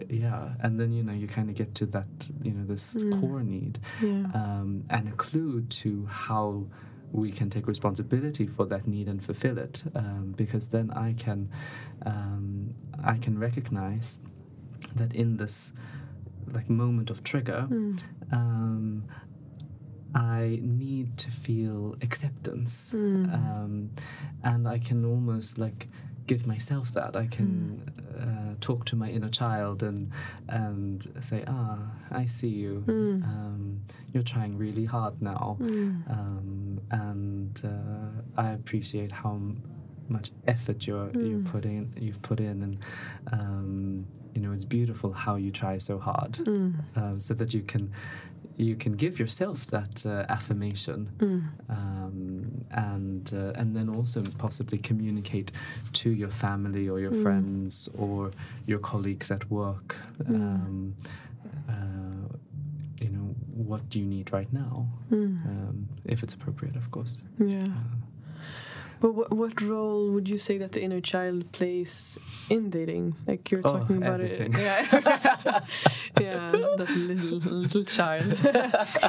yeah, 0.09 0.53
and 0.61 0.79
then 0.79 0.91
you 0.91 1.03
know 1.03 1.13
you 1.13 1.27
kind 1.27 1.49
of 1.49 1.55
get 1.55 1.73
to 1.75 1.85
that 1.87 2.07
you 2.43 2.51
know 2.51 2.65
this 2.65 2.95
Mm. 2.95 3.19
core 3.19 3.43
need, 3.43 3.79
Yeah. 4.01 4.25
um, 4.33 4.83
and 4.89 5.07
a 5.07 5.11
clue 5.13 5.61
to 5.81 6.05
how 6.07 6.67
we 7.11 7.31
can 7.31 7.49
take 7.49 7.65
responsibility 7.67 8.45
for 8.45 8.65
that 8.65 8.87
need 8.87 9.07
and 9.07 9.23
fulfill 9.23 9.57
it 9.57 9.83
um, 9.95 10.33
because 10.35 10.67
then 10.69 10.91
I 10.91 11.13
can 11.13 11.49
um, 12.05 12.73
I 13.03 13.17
can 13.17 13.39
recognize 13.39 14.19
that 14.95 15.13
in 15.13 15.37
this 15.37 15.73
like 16.53 16.69
moment 16.69 17.09
of 17.09 17.23
trigger 17.23 17.67
Mm. 17.69 17.99
um, 18.31 19.03
I 20.13 20.59
need 20.61 21.17
to 21.17 21.29
feel 21.31 21.95
acceptance 22.01 22.93
Mm. 22.95 23.33
um, 23.33 23.89
and 24.43 24.67
I 24.67 24.79
can 24.79 25.03
almost 25.05 25.57
like 25.57 25.89
give 26.27 26.47
myself 26.47 26.91
that 26.93 27.15
I 27.15 27.27
can 27.27 27.81
uh, 28.17 28.55
talk 28.61 28.85
to 28.85 28.95
my 28.95 29.09
inner 29.09 29.29
child 29.29 29.83
and 29.83 30.09
and 30.47 31.05
say 31.19 31.43
ah 31.47 31.79
I 32.11 32.25
see 32.25 32.49
you 32.63 32.83
Mm. 32.87 33.23
um, 33.23 33.81
you're 34.13 34.23
trying 34.33 34.57
really 34.57 34.85
hard 34.85 35.21
now 35.21 35.57
Mm. 35.59 36.09
um, 36.09 36.79
and 36.91 37.61
uh, 37.65 38.41
I 38.45 38.51
appreciate 38.59 39.11
how 39.11 39.41
much 40.09 40.31
effort 40.47 40.85
you're 40.87 41.09
you 41.13 41.37
Mm. 41.39 41.45
put 41.51 41.65
in 41.65 41.93
you've 41.99 42.21
put 42.21 42.39
in 42.39 42.61
and 42.63 42.77
um, 43.31 44.05
you 44.33 44.41
know 44.41 44.51
it's 44.53 44.65
beautiful 44.65 45.11
how 45.13 45.35
you 45.35 45.51
try 45.51 45.77
so 45.79 45.97
hard 45.99 46.33
Mm. 46.45 46.73
uh, 46.95 47.19
so 47.19 47.33
that 47.33 47.53
you 47.53 47.61
can 47.61 47.91
you 48.57 48.75
can 48.77 48.93
give 48.93 49.19
yourself 49.19 49.65
that 49.67 50.05
uh, 50.05 50.25
affirmation 50.29 51.09
Mm. 51.19 51.41
um, 51.69 52.65
and 52.71 53.33
uh, 53.33 53.59
and 53.59 53.75
then 53.75 53.89
also 53.89 54.21
possibly 54.37 54.77
communicate 54.77 55.51
to 55.93 56.09
your 56.09 56.29
family 56.31 56.87
or 56.89 56.99
your 56.99 57.11
Mm. 57.11 57.21
friends 57.23 57.89
or 57.97 58.31
your 58.65 58.79
colleagues 58.79 59.31
at 59.31 59.49
work 59.49 59.95
Mm. 60.23 60.35
um, 60.35 60.93
uh, 61.69 62.27
you 63.03 63.09
know 63.09 63.35
what 63.69 63.81
do 63.89 63.99
you 63.99 64.05
need 64.05 64.31
right 64.31 64.51
now 64.53 64.87
Mm. 65.11 65.45
um, 65.45 65.87
if 66.05 66.23
it's 66.23 66.33
appropriate 66.33 66.75
of 66.77 66.89
course 66.91 67.23
Yeah. 67.39 67.67
But 69.01 69.13
what, 69.13 69.31
what 69.33 69.61
role 69.61 70.11
would 70.11 70.29
you 70.29 70.37
say 70.37 70.57
that 70.57 70.71
the 70.71 70.81
inner 70.81 71.01
child 71.01 71.51
plays 71.51 72.17
in 72.49 72.69
dating? 72.69 73.15
Like 73.27 73.51
you're 73.51 73.61
Oh, 73.63 73.71
talking 73.79 73.97
about 73.97 74.21
everything. 74.21 74.53
it. 74.53 74.59
Yeah. 74.59 75.59
yeah, 76.19 76.51
that 76.77 76.89
little 76.95 77.39
little 77.39 77.83
child. 77.83 78.33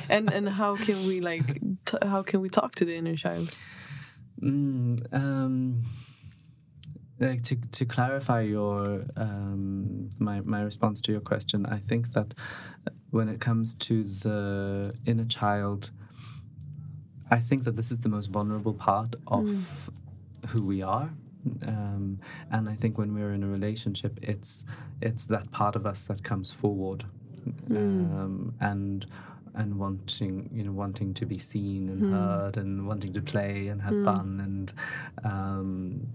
and 0.10 0.32
and 0.32 0.48
how 0.48 0.76
can 0.76 1.06
we 1.06 1.20
like 1.20 1.60
t- 1.84 1.98
how 2.02 2.22
can 2.22 2.40
we 2.40 2.48
talk 2.48 2.74
to 2.76 2.84
the 2.84 2.94
inner 2.96 3.16
child? 3.16 3.56
mm, 4.42 5.00
um, 5.14 5.82
like 7.20 7.42
to 7.42 7.56
to 7.72 7.84
clarify 7.86 8.40
your 8.42 9.02
um, 9.16 10.10
my 10.18 10.40
my 10.40 10.60
response 10.62 11.00
to 11.02 11.12
your 11.12 11.20
question, 11.22 11.64
I 11.66 11.78
think 11.78 12.12
that 12.12 12.34
when 13.10 13.28
it 13.28 13.40
comes 13.40 13.74
to 13.74 14.02
the 14.02 14.92
inner 15.06 15.24
child, 15.24 15.90
I 17.30 17.40
think 17.40 17.64
that 17.64 17.76
this 17.76 17.90
is 17.90 18.00
the 18.00 18.08
most 18.08 18.30
vulnerable 18.30 18.74
part 18.74 19.16
of 19.26 19.90
who 20.48 20.62
we 20.62 20.82
are. 20.82 21.10
Um, 21.66 22.20
and 22.50 22.68
I 22.68 22.74
think 22.74 22.98
when 22.98 23.14
we're 23.14 23.32
in 23.32 23.42
a 23.42 23.48
relationship, 23.48 24.18
it's 24.22 24.64
it's 25.00 25.26
that 25.26 25.50
part 25.52 25.76
of 25.76 25.86
us 25.86 26.04
that 26.04 26.22
comes 26.24 26.52
forward, 26.52 27.04
um, 27.70 28.54
and 28.60 29.06
and 29.54 29.78
wanting 29.78 30.50
you 30.52 30.64
know 30.64 30.72
wanting 30.72 31.14
to 31.14 31.26
be 31.26 31.38
seen 31.38 31.88
and 31.88 32.12
heard 32.12 32.56
and 32.56 32.86
wanting 32.86 33.12
to 33.12 33.22
play 33.22 33.68
and 33.68 33.80
have 33.82 33.94
fun 34.04 34.40
and 34.44 34.72
um, 35.24 36.06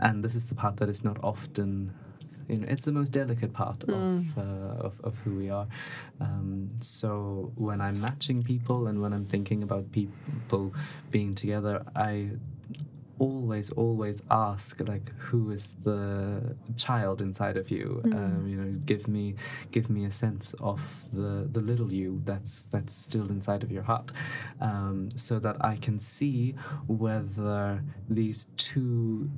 and 0.00 0.22
this 0.22 0.34
is 0.34 0.46
the 0.46 0.54
part 0.54 0.76
that 0.76 0.88
is 0.88 1.02
not 1.02 1.16
often 1.22 1.92
you 2.48 2.56
know 2.58 2.66
it's 2.68 2.84
the 2.84 2.92
most 2.92 3.10
delicate 3.10 3.52
part 3.52 3.82
of, 3.84 4.38
uh, 4.38 4.42
of 4.86 5.00
of 5.02 5.18
who 5.18 5.36
we 5.36 5.50
are. 5.50 5.66
Um, 6.20 6.68
so 6.80 7.52
when 7.56 7.80
I'm 7.80 8.00
matching 8.00 8.42
people 8.42 8.86
and 8.86 9.00
when 9.02 9.12
I'm 9.12 9.26
thinking 9.26 9.62
about 9.62 9.90
people 9.92 10.74
being 11.10 11.34
together 11.34 11.84
I 11.94 12.30
always 13.18 13.70
always 13.70 14.22
ask 14.30 14.86
like 14.86 15.14
who 15.16 15.50
is 15.50 15.74
the 15.84 16.56
child 16.76 17.20
inside 17.20 17.56
of 17.56 17.70
you? 17.70 18.02
Um, 18.04 18.46
you 18.46 18.56
know 18.56 18.78
give 18.84 19.08
me 19.08 19.34
give 19.70 19.88
me 19.88 20.04
a 20.04 20.10
sense 20.10 20.54
of 20.60 20.80
the 21.12 21.48
the 21.50 21.60
little 21.60 21.92
you 21.92 22.20
that's 22.24 22.64
that's 22.64 22.94
still 22.94 23.28
inside 23.30 23.62
of 23.62 23.72
your 23.72 23.82
heart. 23.82 24.12
Um, 24.60 25.10
so 25.16 25.38
that 25.38 25.56
I 25.64 25.76
can 25.76 25.98
see 25.98 26.54
whether 26.86 27.82
these 28.08 28.48
two 28.56 29.30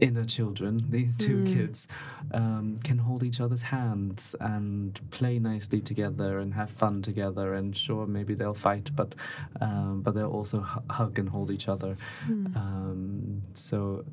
inner 0.00 0.24
children 0.24 0.84
these 0.90 1.16
two 1.16 1.44
kids 1.44 1.86
um, 2.34 2.78
can 2.82 2.98
hold 2.98 3.22
each 3.22 3.40
other's 3.40 3.62
hands 3.62 4.34
and 4.40 5.00
play 5.10 5.38
nicely 5.38 5.80
together 5.80 6.40
and 6.40 6.54
have 6.54 6.70
fun 6.70 7.02
together. 7.02 7.54
And 7.54 7.76
sure 7.76 8.06
maybe 8.06 8.34
they'll 8.34 8.54
fight 8.54 8.90
but 8.96 9.14
um, 9.60 10.02
but 10.02 10.14
they'll 10.14 10.30
also 10.30 10.60
hu- 10.60 10.82
hug 10.90 11.18
and 11.18 11.28
hold 11.28 11.50
each 11.50 11.68
other. 11.68 11.96
Um, 12.28 13.42
so 13.54 14.04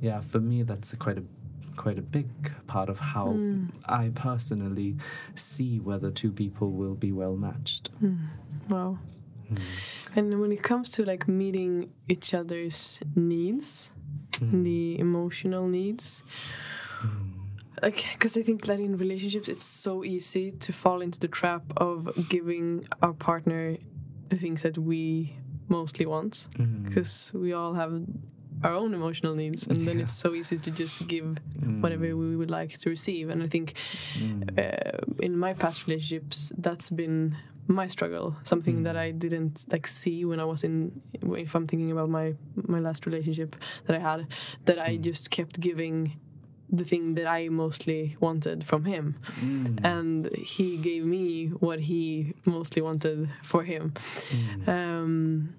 yeah 0.00 0.20
for 0.20 0.40
me 0.40 0.62
that's 0.62 0.92
a 0.92 0.96
quite 0.96 1.18
a 1.18 1.24
quite 1.76 1.98
a 1.98 2.02
big 2.02 2.28
part 2.66 2.88
of 2.88 2.98
how 3.00 3.36
I 3.86 4.10
personally 4.14 4.96
see 5.34 5.78
whether 5.80 6.10
two 6.10 6.32
people 6.32 6.70
will 6.72 6.94
be 6.94 7.12
well 7.12 7.36
matched. 7.36 7.90
Wow. 8.68 8.98
And 10.14 10.40
when 10.40 10.52
it 10.52 10.62
comes 10.62 10.90
to 10.90 11.04
like 11.04 11.26
meeting 11.28 11.90
each 12.08 12.34
other's 12.34 13.00
needs, 13.14 13.92
and 14.40 14.64
the 14.66 14.98
emotional 14.98 15.66
needs, 15.68 16.22
mm. 17.02 17.32
like 17.82 18.04
because 18.12 18.36
I 18.36 18.42
think 18.42 18.64
that 18.66 18.80
in 18.80 18.96
relationships 18.96 19.48
it's 19.48 19.64
so 19.64 20.04
easy 20.04 20.52
to 20.52 20.72
fall 20.72 21.00
into 21.02 21.18
the 21.18 21.28
trap 21.28 21.62
of 21.76 22.28
giving 22.28 22.86
our 23.02 23.12
partner 23.12 23.76
the 24.28 24.36
things 24.36 24.62
that 24.62 24.76
we 24.78 25.36
mostly 25.68 26.06
want, 26.06 26.48
mm. 26.56 26.84
because 26.84 27.30
we 27.34 27.52
all 27.52 27.74
have 27.74 28.02
our 28.64 28.72
own 28.74 28.92
emotional 28.92 29.34
needs, 29.34 29.66
and 29.66 29.86
then 29.86 29.98
Yeah. 29.98 30.04
it's 30.04 30.14
so 30.14 30.34
easy 30.34 30.58
to 30.58 30.70
just 30.70 31.06
give 31.06 31.38
whatever 31.80 32.16
we 32.16 32.36
would 32.36 32.50
like 32.50 32.76
to 32.78 32.90
receive. 32.90 33.28
And 33.28 33.42
I 33.42 33.46
think 33.46 33.74
uh, 34.58 34.98
in 35.20 35.38
my 35.38 35.52
past 35.54 35.86
relationships, 35.86 36.52
that's 36.58 36.90
been 36.90 37.36
my 37.68 37.86
struggle. 37.86 38.36
Something 38.44 38.82
that 38.84 38.94
hmm. 38.94 39.00
I 39.00 39.10
didn't 39.10 39.64
like 39.70 39.86
see 39.86 40.24
when 40.24 40.40
I 40.40 40.44
was 40.44 40.64
in. 40.64 41.00
If 41.22 41.54
I'm 41.54 41.66
thinking 41.66 41.92
about 41.92 42.08
my 42.08 42.34
my 42.56 42.80
last 42.80 43.06
relationship 43.06 43.56
that 43.86 43.96
I 43.96 44.00
had, 44.00 44.26
that 44.64 44.78
I 44.78 44.96
hmm. 44.96 45.02
just 45.02 45.30
kept 45.30 45.60
giving 45.60 46.18
the 46.70 46.84
thing 46.84 47.14
that 47.14 47.26
I 47.26 47.48
mostly 47.48 48.16
wanted 48.20 48.64
from 48.64 48.84
him, 48.84 49.16
hmm. 49.40 49.78
and 49.84 50.34
he 50.36 50.76
gave 50.76 51.04
me 51.04 51.48
what 51.48 51.80
he 51.80 52.34
mostly 52.44 52.82
wanted 52.82 53.30
for 53.42 53.62
him. 53.64 53.94
Um, 54.66 55.54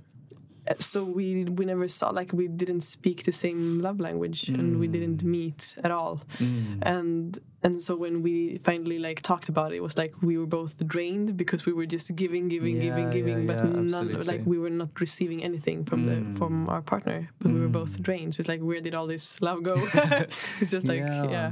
so 0.78 1.04
we 1.04 1.46
we 1.46 1.66
never 1.66 1.88
saw 1.88 2.10
like 2.10 2.32
we 2.32 2.48
didn't 2.48 2.82
speak 2.82 3.24
the 3.24 3.32
same 3.32 3.80
love 3.80 4.00
language 4.00 4.50
and 4.50 4.80
we 4.80 4.88
mm. 4.88 4.92
didn't 4.92 5.24
meet 5.24 5.76
at 5.84 5.92
all. 5.92 6.22
Mm. 6.38 6.80
And 6.84 7.40
and 7.62 7.82
so 7.82 7.96
when 7.96 8.22
we 8.22 8.58
finally 8.60 9.00
like 9.00 9.22
talked 9.22 9.50
about 9.50 9.74
it, 9.74 9.78
it 9.78 9.84
was 9.84 9.98
like 9.98 10.14
we 10.22 10.38
were 10.38 10.46
both 10.46 10.86
drained 10.88 11.36
because 11.36 11.66
we 11.66 11.74
were 11.74 11.86
just 11.86 12.16
giving 12.16 12.48
giving 12.48 12.76
Yeah, 12.76 12.82
giving 12.82 13.10
giving 13.10 13.40
yeah, 13.42 13.54
but 13.54 13.58
yeah, 13.58 13.72
none 13.72 13.86
absolutely. 13.86 14.24
like 14.24 14.46
we 14.46 14.60
were 14.60 14.70
not 14.70 14.98
receiving 15.00 15.44
anything 15.44 15.86
from 15.86 16.06
the 16.06 16.14
mm. 16.14 16.38
from 16.38 16.70
our 16.70 16.82
partner 16.82 17.30
but 17.40 17.52
we 17.52 17.60
were 17.60 17.68
both 17.68 18.02
drained. 18.02 18.36
So 18.36 18.42
it's 18.42 18.50
like 18.50 18.62
where 18.62 18.80
did 18.80 18.94
all 18.94 19.08
this 19.08 19.42
love 19.42 19.64
go? 19.64 19.76
It's 20.62 20.72
just 20.72 20.88
like 20.88 21.00
Yeah. 21.00 21.30
yeah. 21.30 21.52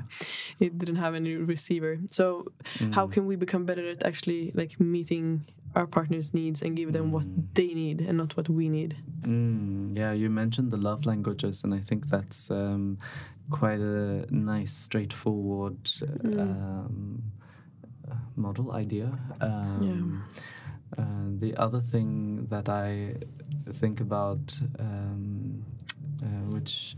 it 0.59 0.77
didn't 0.77 0.97
have 0.97 1.15
any 1.15 1.35
receiver. 1.35 1.99
So 2.11 2.47
how 2.93 3.07
can 3.07 3.25
we 3.25 3.35
become 3.35 3.65
better 3.65 3.89
at 3.89 4.03
actually 4.03 4.51
like 4.53 4.79
meeting 4.79 5.45
our 5.75 5.85
partner's 5.87 6.33
needs 6.33 6.61
and 6.61 6.75
give 6.75 6.93
them 6.93 7.11
what 7.11 7.25
they 7.53 7.73
need 7.73 8.01
and 8.01 8.17
not 8.17 8.35
what 8.35 8.49
we 8.49 8.69
need. 8.69 8.95
Mm, 9.21 9.97
yeah, 9.97 10.11
you 10.11 10.29
mentioned 10.29 10.71
the 10.71 10.77
love 10.77 11.05
languages, 11.05 11.63
and 11.63 11.73
I 11.73 11.79
think 11.79 12.07
that's 12.07 12.49
um, 12.51 12.97
quite 13.49 13.79
a 13.79 14.25
nice, 14.29 14.73
straightforward 14.73 15.89
um, 16.23 17.23
uh, 18.09 18.15
model 18.35 18.71
idea. 18.71 19.17
Um, 19.41 20.23
uh, 20.97 21.03
the 21.37 21.55
other 21.57 21.81
thing 21.81 22.47
that 22.47 22.69
I 22.69 23.15
think 23.73 23.99
about, 23.99 24.55
um, 24.79 25.65
uh, 26.23 26.49
which 26.49 26.95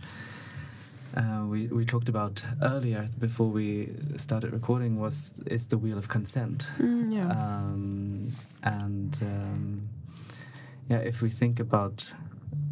uh, 1.15 1.45
we 1.45 1.67
we 1.67 1.85
talked 1.85 2.09
about 2.09 2.43
earlier 2.61 3.09
before 3.17 3.47
we 3.47 3.89
started 4.17 4.53
recording, 4.53 4.99
was 4.99 5.31
is 5.45 5.67
the 5.67 5.77
wheel 5.77 5.97
of 5.97 6.07
consent. 6.07 6.69
yeah 6.79 7.29
Um, 7.31 8.31
and 8.63 9.17
um, 9.21 9.89
yeah, 10.89 10.97
if 10.99 11.21
we 11.21 11.29
think 11.29 11.59
about 11.59 12.11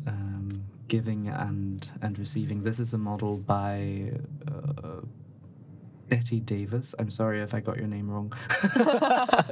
um, 0.06 0.64
giving 0.88 1.30
and 1.30 1.90
and 2.02 2.18
receiving, 2.20 2.64
this 2.64 2.80
is 2.80 2.94
a 2.94 2.98
model 2.98 3.38
by 3.38 4.12
uh, 4.48 5.02
Betty 6.10 6.40
Davis. 6.40 6.96
I'm 7.00 7.10
sorry 7.10 7.42
if 7.42 7.54
I 7.54 7.60
got 7.60 7.78
your 7.78 7.88
name 7.88 8.10
wrong. 8.10 8.34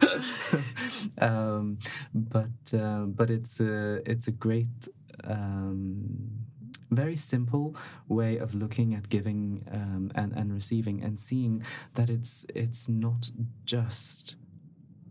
um, 1.18 1.78
but 2.12 2.74
uh, 2.74 3.04
but 3.06 3.30
it's 3.30 3.60
a 3.60 4.02
it's 4.10 4.26
a 4.28 4.32
great. 4.32 4.88
Um, 5.24 6.49
very 6.90 7.16
simple 7.16 7.74
way 8.08 8.36
of 8.36 8.54
looking 8.54 8.94
at 8.94 9.08
giving 9.08 9.64
um, 9.70 10.10
and, 10.14 10.32
and 10.32 10.52
receiving 10.52 11.02
and 11.02 11.18
seeing 11.18 11.62
that 11.94 12.10
it's 12.10 12.44
it's 12.54 12.88
not 12.88 13.30
just 13.64 14.36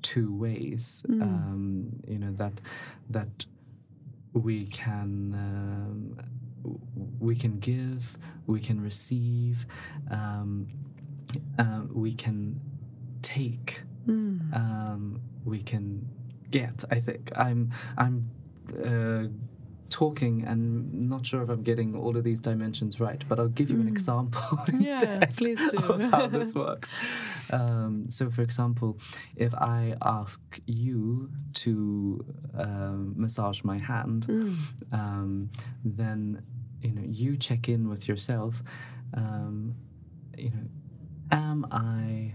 two 0.01 0.35
ways 0.35 1.03
um, 1.21 1.89
you 2.07 2.17
know 2.17 2.31
that 2.33 2.61
that 3.09 3.45
we 4.33 4.65
can 4.67 5.33
um, 5.33 6.19
we 7.19 7.35
can 7.35 7.59
give 7.59 8.17
we 8.47 8.59
can 8.59 8.81
receive 8.81 9.65
um, 10.11 10.67
uh, 11.57 11.81
we 11.91 12.13
can 12.13 12.59
take 13.21 13.81
um, 14.53 15.21
we 15.45 15.61
can 15.61 16.07
get 16.51 16.83
i 16.91 16.99
think. 16.99 17.31
I'm 17.35 17.71
i'm 17.97 18.29
uh, 18.83 19.25
talking 19.89 20.43
and 20.45 20.93
not 21.09 21.25
sure 21.25 21.41
if 21.43 21.49
i'm 21.49 21.63
getting 21.63 21.95
all 21.95 22.15
of 22.15 22.23
these 22.23 22.39
dimensions 22.39 22.99
right 22.99 23.23
but 23.27 23.39
i'll 23.39 23.47
give 23.47 23.69
you 23.69 23.79
an 23.81 23.87
example 23.87 24.41
Yeah, 24.79 24.93
instead 24.93 25.35
please 25.37 25.59
do. 25.71 25.77
of 25.93 26.01
how 26.03 26.27
this 26.37 26.53
works. 26.55 26.93
Um, 27.51 28.05
so 28.09 28.29
for 28.29 28.41
example 28.41 28.97
if 29.35 29.53
i 29.55 29.95
ask 30.01 30.41
you 30.65 31.29
to 31.53 32.25
um, 32.57 33.13
massage 33.17 33.63
my 33.63 33.77
hand 33.79 34.27
um, 34.91 35.49
then 35.83 36.43
you 36.81 36.91
know 36.91 37.03
you 37.05 37.35
check 37.37 37.67
in 37.67 37.89
with 37.89 38.07
yourself 38.07 38.63
um, 39.15 39.75
you 40.37 40.49
know 40.51 40.67
am 41.31 41.65
i 41.71 42.33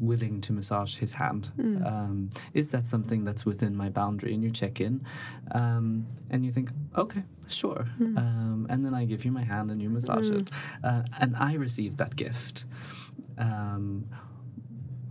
willing 0.00 0.40
to 0.40 0.52
massage 0.52 0.96
his 0.96 1.12
hand. 1.12 1.52
Um, 1.86 2.30
is 2.54 2.70
that 2.70 2.86
something 2.86 3.24
that's 3.24 3.44
within 3.44 3.76
my 3.76 3.90
boundary? 3.90 4.34
And 4.34 4.42
you 4.42 4.50
check 4.50 4.80
in 4.80 5.04
um, 5.52 6.06
and 6.30 6.44
you 6.44 6.50
think 6.50 6.70
okay 6.96 7.22
sure. 7.48 7.86
Um, 8.00 8.66
and 8.70 8.84
then 8.84 8.94
i 8.94 9.04
give 9.04 9.24
you 9.24 9.32
my 9.32 9.42
hand 9.44 9.70
and 9.70 9.82
you 9.82 9.90
massage 9.90 10.28
it. 10.30 10.50
Uh, 10.82 11.02
and 11.18 11.36
i 11.36 11.54
receive 11.54 11.96
that 11.98 12.16
gift. 12.16 12.64
Um, 13.38 14.08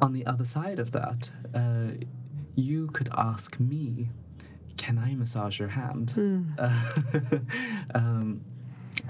on 0.02 0.14
the 0.14 0.26
other 0.26 0.46
side 0.46 0.80
of 0.80 0.92
that 0.92 1.30
uh, 1.54 1.92
you 2.56 2.88
could 2.88 3.10
ask 3.16 3.60
me 3.60 4.10
can 4.78 4.98
i 4.98 5.14
massage 5.14 5.60
your 5.60 5.68
hand? 5.68 6.14
Uh, 6.58 7.40
um, 7.96 8.42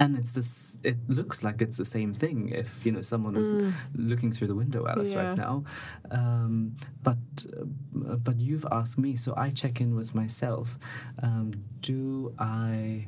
and 0.00 0.16
it's 0.18 0.32
this 0.32 0.78
it 0.82 0.96
looks 1.08 1.44
like 1.44 1.60
it's 1.62 1.76
the 1.76 1.84
same 1.84 2.12
thing 2.14 2.48
if 2.62 2.84
you 2.84 2.90
know 2.92 3.02
someone 3.02 3.34
was 3.34 3.52
looking 3.94 4.32
through 4.32 4.48
the 4.48 4.54
window 4.54 4.86
at 4.90 4.96
us 4.98 5.12
Yeah. 5.12 5.20
right 5.22 5.36
now 5.36 5.64
um, 6.10 6.74
but 7.02 7.18
uh, 7.56 8.16
but 8.16 8.40
you've 8.40 8.66
asked 8.72 8.98
me 8.98 9.14
so 9.16 9.34
i 9.36 9.50
check 9.50 9.80
in 9.80 9.94
with 9.94 10.14
myself 10.14 10.78
um, 11.22 11.52
do 11.82 12.34
i 12.38 13.06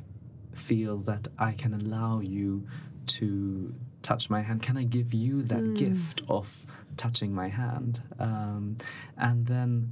feel 0.53 0.97
that 0.99 1.27
I 1.39 1.53
can 1.53 1.73
allow 1.73 2.19
you 2.19 2.67
to 3.07 3.73
touch 4.03 4.29
my 4.29 4.41
hand? 4.43 4.61
Can 4.61 4.77
I 4.77 4.83
give 4.83 5.11
you 5.11 5.41
that 5.43 5.73
gift 5.73 6.21
of 6.29 6.65
touching 6.95 7.33
my 7.33 7.47
hand? 7.49 8.01
Um, 8.19 8.77
and 9.17 9.47
then 9.47 9.91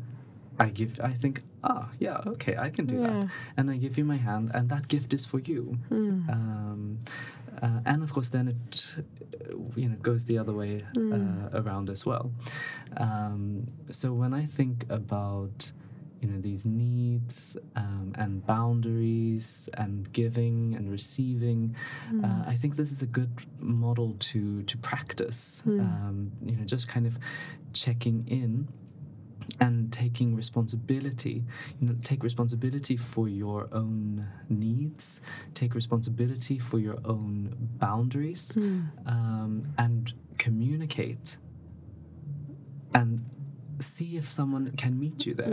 I 0.60 0.70
give, 0.70 1.00
I 1.04 1.10
think, 1.14 1.42
ah, 1.64 1.90
yeah, 2.00 2.22
okay, 2.28 2.56
I 2.58 2.70
can 2.70 2.86
do 2.86 2.96
Yeah. 2.96 3.08
that. 3.08 3.28
And 3.58 3.70
I 3.72 3.78
give 3.78 3.98
you 3.98 4.06
my 4.06 4.18
hand, 4.18 4.52
and 4.54 4.70
that 4.70 4.88
gift 4.88 5.14
is 5.14 5.26
for 5.26 5.40
you. 5.40 5.80
Mm. 5.90 6.30
Um, 6.30 7.00
uh, 7.62 7.80
and 7.86 8.04
of 8.04 8.14
course, 8.14 8.30
then 8.30 8.48
it, 8.48 8.96
uh, 8.98 9.58
you 9.76 9.90
know, 9.90 9.96
goes 10.02 10.26
the 10.26 10.38
other 10.38 10.54
way 10.54 10.82
uh, 10.98 11.50
around 11.54 11.90
as 11.90 12.06
well. 12.06 12.32
Um, 12.98 13.68
so 13.92 14.14
when 14.14 14.34
I 14.34 14.46
think 14.46 14.86
about 14.90 15.72
you 16.22 16.30
know 16.30 16.40
these 16.40 16.66
needs 16.66 17.58
um, 17.76 18.14
and 18.16 18.46
boundaries 18.46 19.68
and 19.74 20.12
giving 20.14 20.76
and 20.76 20.92
receiving 20.92 21.76
uh, 22.24 22.44
i 22.46 22.56
think 22.56 22.76
this 22.76 22.92
is 22.92 23.02
a 23.02 23.08
good 23.08 23.32
model 23.60 24.16
to 24.20 24.62
to 24.64 24.78
practice 24.78 25.64
um, 25.66 26.32
you 26.46 26.56
know 26.56 26.64
just 26.64 26.88
kind 26.88 27.08
of 27.08 27.18
checking 27.74 28.24
in 28.28 28.68
and 29.60 29.92
taking 29.92 30.36
responsibility 30.36 31.44
you 31.80 31.88
know 31.88 31.96
take 32.02 32.24
responsibility 32.24 32.98
for 32.98 33.28
your 33.28 33.68
own 33.74 34.28
needs 34.50 35.22
take 35.54 35.76
responsibility 35.76 36.58
for 36.58 36.80
your 36.80 36.98
own 37.06 37.56
boundaries 37.78 38.56
um, 39.06 39.64
and 39.78 40.14
communicate 40.38 41.38
and 42.94 43.24
see 43.80 44.18
if 44.18 44.30
someone 44.30 44.72
can 44.78 45.00
meet 45.00 45.26
you 45.26 45.34
there. 45.34 45.48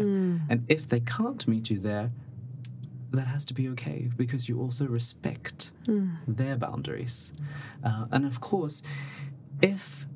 And 0.50 0.64
if 0.68 0.86
they 0.86 1.00
can't 1.00 1.46
meet 1.48 1.70
you 1.70 1.78
there 1.78 2.10
that 3.12 3.26
has 3.26 3.44
to 3.46 3.54
be 3.54 3.68
okay 3.70 4.10
because 4.16 4.48
you 4.50 4.60
also 4.60 4.84
respect 4.86 5.70
their 6.26 6.56
boundaries. 6.56 7.32
Uh, 7.82 8.04
and 8.10 8.26
of 8.26 8.40
course 8.40 8.82
if 9.62 10.06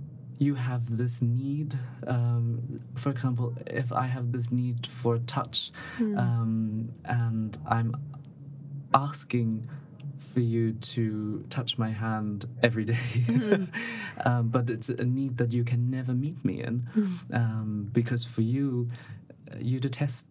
you 0.47 0.55
have 0.55 0.84
this 1.01 1.14
need 1.22 1.70
um, 2.07 2.80
for 3.03 3.11
example 3.11 3.55
if 3.66 3.93
i 3.93 4.07
have 4.16 4.26
this 4.32 4.51
need 4.51 4.86
for 4.86 5.18
touch 5.36 5.70
um, 6.22 6.88
and 7.05 7.59
i'm 7.76 7.90
asking 8.95 9.66
for 10.22 10.40
you 10.40 10.72
to 10.74 11.45
touch 11.51 11.78
my 11.78 11.90
hand 11.90 12.47
every 12.62 12.84
day. 12.84 12.99
Um, 14.24 14.49
but 14.51 14.70
it's 14.70 14.88
a 14.88 15.05
need 15.05 15.38
that 15.38 15.53
you 15.53 15.64
can 15.64 15.90
never 15.90 16.12
meet 16.12 16.45
me 16.45 16.62
in 16.62 16.86
um, 17.32 17.88
because 17.93 18.24
for 18.24 18.43
you 18.43 18.90
uh, 19.51 19.57
you 19.59 19.80
detest 19.80 20.26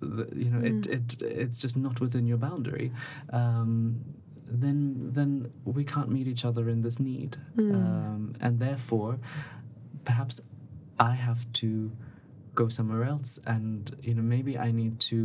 the, 0.00 0.28
you 0.34 0.48
know 0.48 0.64
it, 0.64 0.86
it 0.86 1.22
it's 1.22 1.58
just 1.58 1.76
not 1.76 2.00
within 2.00 2.24
your 2.24 2.38
boundary. 2.38 2.92
Um, 3.30 4.04
then 4.50 5.12
then 5.12 5.52
we 5.64 5.84
can't 5.84 6.10
meet 6.10 6.26
each 6.26 6.44
other 6.44 6.68
in 6.68 6.82
this 6.82 6.98
need. 6.98 7.36
Um, 7.58 8.32
and 8.40 8.58
therefore 8.58 9.18
perhaps 10.04 10.40
I 10.98 11.12
have 11.12 11.50
to 11.54 11.92
go 12.58 12.68
somewhere 12.68 13.04
else. 13.04 13.38
And 13.46 13.80
you 14.02 14.14
know 14.14 14.22
maybe 14.22 14.58
I 14.58 14.70
need 14.72 14.98
to 15.10 15.18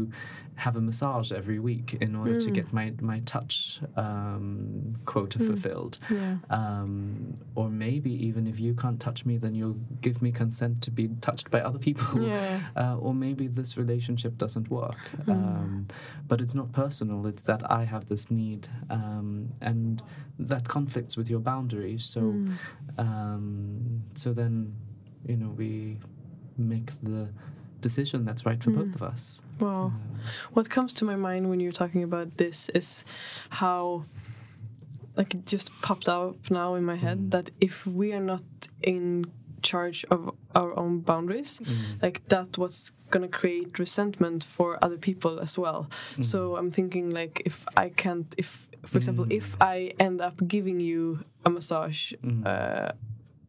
have 0.55 0.75
a 0.75 0.81
massage 0.81 1.31
every 1.31 1.59
week 1.69 1.97
in 1.99 2.15
order 2.15 2.39
to 2.39 2.51
get 2.51 2.71
my 2.71 2.93
my 3.01 3.19
touch 3.33 3.81
um, 4.05 4.95
quota 5.11 5.39
fulfilled. 5.49 5.97
Yeah. 6.09 6.35
um, 6.59 7.37
or 7.55 7.69
maybe 7.69 8.11
even 8.27 8.43
if 8.51 8.59
you 8.59 8.73
can't 8.75 8.99
touch 9.07 9.25
me 9.25 9.37
then 9.43 9.53
you'll 9.55 9.79
give 10.01 10.21
me 10.21 10.31
consent 10.31 10.75
to 10.85 10.91
be 10.91 11.05
touched 11.27 11.49
by 11.49 11.61
other 11.61 11.79
people. 11.87 12.11
Yeah. 12.21 12.59
uh, 12.81 12.97
or 13.05 13.13
maybe 13.25 13.47
this 13.47 13.77
relationship 13.83 14.37
doesn't 14.37 14.69
work. 14.69 15.01
Um, 15.27 15.87
but 16.29 16.37
it's 16.43 16.55
not 16.61 16.71
personal. 16.83 17.19
It's 17.31 17.43
that 17.51 17.61
I 17.79 17.83
have 17.93 18.03
this 18.13 18.29
need. 18.29 18.67
Um, 18.89 19.49
and 19.61 20.03
that 20.51 20.67
conflicts 20.67 21.17
with 21.17 21.29
your 21.29 21.39
boundaries. 21.39 22.03
So 22.03 22.21
um, 22.97 24.03
so 24.13 24.33
then 24.33 24.75
you 25.25 25.37
know 25.37 25.51
we 25.61 25.97
make 26.57 26.91
the 27.01 27.29
decision 27.81 28.25
that's 28.25 28.45
right 28.45 28.63
for 28.63 28.71
both 28.71 28.93
hmm. 28.95 29.03
of 29.03 29.13
us. 29.13 29.41
Wow. 29.59 29.93
What 30.53 30.69
comes 30.69 30.93
to 30.93 31.05
my 31.05 31.15
mind 31.15 31.49
when 31.49 31.59
you're 31.59 31.71
talking 31.71 32.03
about 32.03 32.37
this 32.37 32.69
is 32.69 33.05
how, 33.49 34.05
like, 35.15 35.35
it 35.35 35.45
just 35.45 35.69
popped 35.81 36.09
up 36.09 36.49
now 36.49 36.75
in 36.75 36.83
my 36.85 36.95
head 36.95 37.17
hmm. 37.17 37.29
that 37.29 37.51
if 37.59 37.85
we 37.85 38.13
are 38.13 38.21
not 38.33 38.43
in 38.81 39.25
charge 39.61 40.05
of 40.09 40.31
our 40.55 40.77
own 40.77 41.01
boundaries, 41.01 41.57
hmm. 41.57 41.99
like, 42.01 42.27
that 42.29 42.57
what's 42.57 42.91
gonna 43.11 43.27
create 43.27 43.77
resentment 43.77 44.43
for 44.43 44.83
other 44.83 44.97
people 44.97 45.39
as 45.39 45.57
well. 45.57 45.87
So 46.21 46.57
I'm 46.57 46.71
thinking, 46.71 47.11
like, 47.11 47.43
if 47.45 47.65
I 47.77 47.89
can't, 47.89 48.33
if, 48.37 48.67
for 48.83 48.97
example, 48.97 49.27
if 49.29 49.55
I 49.61 49.93
end 49.99 50.19
up 50.19 50.47
giving 50.47 50.79
you 50.79 51.23
a 51.45 51.49
massage 51.51 52.13
uh, 52.43 52.93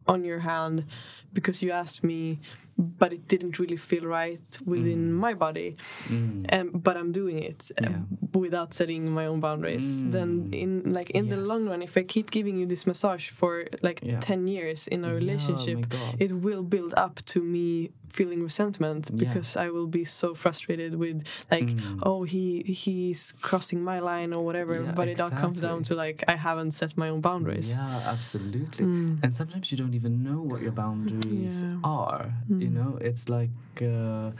on 0.07 0.23
your 0.23 0.39
hand 0.39 0.85
because 1.33 1.63
you 1.63 1.71
asked 1.71 2.03
me 2.03 2.39
but 2.77 3.13
it 3.13 3.27
didn't 3.27 3.57
really 3.59 3.77
feel 3.77 4.05
right 4.05 4.41
within 4.65 5.13
my 5.13 5.33
body 5.33 5.75
Mm. 6.09 6.45
and 6.49 6.83
but 6.83 6.97
I'm 6.97 7.11
doing 7.11 7.39
it 7.51 7.71
uh, 7.81 7.89
Yeah. 7.89 7.99
without 8.33 8.73
setting 8.73 9.09
my 9.11 9.25
own 9.27 9.39
boundaries. 9.39 10.03
Then 10.15 10.29
Mm. 10.51 10.55
in 10.63 10.93
like 10.93 11.09
in 11.11 11.29
the 11.29 11.37
long 11.37 11.69
run, 11.69 11.81
if 11.81 11.95
I 11.97 12.03
keep 12.03 12.31
giving 12.31 12.57
you 12.59 12.65
this 12.65 12.85
massage 12.85 13.29
for 13.29 13.65
like 13.81 13.99
Yeah. 14.03 14.19
ten 14.19 14.47
years 14.47 14.87
in 14.87 15.05
a 15.05 15.09
oh 15.09 15.15
relationship, 15.15 15.79
it 16.19 16.31
will 16.45 16.63
build 16.63 16.93
up 17.05 17.15
to 17.33 17.39
me 17.41 17.91
feeling 18.17 18.41
resentment 18.49 19.03
Yeah. 19.09 19.17
because 19.23 19.49
I 19.65 19.67
will 19.75 19.87
be 19.99 20.05
so 20.21 20.27
frustrated 20.43 20.91
with 21.03 21.17
like 21.53 21.69
Mm. 21.75 21.99
oh 22.09 22.21
he 22.33 22.45
he's 22.83 23.21
crossing 23.47 23.79
my 23.91 23.99
line 24.11 24.31
or 24.37 24.41
whatever. 24.47 24.75
Yeah, 24.83 24.95
but 24.99 25.05
it 25.13 25.19
all 25.23 25.31
comes 25.43 25.59
down 25.67 25.79
to 25.87 25.93
like 26.05 26.19
I 26.33 26.35
haven't 26.47 26.71
set 26.81 26.91
my 27.03 27.07
own 27.13 27.21
boundaries. 27.21 27.69
Yeah, 27.69 28.13
absolutely. 28.15 28.85
Mm. 28.85 29.19
And 29.23 29.31
sometimes 29.39 29.65
you 29.71 29.77
don't 29.81 29.95
even 30.01 30.13
know 30.27 30.39
what 30.49 30.59
your 30.65 30.75
boundaries 30.83 31.57
Yeah. 31.63 31.79
are. 32.01 32.23
You 32.63 32.69
Mm. 32.69 32.75
know, 32.77 32.91
it's 33.09 33.25
like, 33.37 33.57
uh, 33.81 34.31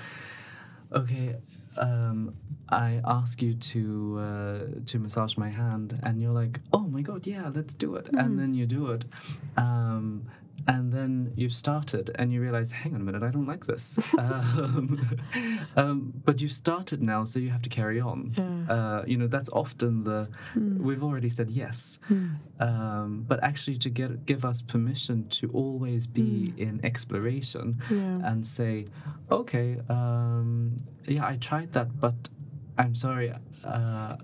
okay, 1.01 1.35
um, 1.77 2.19
I 2.69 3.01
ask 3.19 3.41
you 3.45 3.53
to 3.73 3.81
uh, 4.19 4.59
to 4.89 4.95
massage 5.05 5.33
my 5.45 5.49
hand, 5.63 5.87
and 6.05 6.13
you're 6.21 6.37
like, 6.41 6.55
oh 6.77 6.85
my 6.95 7.01
god, 7.09 7.21
yeah, 7.27 7.45
let's 7.57 7.73
do 7.85 7.89
it, 7.99 8.05
Mm. 8.11 8.19
and 8.21 8.31
then 8.39 8.51
you 8.59 8.65
do 8.77 8.81
it. 8.95 9.03
Um, 9.57 10.05
and 10.67 10.91
then 10.91 11.31
you've 11.35 11.53
started 11.53 12.09
and 12.15 12.33
you 12.33 12.41
realize, 12.41 12.71
hang 12.71 12.95
on 12.95 13.01
a 13.01 13.03
minute, 13.03 13.23
I 13.23 13.29
don't 13.29 13.45
like 13.45 13.65
this. 13.65 13.99
um, 14.17 14.99
um, 15.75 16.13
but 16.25 16.41
you've 16.41 16.51
started 16.51 17.01
now, 17.03 17.23
so 17.23 17.39
you 17.39 17.49
have 17.49 17.61
to 17.63 17.69
carry 17.69 17.99
on. 17.99 18.33
Yeah. 18.37 18.73
Uh, 18.73 19.03
you 19.05 19.17
know, 19.17 19.27
that's 19.27 19.49
often 19.49 20.03
the, 20.03 20.27
we've 20.55 21.03
already 21.03 21.29
said 21.29 21.51
yes. 21.51 21.99
Um, 22.59 23.25
but 23.27 23.43
actually, 23.43 23.77
to 23.77 23.89
get 23.89 24.25
give 24.25 24.45
us 24.45 24.61
permission 24.61 25.27
to 25.29 25.49
always 25.51 26.07
be 26.07 26.53
in 26.57 26.79
exploration 26.83 27.81
Yeah. 27.91 28.19
and 28.29 28.45
say, 28.45 28.85
okay, 29.29 29.77
um, 29.89 30.77
yeah, 31.07 31.27
I 31.27 31.35
tried 31.37 31.73
that, 31.73 31.99
but 31.99 32.15
I'm 32.77 32.95
sorry, 32.95 33.33
uh, 33.63 34.15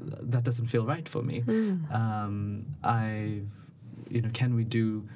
that 0.00 0.44
doesn't 0.44 0.66
feel 0.68 0.84
right 0.86 1.08
for 1.08 1.22
me. 1.22 1.42
Mm. 1.42 1.92
Um, 1.94 2.58
I, 2.84 3.42
you 4.08 4.22
know, 4.22 4.30
can 4.32 4.54
we 4.54 4.64
do 4.64 5.06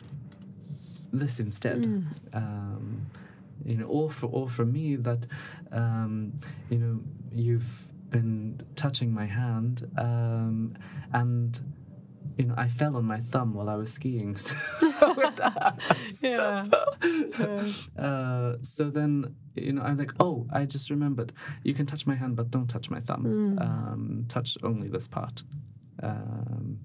this 1.17 1.41
instead? 1.41 1.83
Mm. 1.83 2.05
Um, 2.33 3.07
you 3.65 3.77
know, 3.77 3.87
or 3.87 4.11
for 4.11 4.27
or 4.27 4.49
for 4.49 4.65
me 4.65 4.97
that, 4.97 5.27
um, 5.73 6.33
you 6.71 6.79
know, 6.79 7.01
you've 7.33 7.87
been 8.11 8.61
touching 8.77 9.13
my 9.13 9.27
hand, 9.27 9.89
um, 9.99 10.75
and 11.13 11.61
you 12.37 12.47
know, 12.47 12.55
I 12.57 12.69
fell 12.69 12.97
on 12.97 13.05
my 13.05 13.21
thumb 13.21 13.55
while 13.55 13.69
I 13.69 13.77
was 13.77 13.93
skiing. 13.93 14.37
So. 14.37 15.33
Yeah. 16.23 16.67
Yeah. 17.39 17.67
Uh, 17.99 18.57
so 18.63 18.91
then, 18.91 19.35
you 19.55 19.73
know, 19.73 19.83
I'm 19.83 19.97
like, 19.97 20.13
oh, 20.21 20.47
I 20.53 20.65
just 20.65 20.91
remembered. 20.91 21.33
You 21.63 21.75
can 21.75 21.87
touch 21.87 22.07
my 22.07 22.15
hand, 22.15 22.37
but 22.37 22.51
don't 22.51 22.69
touch 22.69 22.91
my 22.91 23.01
thumb. 23.01 23.25
Mm. 23.25 23.61
Um, 23.61 24.25
touch 24.29 24.57
only 24.63 24.89
this 24.89 25.07
part. 25.07 25.43
Um, 26.03 26.81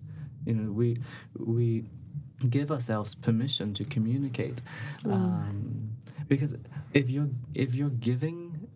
you 0.45 0.53
know, 0.53 0.71
we 0.71 0.99
we 1.37 1.85
give 2.49 2.71
ourselves 2.71 3.15
permission 3.15 3.73
to 3.73 3.83
communicate, 3.85 4.61
Mm. 5.03 5.13
um, 5.13 5.89
because 6.27 6.55
if 6.93 7.09
you're 7.09 7.29
if 7.53 7.75
you're 7.75 7.89
giving 8.09 8.67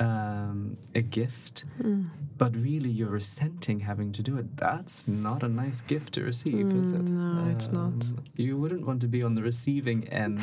um, 0.00 0.76
a 0.94 1.02
gift, 1.02 1.64
Mm. 1.78 2.08
but 2.38 2.56
really 2.56 2.90
you're 2.90 3.10
resenting 3.10 3.80
having 3.80 4.10
to 4.12 4.22
do 4.22 4.36
it, 4.38 4.56
that's 4.56 5.06
not 5.06 5.42
a 5.42 5.48
nice 5.48 5.82
gift 5.82 6.14
to 6.14 6.22
receive, 6.22 6.66
is 6.72 6.92
it? 6.92 7.04
Mm, 7.04 7.34
no, 7.36 7.50
it's 7.54 7.70
not. 7.70 7.92
Um, 7.92 8.16
You 8.36 8.56
wouldn't 8.56 8.84
want 8.86 9.00
to 9.02 9.08
be 9.08 9.22
on 9.22 9.34
the 9.34 9.42
receiving 9.42 10.08
end 10.08 10.40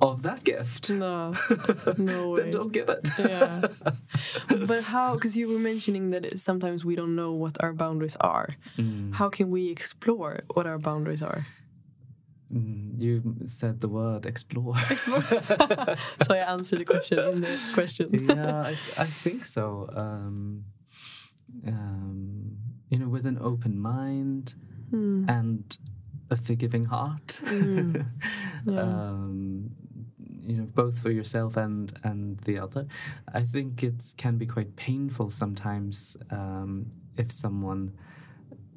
of 0.00 0.22
that 0.22 0.44
gift. 0.44 0.90
No. 0.90 1.34
No 1.98 2.30
way. 2.30 2.42
Then 2.42 2.50
don't 2.52 2.72
give 2.72 2.88
it. 2.88 3.10
yeah. 3.18 3.66
But 4.66 4.84
how, 4.84 5.14
because 5.14 5.36
you 5.36 5.48
were 5.52 5.58
mentioning 5.72 6.10
that 6.12 6.24
it, 6.24 6.40
sometimes 6.40 6.84
we 6.84 6.94
don't 6.94 7.14
know 7.16 7.32
what 7.32 7.56
our 7.62 7.72
boundaries 7.74 8.16
are. 8.20 8.48
Mm. 8.78 9.14
How 9.14 9.28
can 9.28 9.50
we 9.50 9.70
explore 9.70 10.40
what 10.54 10.66
our 10.66 10.78
boundaries 10.78 11.22
are? 11.22 11.44
Mm, 12.52 13.00
you 13.00 13.36
said 13.46 13.80
the 13.80 13.88
word 13.88 14.26
explore. 14.26 14.74
So 16.26 16.30
I 16.34 16.38
answered 16.52 16.80
the 16.80 16.84
question 16.84 17.18
in 17.18 17.40
the 17.40 17.58
question. 17.74 18.06
yeah, 18.28 18.60
I, 18.62 18.70
I 18.98 19.06
think 19.06 19.44
so. 19.46 19.88
Um, 19.96 20.64
um, 21.66 22.56
you 22.90 22.98
know, 22.98 23.08
with 23.08 23.26
an 23.26 23.38
open 23.40 23.78
mind 23.80 24.54
Mm. 24.92 25.26
and 25.26 25.78
a 26.30 26.36
forgiving 26.36 26.84
heart. 26.84 27.40
Mm. 27.44 28.04
Yeah. 28.66 28.80
um, 28.82 29.70
you 30.46 30.56
know, 30.58 30.64
both 30.74 30.98
for 30.98 31.10
yourself 31.10 31.56
and 31.56 31.92
and 32.04 32.38
the 32.40 32.58
other. 32.58 32.86
I 33.32 33.42
think 33.42 33.82
it 33.82 34.12
can 34.16 34.36
be 34.38 34.46
quite 34.46 34.76
painful 34.76 35.30
sometimes 35.30 36.16
um, 36.30 36.90
if 37.16 37.32
someone 37.32 37.92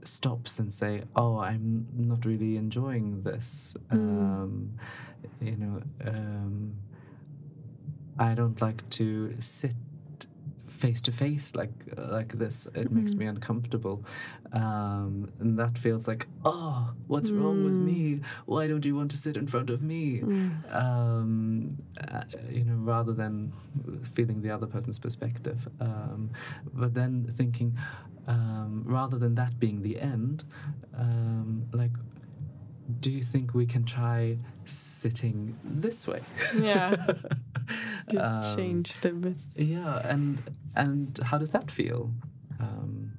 stops 0.08 0.60
and 0.60 0.72
say, 0.72 1.04
"Oh, 1.16 1.38
I'm 1.38 1.88
not 1.94 2.26
really 2.26 2.58
enjoying 2.58 3.22
this." 3.22 3.76
Mm. 3.92 3.96
Um, 3.96 4.72
you 5.42 5.56
know, 5.58 5.82
um, 6.06 6.76
I 8.18 8.34
don't 8.34 8.60
like 8.62 8.88
to 8.92 9.34
sit 9.40 9.76
face 10.86 11.02
to 11.02 11.12
face 11.12 11.46
like 11.62 11.76
like 12.18 12.32
this. 12.44 12.68
It 12.82 12.90
makes 12.98 13.14
Mhm. 13.14 13.20
me 13.20 13.26
uncomfortable, 13.34 13.98
um, 14.62 15.14
and 15.42 15.58
that 15.62 15.74
feels 15.86 16.04
like, 16.12 16.24
"Oh, 16.44 16.94
what's 17.08 17.32
wrong 17.40 17.58
with 17.68 17.78
Mm. 17.80 17.86
me? 17.92 18.02
Why 18.54 18.64
don't 18.70 18.86
you 18.90 18.96
want 19.00 19.12
to 19.12 19.18
sit 19.26 19.36
in 19.42 19.48
front 19.48 19.70
of 19.76 19.80
me?" 19.92 20.04
Mm. 20.22 20.52
um, 20.84 21.78
uh, 22.08 22.24
you 22.58 22.64
know, 22.68 22.78
rather 22.94 23.14
than 23.22 23.52
feeling 24.16 24.42
the 24.46 24.52
other 24.56 24.68
person's 24.76 25.00
perspective. 25.00 25.60
Um, 25.80 26.30
but 26.82 26.94
then 26.94 27.12
thinking, 27.40 27.70
um, 28.28 28.84
rather 29.00 29.18
than 29.24 29.34
that 29.36 29.54
being 29.60 29.82
the 29.82 29.96
end, 30.16 30.44
um, 31.06 31.50
like, 31.82 31.96
do 33.04 33.10
you 33.18 33.24
think 33.24 33.54
we 33.62 33.66
can 33.66 33.84
try 33.98 34.38
sitting 34.66 35.56
this 35.64 36.08
way? 36.08 36.22
Yeah. 36.70 36.96
Just 38.16 38.36
Um, 38.44 38.56
change 38.58 38.88
a 38.92 39.08
little 39.08 39.20
bit. 39.28 39.38
Yeah, 39.56 39.94
and 40.14 40.38
and 40.76 41.18
how 41.24 41.38
does 41.38 41.52
that 41.52 41.72
feel? 41.72 42.12
Um, 42.60 43.12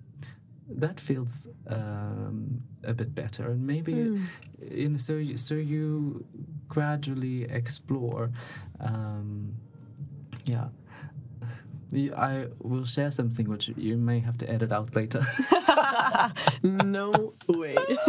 that 0.68 0.98
feels 1.00 1.46
um, 1.68 2.60
a 2.84 2.92
bit 2.92 3.14
better, 3.14 3.50
and 3.50 3.66
maybe 3.66 3.92
Mm. 3.92 4.26
you 4.70 4.88
know, 4.88 4.98
so 4.98 5.14
you, 5.14 5.36
so 5.36 5.54
you 5.54 6.24
gradually 6.68 7.44
explore. 7.44 8.30
Um, 8.80 9.54
yeah, 10.44 10.68
I 12.16 12.48
will 12.60 12.84
share 12.84 13.10
something 13.12 13.48
which 13.48 13.68
you 13.76 13.96
may 13.96 14.18
have 14.20 14.36
to 14.38 14.50
edit 14.50 14.72
out 14.72 14.94
later. 14.96 15.22
no 16.62 17.34
way. 17.48 17.76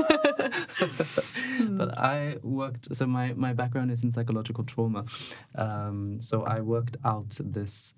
but 1.70 1.98
I 1.98 2.38
worked. 2.42 2.96
So 2.96 3.06
my 3.06 3.34
my 3.34 3.54
background 3.54 3.92
is 3.92 4.04
in 4.04 4.12
psychological 4.12 4.64
trauma. 4.64 5.06
Um, 5.56 6.22
so 6.22 6.44
I 6.44 6.62
worked 6.62 6.98
out 7.06 7.38
this 7.40 7.94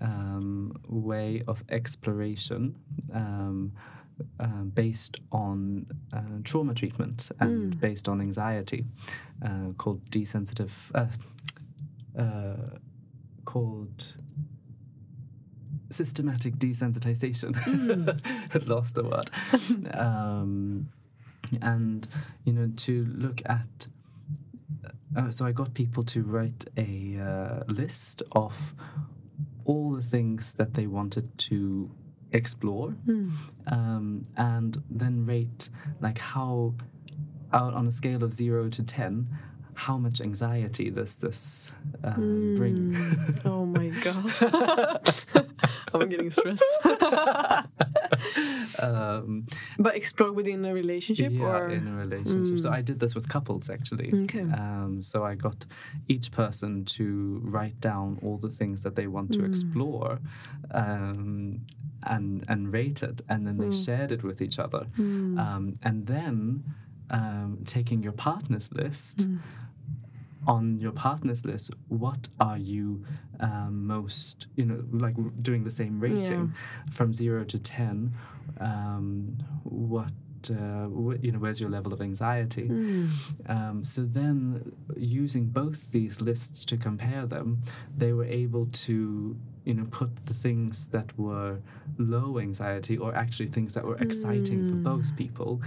um, 0.00 0.72
way 0.88 1.42
of 1.46 1.64
exploration. 1.68 2.76
Um, 3.12 3.72
uh, 4.40 4.46
based 4.74 5.20
on 5.30 5.86
uh, 6.10 6.38
trauma 6.42 6.72
treatment 6.72 7.30
and 7.38 7.74
Mm. 7.74 7.80
based 7.80 8.08
on 8.08 8.22
anxiety, 8.22 8.86
uh, 9.42 9.72
called 9.76 10.00
desensitive, 10.08 10.90
uh, 10.94 11.06
uh, 12.18 12.78
called 13.44 14.14
systematic 15.90 16.54
desensitization. 16.56 17.52
Mm. 17.54 18.66
Lost 18.68 18.94
the 18.94 19.02
word. 19.04 19.30
um, 19.94 20.88
and 21.60 22.08
you 22.44 22.52
know 22.52 22.70
to 22.76 23.04
look 23.16 23.42
at. 23.46 23.86
Uh, 25.16 25.30
so 25.30 25.44
I 25.46 25.52
got 25.52 25.72
people 25.74 26.04
to 26.04 26.22
write 26.22 26.64
a 26.76 27.18
uh, 27.18 27.64
list 27.72 28.22
of 28.32 28.74
all 29.66 29.90
the 29.92 30.02
things 30.02 30.54
that 30.54 30.74
they 30.74 30.86
wanted 30.86 31.26
to 31.50 31.90
explore 32.32 32.90
Mm. 33.06 33.30
um, 33.76 34.22
and 34.36 34.82
then 34.90 35.24
rate 35.24 35.68
like 36.00 36.18
how 36.18 36.74
out 37.52 37.72
on 37.74 37.86
a 37.86 37.92
scale 37.92 38.22
of 38.24 38.32
zero 38.34 38.68
to 38.76 38.82
ten 38.82 39.28
how 39.76 39.96
much 39.98 40.20
anxiety 40.20 40.90
does 40.90 41.16
this 41.16 41.72
um, 42.02 42.54
bring 42.56 42.76
Mm. 42.76 43.40
oh 43.52 43.64
my 43.66 43.88
god. 44.06 45.46
I'm 45.94 46.08
getting 46.08 46.30
stressed. 46.30 46.64
um, 48.78 49.44
but 49.78 49.94
explore 49.96 50.32
within 50.32 50.64
a 50.64 50.72
relationship 50.74 51.32
yeah, 51.32 51.46
or 51.46 51.68
in 51.68 51.86
a 51.88 51.92
relationship 51.96 52.58
so 52.58 52.68
Mm. 52.70 52.72
i 52.78 52.82
did 52.82 52.98
this 53.00 53.14
with 53.14 53.28
couples 53.28 53.70
actually 53.70 54.10
Okay. 54.24 54.42
um, 54.62 55.02
so 55.02 55.24
i 55.24 55.34
got 55.34 55.66
each 56.08 56.30
person 56.30 56.84
to 56.96 57.40
write 57.44 57.78
down 57.80 58.18
all 58.22 58.36
the 58.38 58.50
things 58.50 58.82
that 58.82 58.94
they 58.96 59.06
want 59.06 59.32
to 59.32 59.40
Mm. 59.42 59.46
explore 59.50 60.18
um, 60.72 61.60
and 62.02 62.44
and 62.48 62.72
rate 62.72 63.02
it 63.02 63.22
and 63.28 63.46
then 63.46 63.56
they 63.58 63.68
Mm. 63.72 63.84
shared 63.86 64.10
it 64.12 64.22
with 64.22 64.40
each 64.46 64.58
other 64.58 64.86
Mm. 64.98 65.38
um, 65.44 65.64
and 65.82 66.06
then 66.06 66.64
um, 67.10 67.58
taking 67.64 68.02
your 68.02 68.12
partner's 68.28 68.72
list 68.72 69.16
Mm. 69.28 69.38
On 70.46 70.78
your 70.80 70.92
partner's 70.92 71.44
list 71.44 71.70
what 71.88 72.28
are 72.40 72.58
you 72.58 73.04
um, 73.40 73.86
most 73.86 74.46
you 74.56 74.64
know 74.64 74.82
like 74.92 75.14
doing 75.42 75.64
the 75.64 75.70
same 75.70 75.98
rating 76.00 76.52
from 76.90 77.12
0 77.12 77.44
to 77.44 77.58
10 77.58 78.12
um, 78.60 79.36
what 79.64 80.12
uh, 80.50 80.88
you 81.20 81.32
know 81.32 81.38
where's 81.40 81.60
your 81.60 81.70
level 81.70 81.92
of 81.92 82.00
anxiety 82.00 82.68
Mm. 82.68 83.08
um, 83.48 83.84
so 83.84 84.02
then 84.02 84.72
using 84.96 85.46
both 85.46 85.90
these 85.90 86.20
lists 86.20 86.64
to 86.66 86.76
compare 86.76 87.26
them 87.26 87.58
they 87.96 88.12
were 88.12 88.24
able 88.44 88.66
to 88.86 89.36
you 89.64 89.74
know 89.74 89.86
put 89.90 90.10
the 90.26 90.34
things 90.34 90.86
that 90.88 91.08
were 91.18 91.58
low 91.98 92.38
anxiety 92.38 92.96
or 92.96 93.14
actually 93.14 93.48
things 93.48 93.74
that 93.74 93.84
were 93.84 93.96
exciting 93.96 94.64
for 94.68 94.76
Mm. 94.76 94.82
both 94.82 95.16
people 95.16 95.60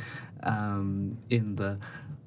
um, 0.43 1.17
in 1.29 1.55
the 1.55 1.77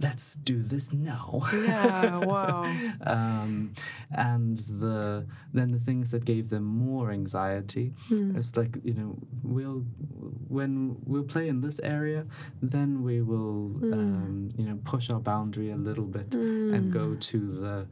let's 0.02 0.34
do 0.36 0.62
this 0.62 0.92
now 0.92 1.42
Yeah, 1.66 2.18
wow. 2.32 2.62
um, 3.06 3.72
and 4.10 4.56
the 4.56 5.26
then 5.52 5.70
the 5.70 5.78
things 5.78 6.10
that 6.10 6.24
gave 6.24 6.50
them 6.50 6.64
more 6.64 7.10
anxiety 7.12 7.92
Mm. 8.10 8.36
it's 8.38 8.56
like 8.56 8.78
you 8.84 8.94
know 8.94 9.16
we'll 9.42 9.80
when 10.48 10.96
we'll 11.04 11.24
play 11.34 11.48
in 11.48 11.60
this 11.60 11.78
area 11.82 12.26
then 12.60 13.02
we 13.02 13.20
will 13.22 13.70
Mm. 13.80 13.92
um, 13.92 14.48
you 14.58 14.66
know 14.68 14.78
push 14.84 15.10
our 15.10 15.20
boundary 15.20 15.70
a 15.70 15.76
little 15.88 16.04
bit 16.18 16.34
and 16.34 16.92
go 16.92 17.06
Mm. 17.08 17.20
to 17.30 17.38
the 17.62 17.86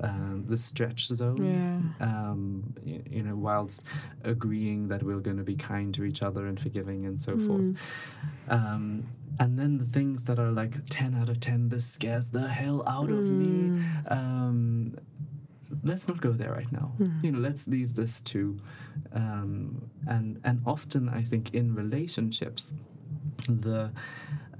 um, 0.00 0.44
the 0.46 0.56
stretch 0.56 1.06
zone 1.08 1.44
Yeah. 1.44 1.78
um, 2.08 2.72
you, 2.84 3.02
you 3.16 3.22
know 3.22 3.36
whilst 3.36 3.82
agreeing 4.24 4.88
that 4.88 5.02
we're 5.02 5.20
going 5.28 5.36
to 5.36 5.44
be 5.44 5.54
kind 5.56 5.92
to 5.94 6.04
each 6.04 6.22
other 6.22 6.46
and 6.46 6.58
forgiving 6.58 7.04
and 7.06 7.20
so 7.20 7.32
forth 7.46 7.68
Mm. 7.72 7.76
um, 8.48 9.04
and 9.38 9.58
then 9.58 9.78
the 9.78 9.84
things 9.86 10.24
that 10.24 10.38
are 10.38 10.50
like 10.52 10.74
10 10.90 11.14
out 11.14 11.28
of 11.28 11.40
10 11.40 11.68
this 11.70 11.86
scares 11.86 12.30
the 12.30 12.48
hell 12.48 12.82
out 12.86 13.10
of 13.10 13.30
me 13.30 13.70
Mm. 13.70 14.12
um, 14.12 14.94
let's 15.82 16.06
not 16.06 16.20
go 16.20 16.32
there 16.32 16.52
right 16.52 16.70
now 16.70 16.92
Mm. 16.98 17.24
you 17.24 17.32
know 17.32 17.38
let's 17.38 17.66
leave 17.66 17.94
this 17.94 18.20
to 18.32 18.58
um, 19.12 19.90
and 20.06 20.38
and 20.44 20.60
often 20.66 21.08
i 21.08 21.22
think 21.22 21.54
in 21.54 21.74
relationships 21.74 22.72
the 23.48 23.90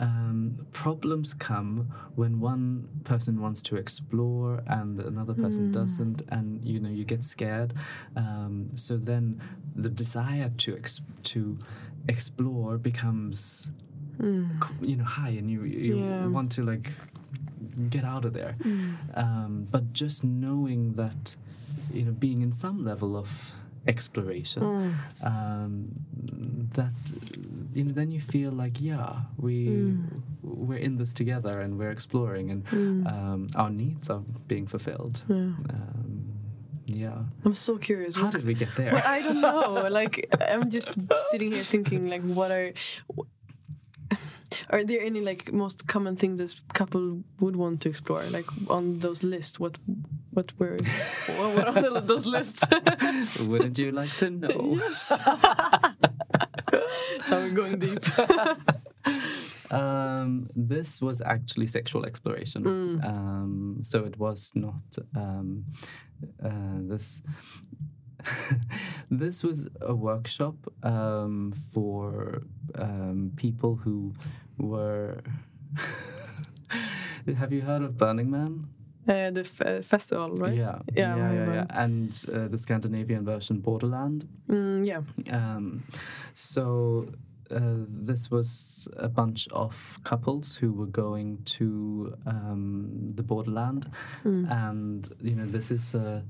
um, 0.01 0.67
problems 0.73 1.35
come 1.35 1.93
when 2.17 2.41
one 2.41 2.89
person 3.05 3.41
wants 3.41 3.61
to 3.63 3.77
explore 3.77 4.63
and 4.67 4.99
another 5.01 5.35
person 5.35 5.69
Mm. 5.69 5.73
doesn't 5.73 6.23
and 6.31 6.65
you 6.65 6.81
know 6.81 6.89
you 6.89 7.05
get 7.05 7.23
scared 7.23 7.75
um, 8.17 8.69
so 8.75 8.97
then 8.97 9.41
the 9.77 9.91
desire 9.91 10.51
to 10.59 10.77
ex- 10.77 11.03
to 11.25 11.59
explore 12.09 12.79
becomes 12.79 13.71
Mm. 14.21 14.49
you 14.81 14.97
know 14.97 15.05
high 15.05 15.31
and 15.39 15.51
you 15.51 15.65
you 15.65 15.99
Yeah. 15.99 16.27
want 16.27 16.53
to 16.53 16.63
like 16.63 16.91
get 17.91 18.05
out 18.05 18.25
of 18.25 18.33
there 18.33 18.55
Mm. 18.61 18.95
um, 19.17 19.67
but 19.71 19.93
just 19.93 20.23
knowing 20.25 20.95
that 20.97 21.37
you 21.93 22.05
know 22.05 22.13
being 22.13 22.43
in 22.43 22.53
some 22.53 22.85
level 22.85 23.17
of 23.17 23.53
exploration 23.87 24.63
Mm. 24.63 24.93
um, 25.31 25.73
that 26.75 26.93
you 27.75 27.85
know 27.85 27.93
then 27.93 28.11
you 28.13 28.21
feel 28.21 28.53
like 28.53 28.81
yeah 28.81 29.23
we 29.39 29.55
Mm. 29.69 30.21
we're 30.43 30.79
in 30.89 30.99
this 30.99 31.13
together 31.15 31.61
and 31.61 31.79
we're 31.79 31.91
exploring 31.91 32.51
and 32.51 32.65
Mm. 32.67 33.07
um, 33.15 33.47
our 33.57 33.71
needs 33.71 34.11
are 34.11 34.23
being 34.49 34.67
fulfilled 34.69 35.23
Yeah. 35.29 35.37
um, 35.37 36.23
yeah 36.87 37.19
I'm 37.45 37.55
so 37.55 37.79
curious. 37.79 38.15
how 38.17 38.25
What- 38.25 38.35
did 38.35 38.45
we 38.45 38.55
get 38.55 38.75
there 38.77 38.93
Well, 38.93 39.03
I 39.07 39.19
don't 39.23 39.41
know. 39.41 39.89
Like, 40.01 40.15
I'm 40.51 40.69
just 40.71 40.91
sitting 41.31 41.53
here 41.53 41.65
thinking, 41.65 42.09
like, 42.11 42.23
what 42.23 42.51
are 42.51 42.73
are 44.71 44.85
there 44.85 45.01
any 45.01 45.21
like 45.21 45.53
most 45.53 45.87
common 45.87 46.17
things 46.17 46.39
this 46.39 46.61
couple 46.75 47.23
would 47.41 47.57
want 47.57 47.81
to 47.83 47.89
explore? 47.89 48.23
Like 48.25 48.47
on 48.69 48.99
those 48.99 49.23
lists, 49.23 49.59
what 49.59 49.79
what 50.31 50.53
were 50.59 50.79
what, 51.37 51.57
what 51.57 51.69
are 51.69 51.83
the, 51.83 52.01
those 52.01 52.27
lists? 52.27 52.63
wouldn't 53.49 53.79
you 53.79 53.93
like 53.93 54.15
to 54.17 54.31
know 54.31 54.49
yes. 54.81 55.11
now 57.29 57.39
we're 57.39 57.51
going 57.51 57.79
deep. 57.79 58.05
Um, 59.73 60.49
this 60.55 61.01
was 61.01 61.23
actually 61.23 61.67
sexual 61.67 62.05
exploration. 62.05 62.63
Mm. 62.63 63.05
Um, 63.05 63.79
so 63.83 64.05
it 64.05 64.19
was 64.19 64.53
not 64.55 64.83
um, 65.17 65.65
uh, 66.45 66.79
this. 66.83 67.23
this 69.11 69.43
was 69.43 69.69
a 69.81 69.95
workshop 69.95 70.55
um, 70.85 71.53
for 71.73 72.43
um, 72.77 73.33
people 73.37 73.77
who 73.77 74.15
were. 74.69 75.23
Have 77.39 77.53
you 77.53 77.61
heard 77.63 77.83
of 77.83 77.97
Burning 77.97 78.31
Man? 78.31 78.67
Uh, 79.09 79.31
the 79.31 79.41
f- 79.41 79.61
uh, 79.61 79.83
festival, 79.83 80.31
right? 80.37 80.55
Yeah, 80.55 80.79
Yeah, 80.97 81.17
yeah, 81.17 81.33
yeah, 81.33 81.55
yeah. 81.55 81.67
And 81.71 82.25
uh, 82.33 82.49
the 82.49 82.59
Scandinavian 82.59 83.25
version, 83.25 83.59
Borderland. 83.61 84.29
Mm, 84.49 84.87
yeah. 84.87 85.03
Um, 85.33 85.83
so 86.35 87.07
uh, 87.51 87.61
this 88.07 88.31
was 88.31 88.89
a 88.97 89.09
bunch 89.09 89.49
of 89.53 89.99
couples 90.05 90.55
who 90.57 90.73
were 90.73 90.87
going 90.87 91.39
to 91.45 92.15
um, 92.27 93.09
the 93.17 93.23
borderland, 93.23 93.91
Mm. 94.25 94.51
and 94.51 95.09
you 95.21 95.35
know 95.35 95.47
this 95.47 95.71
is 95.71 95.95
a, 95.95 96.23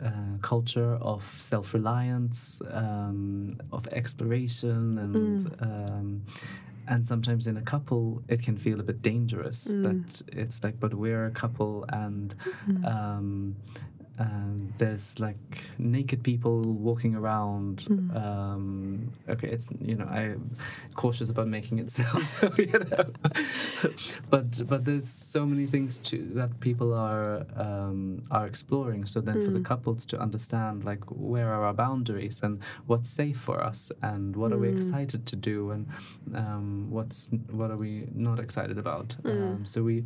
a 0.00 0.12
culture 0.42 0.96
of 1.00 1.22
self-reliance, 1.38 2.60
um, 2.70 3.48
of 3.72 3.86
exploration, 3.88 4.98
and 4.98 5.46
um, 5.62 6.22
and 6.88 7.06
sometimes 7.06 7.46
in 7.46 7.56
a 7.56 7.62
couple 7.62 8.22
it 8.28 8.42
can 8.42 8.56
feel 8.56 8.80
a 8.80 8.82
bit 8.82 9.02
dangerous. 9.02 9.64
That 9.64 10.22
it's 10.32 10.62
like, 10.64 10.78
but 10.80 10.94
we're 10.94 11.26
a 11.26 11.30
couple, 11.30 11.84
and 11.88 12.34
um, 12.84 13.56
and 14.18 14.72
there's 14.78 15.18
like 15.20 15.36
naked 15.78 16.22
people 16.22 16.60
walking 16.62 17.14
around. 17.14 17.84
Um, 18.14 19.12
okay, 19.28 19.48
it's 19.48 19.66
you 19.80 19.94
know 19.94 20.06
I'm 20.06 20.50
cautious 20.94 21.28
about 21.28 21.48
making 21.48 21.78
it 21.78 21.90
sound 21.98 22.26
so 22.26 22.52
you 22.56 22.78
know, 22.78 23.04
but 24.30 24.66
but 24.66 24.84
there's 24.84 25.08
so 25.08 25.44
many 25.44 25.66
things 25.66 25.98
to 25.98 26.18
that 26.34 26.60
people 26.60 26.94
are 26.94 27.46
um, 27.56 28.22
are 28.30 28.46
exploring. 28.46 29.06
So 29.06 29.20
then 29.20 29.44
for 29.44 29.52
the 29.52 29.60
couples 29.60 30.06
to 30.06 30.18
understand 30.18 30.84
like 30.84 31.04
where 31.08 31.52
are 31.52 31.64
our 31.64 31.74
boundaries 31.74 32.40
and 32.42 32.60
what's 32.86 33.08
safe 33.08 33.38
for 33.38 33.62
us 33.62 33.92
and 34.02 34.34
what 34.36 34.52
are 34.52 34.58
we 34.58 34.68
excited 34.68 35.26
to 35.26 35.36
do 35.36 35.70
and 35.70 35.86
um, 36.34 36.90
what's 36.90 37.28
what 37.50 37.70
are 37.70 37.76
we 37.76 38.06
not 38.14 38.40
excited 38.40 38.78
about. 38.78 39.16
Um, 39.24 39.66
so 39.66 39.82
we 39.82 40.04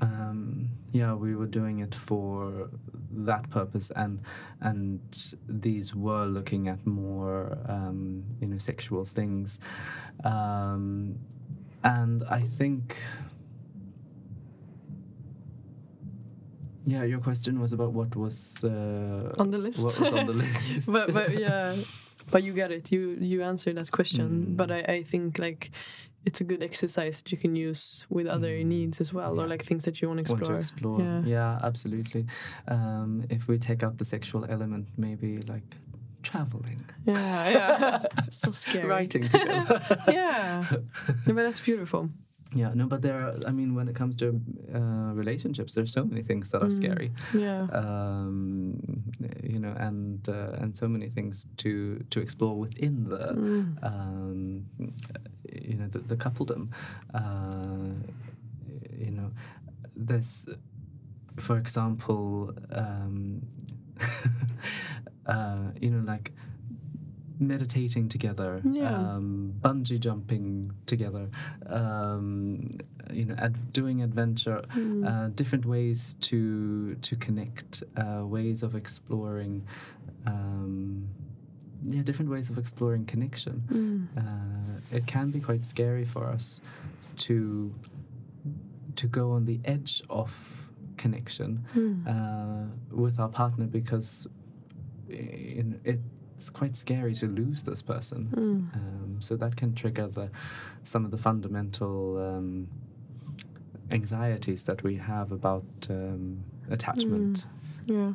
um, 0.00 0.70
yeah, 0.92 1.14
we 1.14 1.34
were 1.34 1.46
doing 1.46 1.80
it 1.80 1.94
for 1.94 2.70
that 3.12 3.48
purpose, 3.50 3.90
and 3.96 4.20
and 4.60 5.00
these 5.48 5.94
were 5.94 6.24
looking 6.24 6.68
at 6.68 6.86
more 6.86 7.58
um, 7.68 8.24
you 8.40 8.46
know 8.46 8.58
sexual 8.58 9.04
things, 9.04 9.60
um, 10.24 11.18
and 11.84 12.24
I 12.24 12.42
think. 12.42 12.96
Yeah, 16.88 17.02
your 17.02 17.18
question 17.18 17.58
was 17.60 17.72
about 17.72 17.92
what 17.92 18.14
was 18.14 18.62
uh, 18.62 19.34
On 19.40 19.50
the 19.50 19.58
list. 19.58 19.82
What 19.82 19.98
was 19.98 20.12
on 20.12 20.26
the 20.28 20.32
list? 20.44 20.92
but 20.92 21.12
but 21.12 21.36
yeah, 21.36 21.74
but 22.30 22.44
you 22.44 22.52
get 22.52 22.70
it. 22.70 22.92
You 22.92 23.16
you 23.20 23.42
answered 23.42 23.76
that 23.76 23.90
question. 23.90 24.46
Mm. 24.50 24.56
But 24.56 24.70
I, 24.70 24.78
I 24.88 25.02
think 25.02 25.38
like 25.40 25.72
it's 26.26 26.40
a 26.40 26.44
good 26.44 26.62
exercise 26.62 27.22
that 27.22 27.30
you 27.32 27.38
can 27.38 27.54
use 27.56 28.04
with 28.10 28.26
other 28.26 28.62
needs 28.64 29.00
as 29.00 29.12
well, 29.14 29.40
or 29.40 29.46
like 29.46 29.64
things 29.64 29.84
that 29.84 30.02
you 30.02 30.08
want 30.08 30.26
to 30.26 30.32
want 30.32 30.42
explore. 30.42 30.56
to 30.56 30.58
explore. 30.60 31.00
Yeah. 31.00 31.22
Yeah, 31.24 31.60
absolutely. 31.62 32.26
Um, 32.68 33.24
if 33.30 33.46
we 33.48 33.58
take 33.58 33.82
out 33.86 33.96
the 33.98 34.04
sexual 34.04 34.44
element, 34.44 34.88
maybe 34.96 35.38
like 35.48 35.62
traveling, 36.22 36.80
Yeah, 37.04 37.48
yeah. 37.48 38.02
so 38.30 38.50
scary. 38.64 38.86
writing 38.88 39.28
together. 39.28 39.80
Yeah. 40.08 40.64
No, 41.26 41.34
but 41.34 41.42
that's 41.44 41.60
beautiful. 41.60 42.10
Yeah, 42.56 42.70
no, 42.74 42.86
but 42.86 43.00
there 43.02 43.18
are. 43.20 43.34
I 43.46 43.52
mean, 43.52 43.74
when 43.74 43.88
it 43.88 43.94
comes 43.94 44.16
to 44.16 44.40
uh, 44.74 45.12
relationships, 45.14 45.74
there's 45.74 45.92
so 45.92 46.04
many 46.04 46.22
things 46.22 46.50
that 46.50 46.62
are 46.62 46.68
Mm. 46.68 46.72
scary. 46.82 47.10
Yeah. 47.34 47.62
Um, 47.72 48.80
you 49.42 49.58
know, 49.58 49.74
and 49.78 50.28
uh, 50.28 50.62
and 50.62 50.74
so 50.74 50.88
many 50.88 51.08
things 51.10 51.46
to 51.58 51.70
to 52.10 52.20
explore 52.20 52.54
within 52.58 53.04
the. 53.04 53.18
Mm. 53.34 53.66
Um, 53.82 54.66
you 55.68 55.76
know 55.78 55.88
the, 55.88 55.98
the 56.00 56.16
coupledom. 56.16 56.68
Uh, 57.14 57.94
you 59.04 59.10
know, 59.10 59.30
there's, 59.94 60.48
for 61.38 61.56
example, 61.58 62.52
um, 62.72 63.42
uh, 65.26 65.70
you 65.80 65.90
know, 65.90 66.02
like 66.04 66.32
meditating 67.38 68.08
together, 68.08 68.60
Yeah. 68.64 68.94
um, 68.96 69.54
bungee 69.60 69.98
jumping 70.00 70.72
together, 70.86 71.28
um, 71.66 72.78
you 73.12 73.24
know, 73.26 73.34
ad- 73.38 73.72
doing 73.72 74.02
adventure, 74.02 74.62
Mm. 74.74 75.04
uh, 75.06 75.28
different 75.34 75.66
ways 75.66 76.14
to 76.28 76.94
to 77.02 77.16
connect, 77.16 77.82
uh, 77.96 78.24
ways 78.26 78.62
of 78.62 78.74
exploring. 78.74 79.62
Um, 80.26 81.08
yeah, 81.82 82.02
different 82.02 82.30
ways 82.30 82.50
of 82.50 82.58
exploring 82.58 83.04
connection. 83.04 83.62
Mm. 83.68 84.08
Uh, 84.16 84.96
it 84.96 85.06
can 85.06 85.30
be 85.30 85.40
quite 85.40 85.64
scary 85.64 86.04
for 86.04 86.26
us 86.26 86.60
to 87.16 87.72
to 88.96 89.06
go 89.06 89.32
on 89.32 89.44
the 89.44 89.60
edge 89.64 90.02
of 90.08 90.30
connection 90.96 91.64
Mm. 91.74 92.06
uh, 92.06 92.66
with 92.90 93.20
our 93.20 93.28
partner 93.28 93.66
because 93.66 94.26
in, 95.08 95.78
it's 96.36 96.50
quite 96.50 96.76
scary 96.76 97.14
to 97.14 97.26
lose 97.26 97.62
this 97.62 97.82
person. 97.82 98.28
Mm. 98.34 98.74
Um, 98.76 99.16
so 99.20 99.36
that 99.36 99.56
can 99.56 99.74
trigger 99.74 100.06
the 100.06 100.30
some 100.84 101.04
of 101.04 101.10
the 101.10 101.18
fundamental 101.18 102.18
um, 102.18 102.68
anxieties 103.90 104.64
that 104.64 104.82
we 104.82 104.96
have 104.96 105.32
about 105.32 105.64
um, 105.90 106.44
attachment. 106.70 107.46
Yeah. 107.86 108.12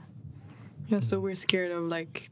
Yeah, 0.88 1.00
so 1.00 1.20
we're 1.20 1.36
scared 1.36 1.72
of 1.72 1.84
like 1.84 2.30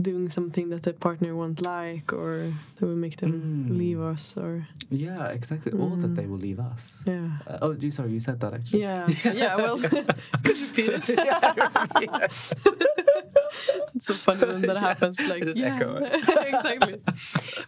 doing 0.00 0.30
something 0.30 0.70
that 0.70 0.82
the 0.84 0.92
partner 0.94 1.34
won't 1.34 1.60
like 1.60 2.12
or 2.12 2.52
that 2.76 2.86
will 2.86 2.96
make 2.96 3.16
them 3.18 3.66
Mm. 3.68 3.76
leave 3.78 4.00
us 4.00 4.34
or 4.36 4.66
Yeah, 4.88 5.26
exactly. 5.28 5.72
Or 5.72 5.96
that 5.96 6.10
Mm. 6.12 6.16
they 6.16 6.26
will 6.26 6.38
leave 6.38 6.60
us. 6.60 7.02
yeah. 7.06 7.38
Uh, 7.46 7.58
oh, 7.62 7.72
you 7.72 7.90
sorry, 7.90 8.12
you 8.12 8.20
said 8.20 8.40
that 8.40 8.54
actually. 8.54 8.80
Yeah. 8.82 9.06
Yeah, 9.24 9.56
well 9.56 9.78
could 10.44 10.58
repeat 10.60 10.90
it. 10.94 11.06
it's 13.94 14.06
so 14.06 14.14
funny 14.14 14.44
when 14.46 14.62
that 14.62 14.76
happens. 14.90 15.20
Like, 15.26 15.44
yeah, 15.54 15.76
exactly. 16.00 17.00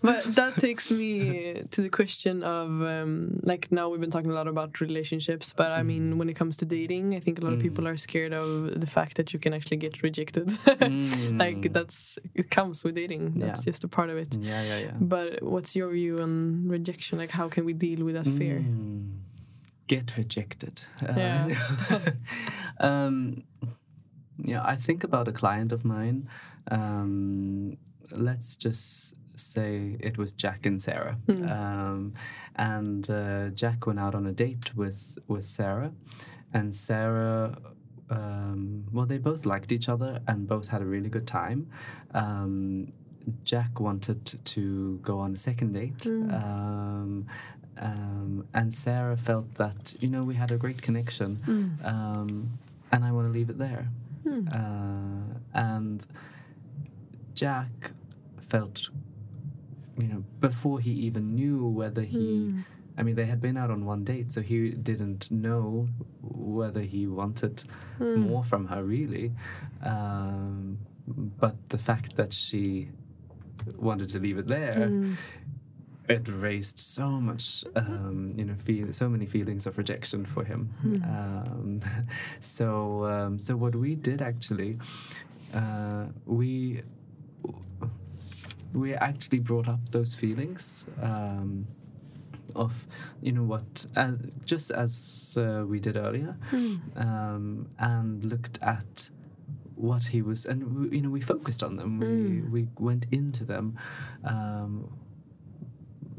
But 0.02 0.24
that 0.36 0.54
takes 0.58 0.90
me 0.90 1.62
to 1.70 1.82
the 1.82 1.88
question 1.88 2.42
of 2.42 2.68
um, 2.82 3.40
like 3.42 3.70
now 3.70 3.88
we've 3.88 4.00
been 4.00 4.10
talking 4.10 4.30
a 4.30 4.34
lot 4.34 4.48
about 4.48 4.80
relationships, 4.80 5.52
but 5.56 5.70
I 5.72 5.82
mean 5.82 6.18
when 6.18 6.28
it 6.28 6.34
comes 6.34 6.56
to 6.58 6.64
dating, 6.64 7.14
I 7.14 7.20
think 7.20 7.38
a 7.38 7.42
lot 7.42 7.52
of 7.52 7.58
Mm. 7.58 7.62
people 7.62 7.86
are 7.86 7.96
scared 7.96 8.32
of 8.32 8.80
the 8.80 8.86
fact 8.86 9.16
that 9.18 9.32
you 9.32 9.38
can 9.38 9.52
actually 9.54 9.76
get 9.76 10.02
rejected. 10.02 10.46
Mm. 10.48 11.38
like 11.38 11.72
that's 11.72 12.18
it 12.34 12.50
comes 12.50 12.82
with 12.84 12.94
dating. 12.94 13.34
That's 13.38 13.60
Yeah. 13.60 13.70
just 13.72 13.84
a 13.84 13.88
part 13.88 14.10
of 14.10 14.16
it. 14.16 14.34
Yeah, 14.34 14.62
yeah, 14.62 14.78
yeah. 14.86 14.96
But 15.00 15.42
what's 15.42 15.76
your 15.76 15.90
view 15.92 16.18
on 16.20 16.68
rejection? 16.68 17.18
Like 17.18 17.30
how 17.30 17.48
can 17.48 17.64
we 17.64 17.72
deal 17.72 18.04
with 18.04 18.14
that 18.14 18.26
fear? 18.38 18.58
Mm. 18.60 19.10
Get 19.88 20.16
rejected. 20.16 20.82
Uh, 21.06 21.12
Yeah. 21.16 21.48
um, 22.80 23.42
yeah, 24.44 24.62
I 24.64 24.76
think 24.76 25.04
about 25.04 25.28
a 25.28 25.32
client 25.32 25.72
of 25.72 25.84
mine. 25.84 26.28
Um, 26.70 27.76
let's 28.16 28.56
just 28.56 29.14
say 29.36 29.96
it 30.00 30.18
was 30.18 30.32
Jack 30.32 30.66
and 30.66 30.80
Sarah, 30.80 31.16
Mm. 31.26 31.50
um, 31.50 32.12
and 32.56 33.08
uh, 33.10 33.48
Jack 33.50 33.86
went 33.86 33.98
out 33.98 34.14
on 34.14 34.26
a 34.26 34.32
date 34.32 34.74
with 34.76 35.18
with 35.28 35.44
Sarah, 35.44 35.92
and 36.52 36.74
Sarah. 36.74 37.56
Um, 38.10 38.84
well, 38.92 39.06
they 39.06 39.16
both 39.18 39.46
liked 39.46 39.72
each 39.72 39.88
other 39.88 40.20
and 40.28 40.46
both 40.46 40.68
had 40.68 40.82
a 40.82 40.84
really 40.84 41.08
good 41.08 41.26
time. 41.26 41.68
Um, 42.12 42.92
Jack 43.44 43.80
wanted 43.80 44.38
to 44.44 44.98
go 45.02 45.18
on 45.20 45.32
a 45.34 45.38
second 45.38 45.72
date, 45.72 45.98
Mm. 46.06 46.32
um, 46.42 47.26
um, 47.78 48.44
and 48.52 48.74
Sarah 48.74 49.16
felt 49.16 49.54
that 49.54 49.94
you 50.02 50.08
know 50.10 50.24
we 50.24 50.34
had 50.34 50.50
a 50.50 50.56
great 50.58 50.82
connection, 50.82 51.36
Mm. 51.36 51.84
um, 51.94 52.58
and 52.92 53.04
I 53.04 53.10
want 53.12 53.28
to 53.28 53.32
leave 53.32 53.48
it 53.50 53.58
there. 53.58 53.88
Mm. 54.24 54.48
Uh, 54.54 55.38
and 55.54 56.06
Jack 57.34 57.92
felt, 58.40 58.90
you 59.98 60.06
know, 60.08 60.24
before 60.40 60.80
he 60.80 60.90
even 60.90 61.34
knew 61.34 61.66
whether 61.66 62.02
he. 62.02 62.18
Mm. 62.50 62.64
I 62.98 63.02
mean, 63.02 63.14
they 63.14 63.24
had 63.24 63.40
been 63.40 63.56
out 63.56 63.70
on 63.70 63.86
one 63.86 64.04
date, 64.04 64.32
so 64.32 64.42
he 64.42 64.70
didn't 64.70 65.30
know 65.30 65.88
whether 66.20 66.82
he 66.82 67.06
wanted 67.06 67.64
Mm. 67.98 68.28
more 68.28 68.44
from 68.44 68.66
her, 68.66 68.84
really. 68.84 69.32
Um, 69.82 70.78
but 71.40 71.56
the 71.70 71.78
fact 71.78 72.16
that 72.16 72.32
she 72.32 72.90
wanted 73.78 74.08
to 74.10 74.18
leave 74.18 74.36
it 74.38 74.46
there, 74.46 74.88
Mm. 74.90 75.16
It 76.08 76.26
raised 76.28 76.78
so 76.78 77.08
much, 77.08 77.64
um, 77.76 78.32
you 78.36 78.44
know, 78.44 78.54
feel 78.54 78.92
so 78.92 79.08
many 79.08 79.26
feelings 79.26 79.66
of 79.66 79.78
rejection 79.78 80.24
for 80.26 80.44
him. 80.44 80.70
Mm. 80.84 81.04
Um, 81.06 81.80
so, 82.40 83.04
um, 83.06 83.38
so 83.38 83.56
what 83.56 83.74
we 83.74 83.94
did 83.94 84.20
actually, 84.22 84.78
uh, 85.54 86.06
we 86.26 86.82
we 88.72 88.94
actually 88.94 89.38
brought 89.38 89.68
up 89.68 89.80
those 89.90 90.14
feelings. 90.14 90.86
Um, 91.00 91.66
of 92.54 92.86
you 93.22 93.32
know 93.32 93.44
what 93.44 93.86
uh, 93.96 94.12
just 94.44 94.70
as 94.72 95.34
uh, 95.38 95.64
we 95.66 95.80
did 95.80 95.96
earlier 95.96 96.36
Mm. 96.50 97.00
um, 97.00 97.66
and 97.78 98.22
looked 98.24 98.58
at 98.60 99.08
what 99.74 100.02
he 100.04 100.20
was, 100.20 100.44
and 100.46 100.92
you 100.92 101.00
know, 101.00 101.08
we 101.08 101.20
focused 101.22 101.62
on 101.62 101.76
them. 101.76 101.98
We 101.98 102.06
Mm. 102.06 102.50
we 102.50 102.68
went 102.78 103.06
into 103.10 103.44
them. 103.44 103.76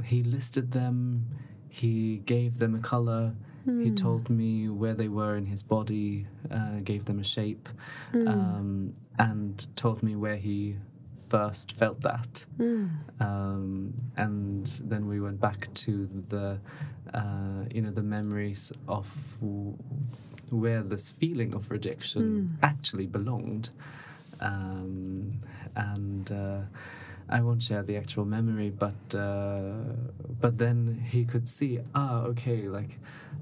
He 0.03 0.23
listed 0.23 0.71
them. 0.71 1.25
He 1.69 2.17
gave 2.25 2.59
them 2.59 2.75
a 2.75 2.79
color. 2.79 3.33
He 3.65 3.89
Mm. 3.91 3.95
told 3.95 4.29
me 4.29 4.67
where 4.67 4.93
they 4.93 5.07
were 5.07 5.37
in 5.37 5.45
his 5.45 5.63
body, 5.63 6.27
uh, 6.51 6.79
gave 6.83 7.05
them 7.05 7.19
a 7.19 7.23
shape, 7.23 7.69
Mm. 8.11 8.27
um, 8.27 8.93
and 9.17 9.65
told 9.77 10.03
me 10.03 10.15
where 10.17 10.35
he 10.35 10.75
first 11.15 11.71
felt 11.71 12.01
that. 12.01 12.45
Mm. 12.59 12.89
Um, 13.21 13.93
and 14.17 14.67
then 14.83 15.07
we 15.07 15.19
went 15.21 15.39
back 15.39 15.73
to 15.85 16.05
the, 16.07 16.59
uh, 17.13 17.63
you 17.73 17.81
know, 17.81 17.91
the 17.91 18.03
memories 18.03 18.73
of 18.87 19.37
w- 19.39 19.77
where 20.49 20.83
this 20.83 21.09
feeling 21.09 21.55
of 21.55 21.71
rejection 21.71 22.23
Mm. 22.23 22.57
actually 22.61 23.07
belonged. 23.07 23.69
Um, 24.41 25.31
and 25.75 26.31
uh, 26.31 26.61
I 27.37 27.41
won't 27.41 27.63
share 27.63 27.83
the 27.83 27.97
actual 27.97 28.25
memory, 28.25 28.69
but 28.69 29.01
uh, 29.15 29.95
but 30.39 30.57
then 30.57 30.77
he 31.13 31.25
could 31.25 31.47
see, 31.49 31.79
ah, 31.95 32.21
okay, 32.31 32.67
like 32.69 32.99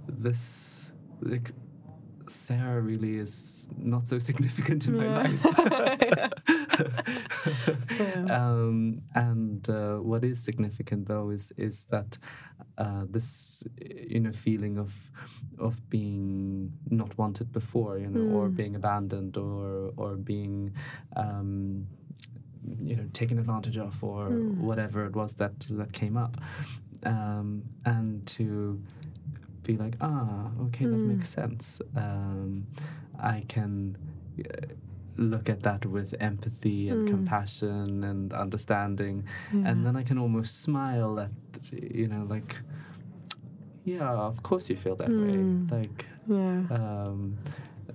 this, 0.08 0.94
like 1.22 1.52
Sarah 2.28 2.80
really 2.82 3.18
is 3.18 3.68
not 3.78 4.08
so 4.08 4.18
significant 4.30 4.88
in 4.88 4.96
my 4.98 5.08
Yeah. 5.08 5.20
life. 5.22 5.44
Yeah. 8.00 8.26
um, 8.38 8.96
and 9.16 9.70
uh, 9.70 9.98
what 9.98 10.24
is 10.24 10.40
significant 10.40 11.08
though 11.08 11.30
is 11.32 11.52
is 11.58 11.86
that 11.90 12.18
uh, 12.78 13.06
this 13.10 13.64
you 13.80 14.20
know 14.20 14.32
feeling 14.32 14.78
of 14.78 15.12
of 15.60 15.88
being 15.90 16.72
not 16.90 17.18
wanted 17.18 17.52
before, 17.52 17.98
you 18.00 18.10
know, 18.10 18.24
or 18.36 18.50
Mm. 18.50 18.56
being 18.56 18.76
abandoned, 18.76 19.38
or 19.38 19.92
or 19.98 20.16
being 20.16 20.74
um, 21.16 21.88
you 22.80 22.96
know 22.96 23.06
taken 23.14 23.40
advantage 23.40 23.78
of, 23.78 24.04
or 24.04 24.30
Mm. 24.30 24.58
whatever 24.58 25.06
it 25.06 25.16
was 25.16 25.36
that 25.36 25.60
that 25.70 25.92
came 25.94 26.16
up, 26.18 26.38
um, 27.04 27.64
and 27.86 28.26
to 28.28 28.82
be 29.64 29.78
like, 29.78 29.96
ah, 30.02 30.50
okay, 30.66 30.86
that 30.88 31.00
Mm. 31.02 31.06
makes 31.18 31.30
sense. 31.30 31.82
Um, 31.96 32.68
I 33.20 33.44
can 33.48 33.98
uh, 34.40 34.44
look 35.18 35.50
at 35.50 35.62
that 35.64 35.86
with 35.86 36.16
empathy 36.20 36.90
and 36.90 37.02
Mm. 37.06 37.08
compassion 37.08 38.04
and 38.04 38.34
understanding, 38.34 39.24
Yeah. 39.54 39.70
and 39.70 39.86
then 39.86 39.96
I 39.96 40.04
can 40.04 40.18
almost 40.18 40.62
smile 40.62 41.20
at, 41.20 41.32
you 41.72 42.08
know, 42.08 42.24
like, 42.28 42.56
yeah, 43.84 44.10
of 44.12 44.42
course 44.44 44.70
you 44.70 44.76
feel 44.76 44.96
that 44.96 45.10
Mm. 45.10 45.22
way. 45.72 45.78
Like, 45.78 46.06
yeah. 46.28 46.62
um, 46.70 47.38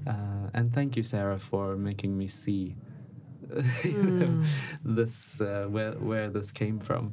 uh, 0.06 0.50
and 0.54 0.72
thank 0.72 0.96
you, 0.96 1.02
Sarah, 1.02 1.38
for 1.38 1.76
making 1.76 2.16
me 2.18 2.26
see. 2.28 2.76
You 3.84 3.92
know, 4.10 4.26
Mm. 4.26 4.44
this 4.96 5.40
uh, 5.40 5.66
where 5.68 5.92
where 5.92 6.30
this 6.30 6.50
came 6.52 6.78
from. 6.80 7.12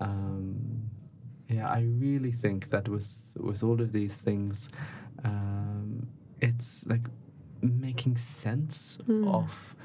Um, 0.00 0.90
yeah, 1.48 1.68
I 1.68 1.82
really 1.82 2.32
think 2.32 2.70
that 2.70 2.88
with 2.88 3.36
with 3.40 3.62
all 3.62 3.80
of 3.80 3.92
these 3.92 4.16
things, 4.16 4.68
um, 5.24 6.08
it's 6.40 6.84
like 6.86 7.06
making 7.60 8.16
sense 8.16 8.98
Mm. 9.06 9.26
of 9.26 9.76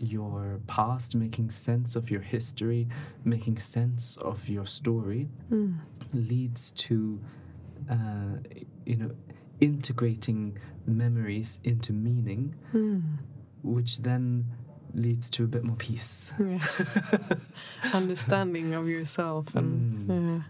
your 0.00 0.60
past, 0.66 1.14
making 1.16 1.50
sense 1.50 1.96
of 1.96 2.10
your 2.10 2.20
history, 2.20 2.86
making 3.24 3.58
sense 3.58 4.16
of 4.18 4.48
your 4.48 4.64
story 4.66 5.28
Mm. 5.50 5.74
leads 6.12 6.70
to, 6.72 7.20
uh, 7.90 8.36
you 8.86 8.96
know, 8.96 9.10
integrating 9.60 10.56
memories 10.86 11.58
into 11.64 11.92
meaning, 11.92 12.54
Mm. 12.72 13.02
which 13.62 13.98
then 14.02 14.46
leads 14.94 15.30
to 15.30 15.44
a 15.44 15.46
bit 15.46 15.64
more 15.64 15.76
peace. 15.76 16.32
Yeah. 16.38 16.58
Understanding 17.92 18.74
of 18.74 18.88
yourself 18.88 19.54
and 19.54 20.08
Mm. 20.08 20.42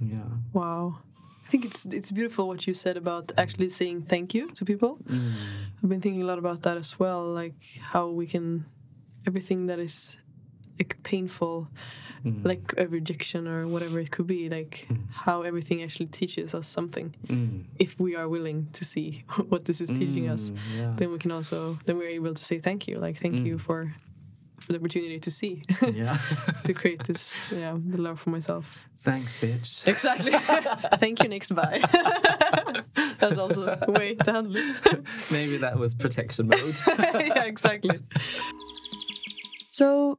yeah. 0.00 0.16
Yeah. 0.16 0.28
Wow. 0.52 0.98
I 1.46 1.48
think 1.50 1.64
it's 1.64 1.84
it's 1.86 2.10
beautiful 2.12 2.48
what 2.48 2.66
you 2.66 2.74
said 2.74 2.96
about 2.96 3.32
actually 3.36 3.68
saying 3.70 4.02
thank 4.02 4.34
you 4.34 4.50
to 4.52 4.64
people. 4.64 4.98
Mm. 5.08 5.32
I've 5.82 5.88
been 5.88 6.00
thinking 6.00 6.22
a 6.22 6.26
lot 6.26 6.38
about 6.38 6.62
that 6.62 6.76
as 6.76 6.98
well, 6.98 7.22
like 7.32 7.60
how 7.92 8.08
we 8.08 8.26
can 8.26 8.64
everything 9.26 9.66
that 9.66 9.78
is 9.78 10.18
like 10.78 10.96
painful, 11.02 11.68
Mm. 12.24 12.42
like 12.42 12.72
a 12.78 12.86
rejection 12.88 13.46
or 13.46 13.68
whatever 13.68 14.00
it 14.00 14.10
could 14.10 14.26
be, 14.26 14.48
like 14.48 14.86
Mm. 14.88 15.02
how 15.10 15.42
everything 15.42 15.82
actually 15.82 16.06
teaches 16.06 16.54
us 16.54 16.66
something. 16.66 17.14
Mm. 17.28 17.64
If 17.78 18.00
we 18.00 18.16
are 18.16 18.28
willing 18.30 18.68
to 18.72 18.82
see 18.84 19.24
what 19.50 19.66
this 19.66 19.80
is 19.82 19.90
teaching 19.90 20.28
us, 20.30 20.48
Mm, 20.50 20.56
Yeah. 20.78 20.92
then 20.96 21.12
we 21.12 21.18
can 21.18 21.30
also 21.32 21.78
then 21.84 21.98
we're 21.98 22.08
able 22.20 22.32
to 22.32 22.42
say 22.44 22.58
thank 22.60 22.88
you, 22.88 22.98
like 22.98 23.18
thank 23.20 23.40
you 23.46 23.56
Mm. 23.56 23.60
for 23.60 23.92
for 24.58 24.72
the 24.72 24.78
opportunity 24.78 25.18
to 25.20 25.30
see, 25.30 25.60
yeah. 25.92 26.16
to 26.64 26.72
create 26.72 27.02
this, 27.04 27.34
yeah, 27.52 27.76
the 27.76 27.98
love 28.00 28.18
for 28.18 28.30
myself. 28.30 28.88
Thanks, 28.96 29.36
bitch. 29.36 29.86
Exactly. 29.86 30.32
Thank 31.02 31.22
you, 31.22 31.28
next 31.28 31.50
bye. 31.54 31.80
That's 33.20 33.36
also 33.38 33.76
a 33.82 33.90
way 33.92 34.14
to 34.14 34.32
handle 34.32 34.56
it. 34.56 35.04
Maybe 35.30 35.58
that 35.58 35.76
was 35.78 35.94
protection 35.94 36.46
mode. 36.48 36.80
yeah, 36.88 37.44
exactly. 37.44 37.98
So, 39.66 40.18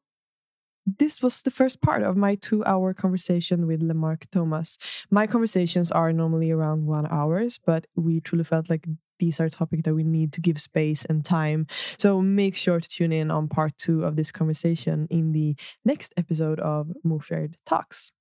this 0.86 1.22
was 1.22 1.42
the 1.42 1.52
first 1.52 1.82
part 1.82 2.04
of 2.04 2.16
my 2.16 2.36
two 2.36 2.64
hour 2.66 2.94
conversation 2.94 3.68
with 3.68 3.82
Lemarc 3.82 4.30
Thomas. 4.32 4.78
My 5.10 5.28
conversations 5.28 5.92
are 5.92 6.14
normally 6.14 6.52
around 6.52 6.86
one 6.86 7.08
hours, 7.08 7.60
but 7.64 7.88
we 7.96 8.20
truly 8.20 8.44
felt 8.44 8.70
like 8.70 8.88
these 9.18 9.40
are 9.40 9.50
topics 9.50 9.84
that 9.84 9.96
we 9.96 10.04
need 10.04 10.34
to 10.34 10.42
give 10.42 10.60
space 10.60 11.06
and 11.06 11.24
time. 11.24 11.68
So 11.98 12.22
make 12.22 12.56
sure 12.56 12.80
to 12.80 12.90
tune 12.90 13.14
in 13.14 13.32
on 13.32 13.48
part 13.48 13.78
two 13.78 14.04
of 14.04 14.16
this 14.16 14.32
conversation 14.32 15.08
in 15.10 15.32
the 15.32 15.56
next 15.84 16.14
episode 16.18 16.60
of 16.60 16.92
Mofjärd 17.06 17.56
Talks. 17.66 18.12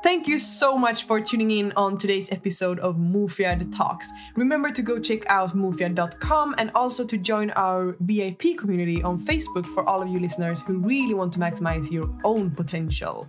Thank 0.00 0.28
you 0.28 0.38
so 0.38 0.78
much 0.78 1.04
for 1.04 1.20
tuning 1.20 1.50
in 1.50 1.72
on 1.76 1.98
today's 1.98 2.30
episode 2.30 2.78
of 2.78 2.94
Mofjärd 2.94 3.76
Talks. 3.76 4.12
Remember 4.36 4.70
to 4.70 4.80
go 4.80 5.00
check 5.00 5.26
out 5.26 5.56
moofyard.com 5.56 6.54
and 6.56 6.70
also 6.76 7.04
to 7.04 7.18
join 7.18 7.50
our 7.50 7.96
VIP 7.98 8.56
community 8.56 9.02
on 9.02 9.18
Facebook 9.18 9.66
for 9.66 9.88
all 9.88 10.00
of 10.00 10.06
you 10.06 10.20
listeners 10.20 10.60
who 10.60 10.78
really 10.78 11.14
want 11.14 11.32
to 11.32 11.40
maximize 11.40 11.90
your 11.90 12.08
own 12.22 12.52
potential. 12.52 13.28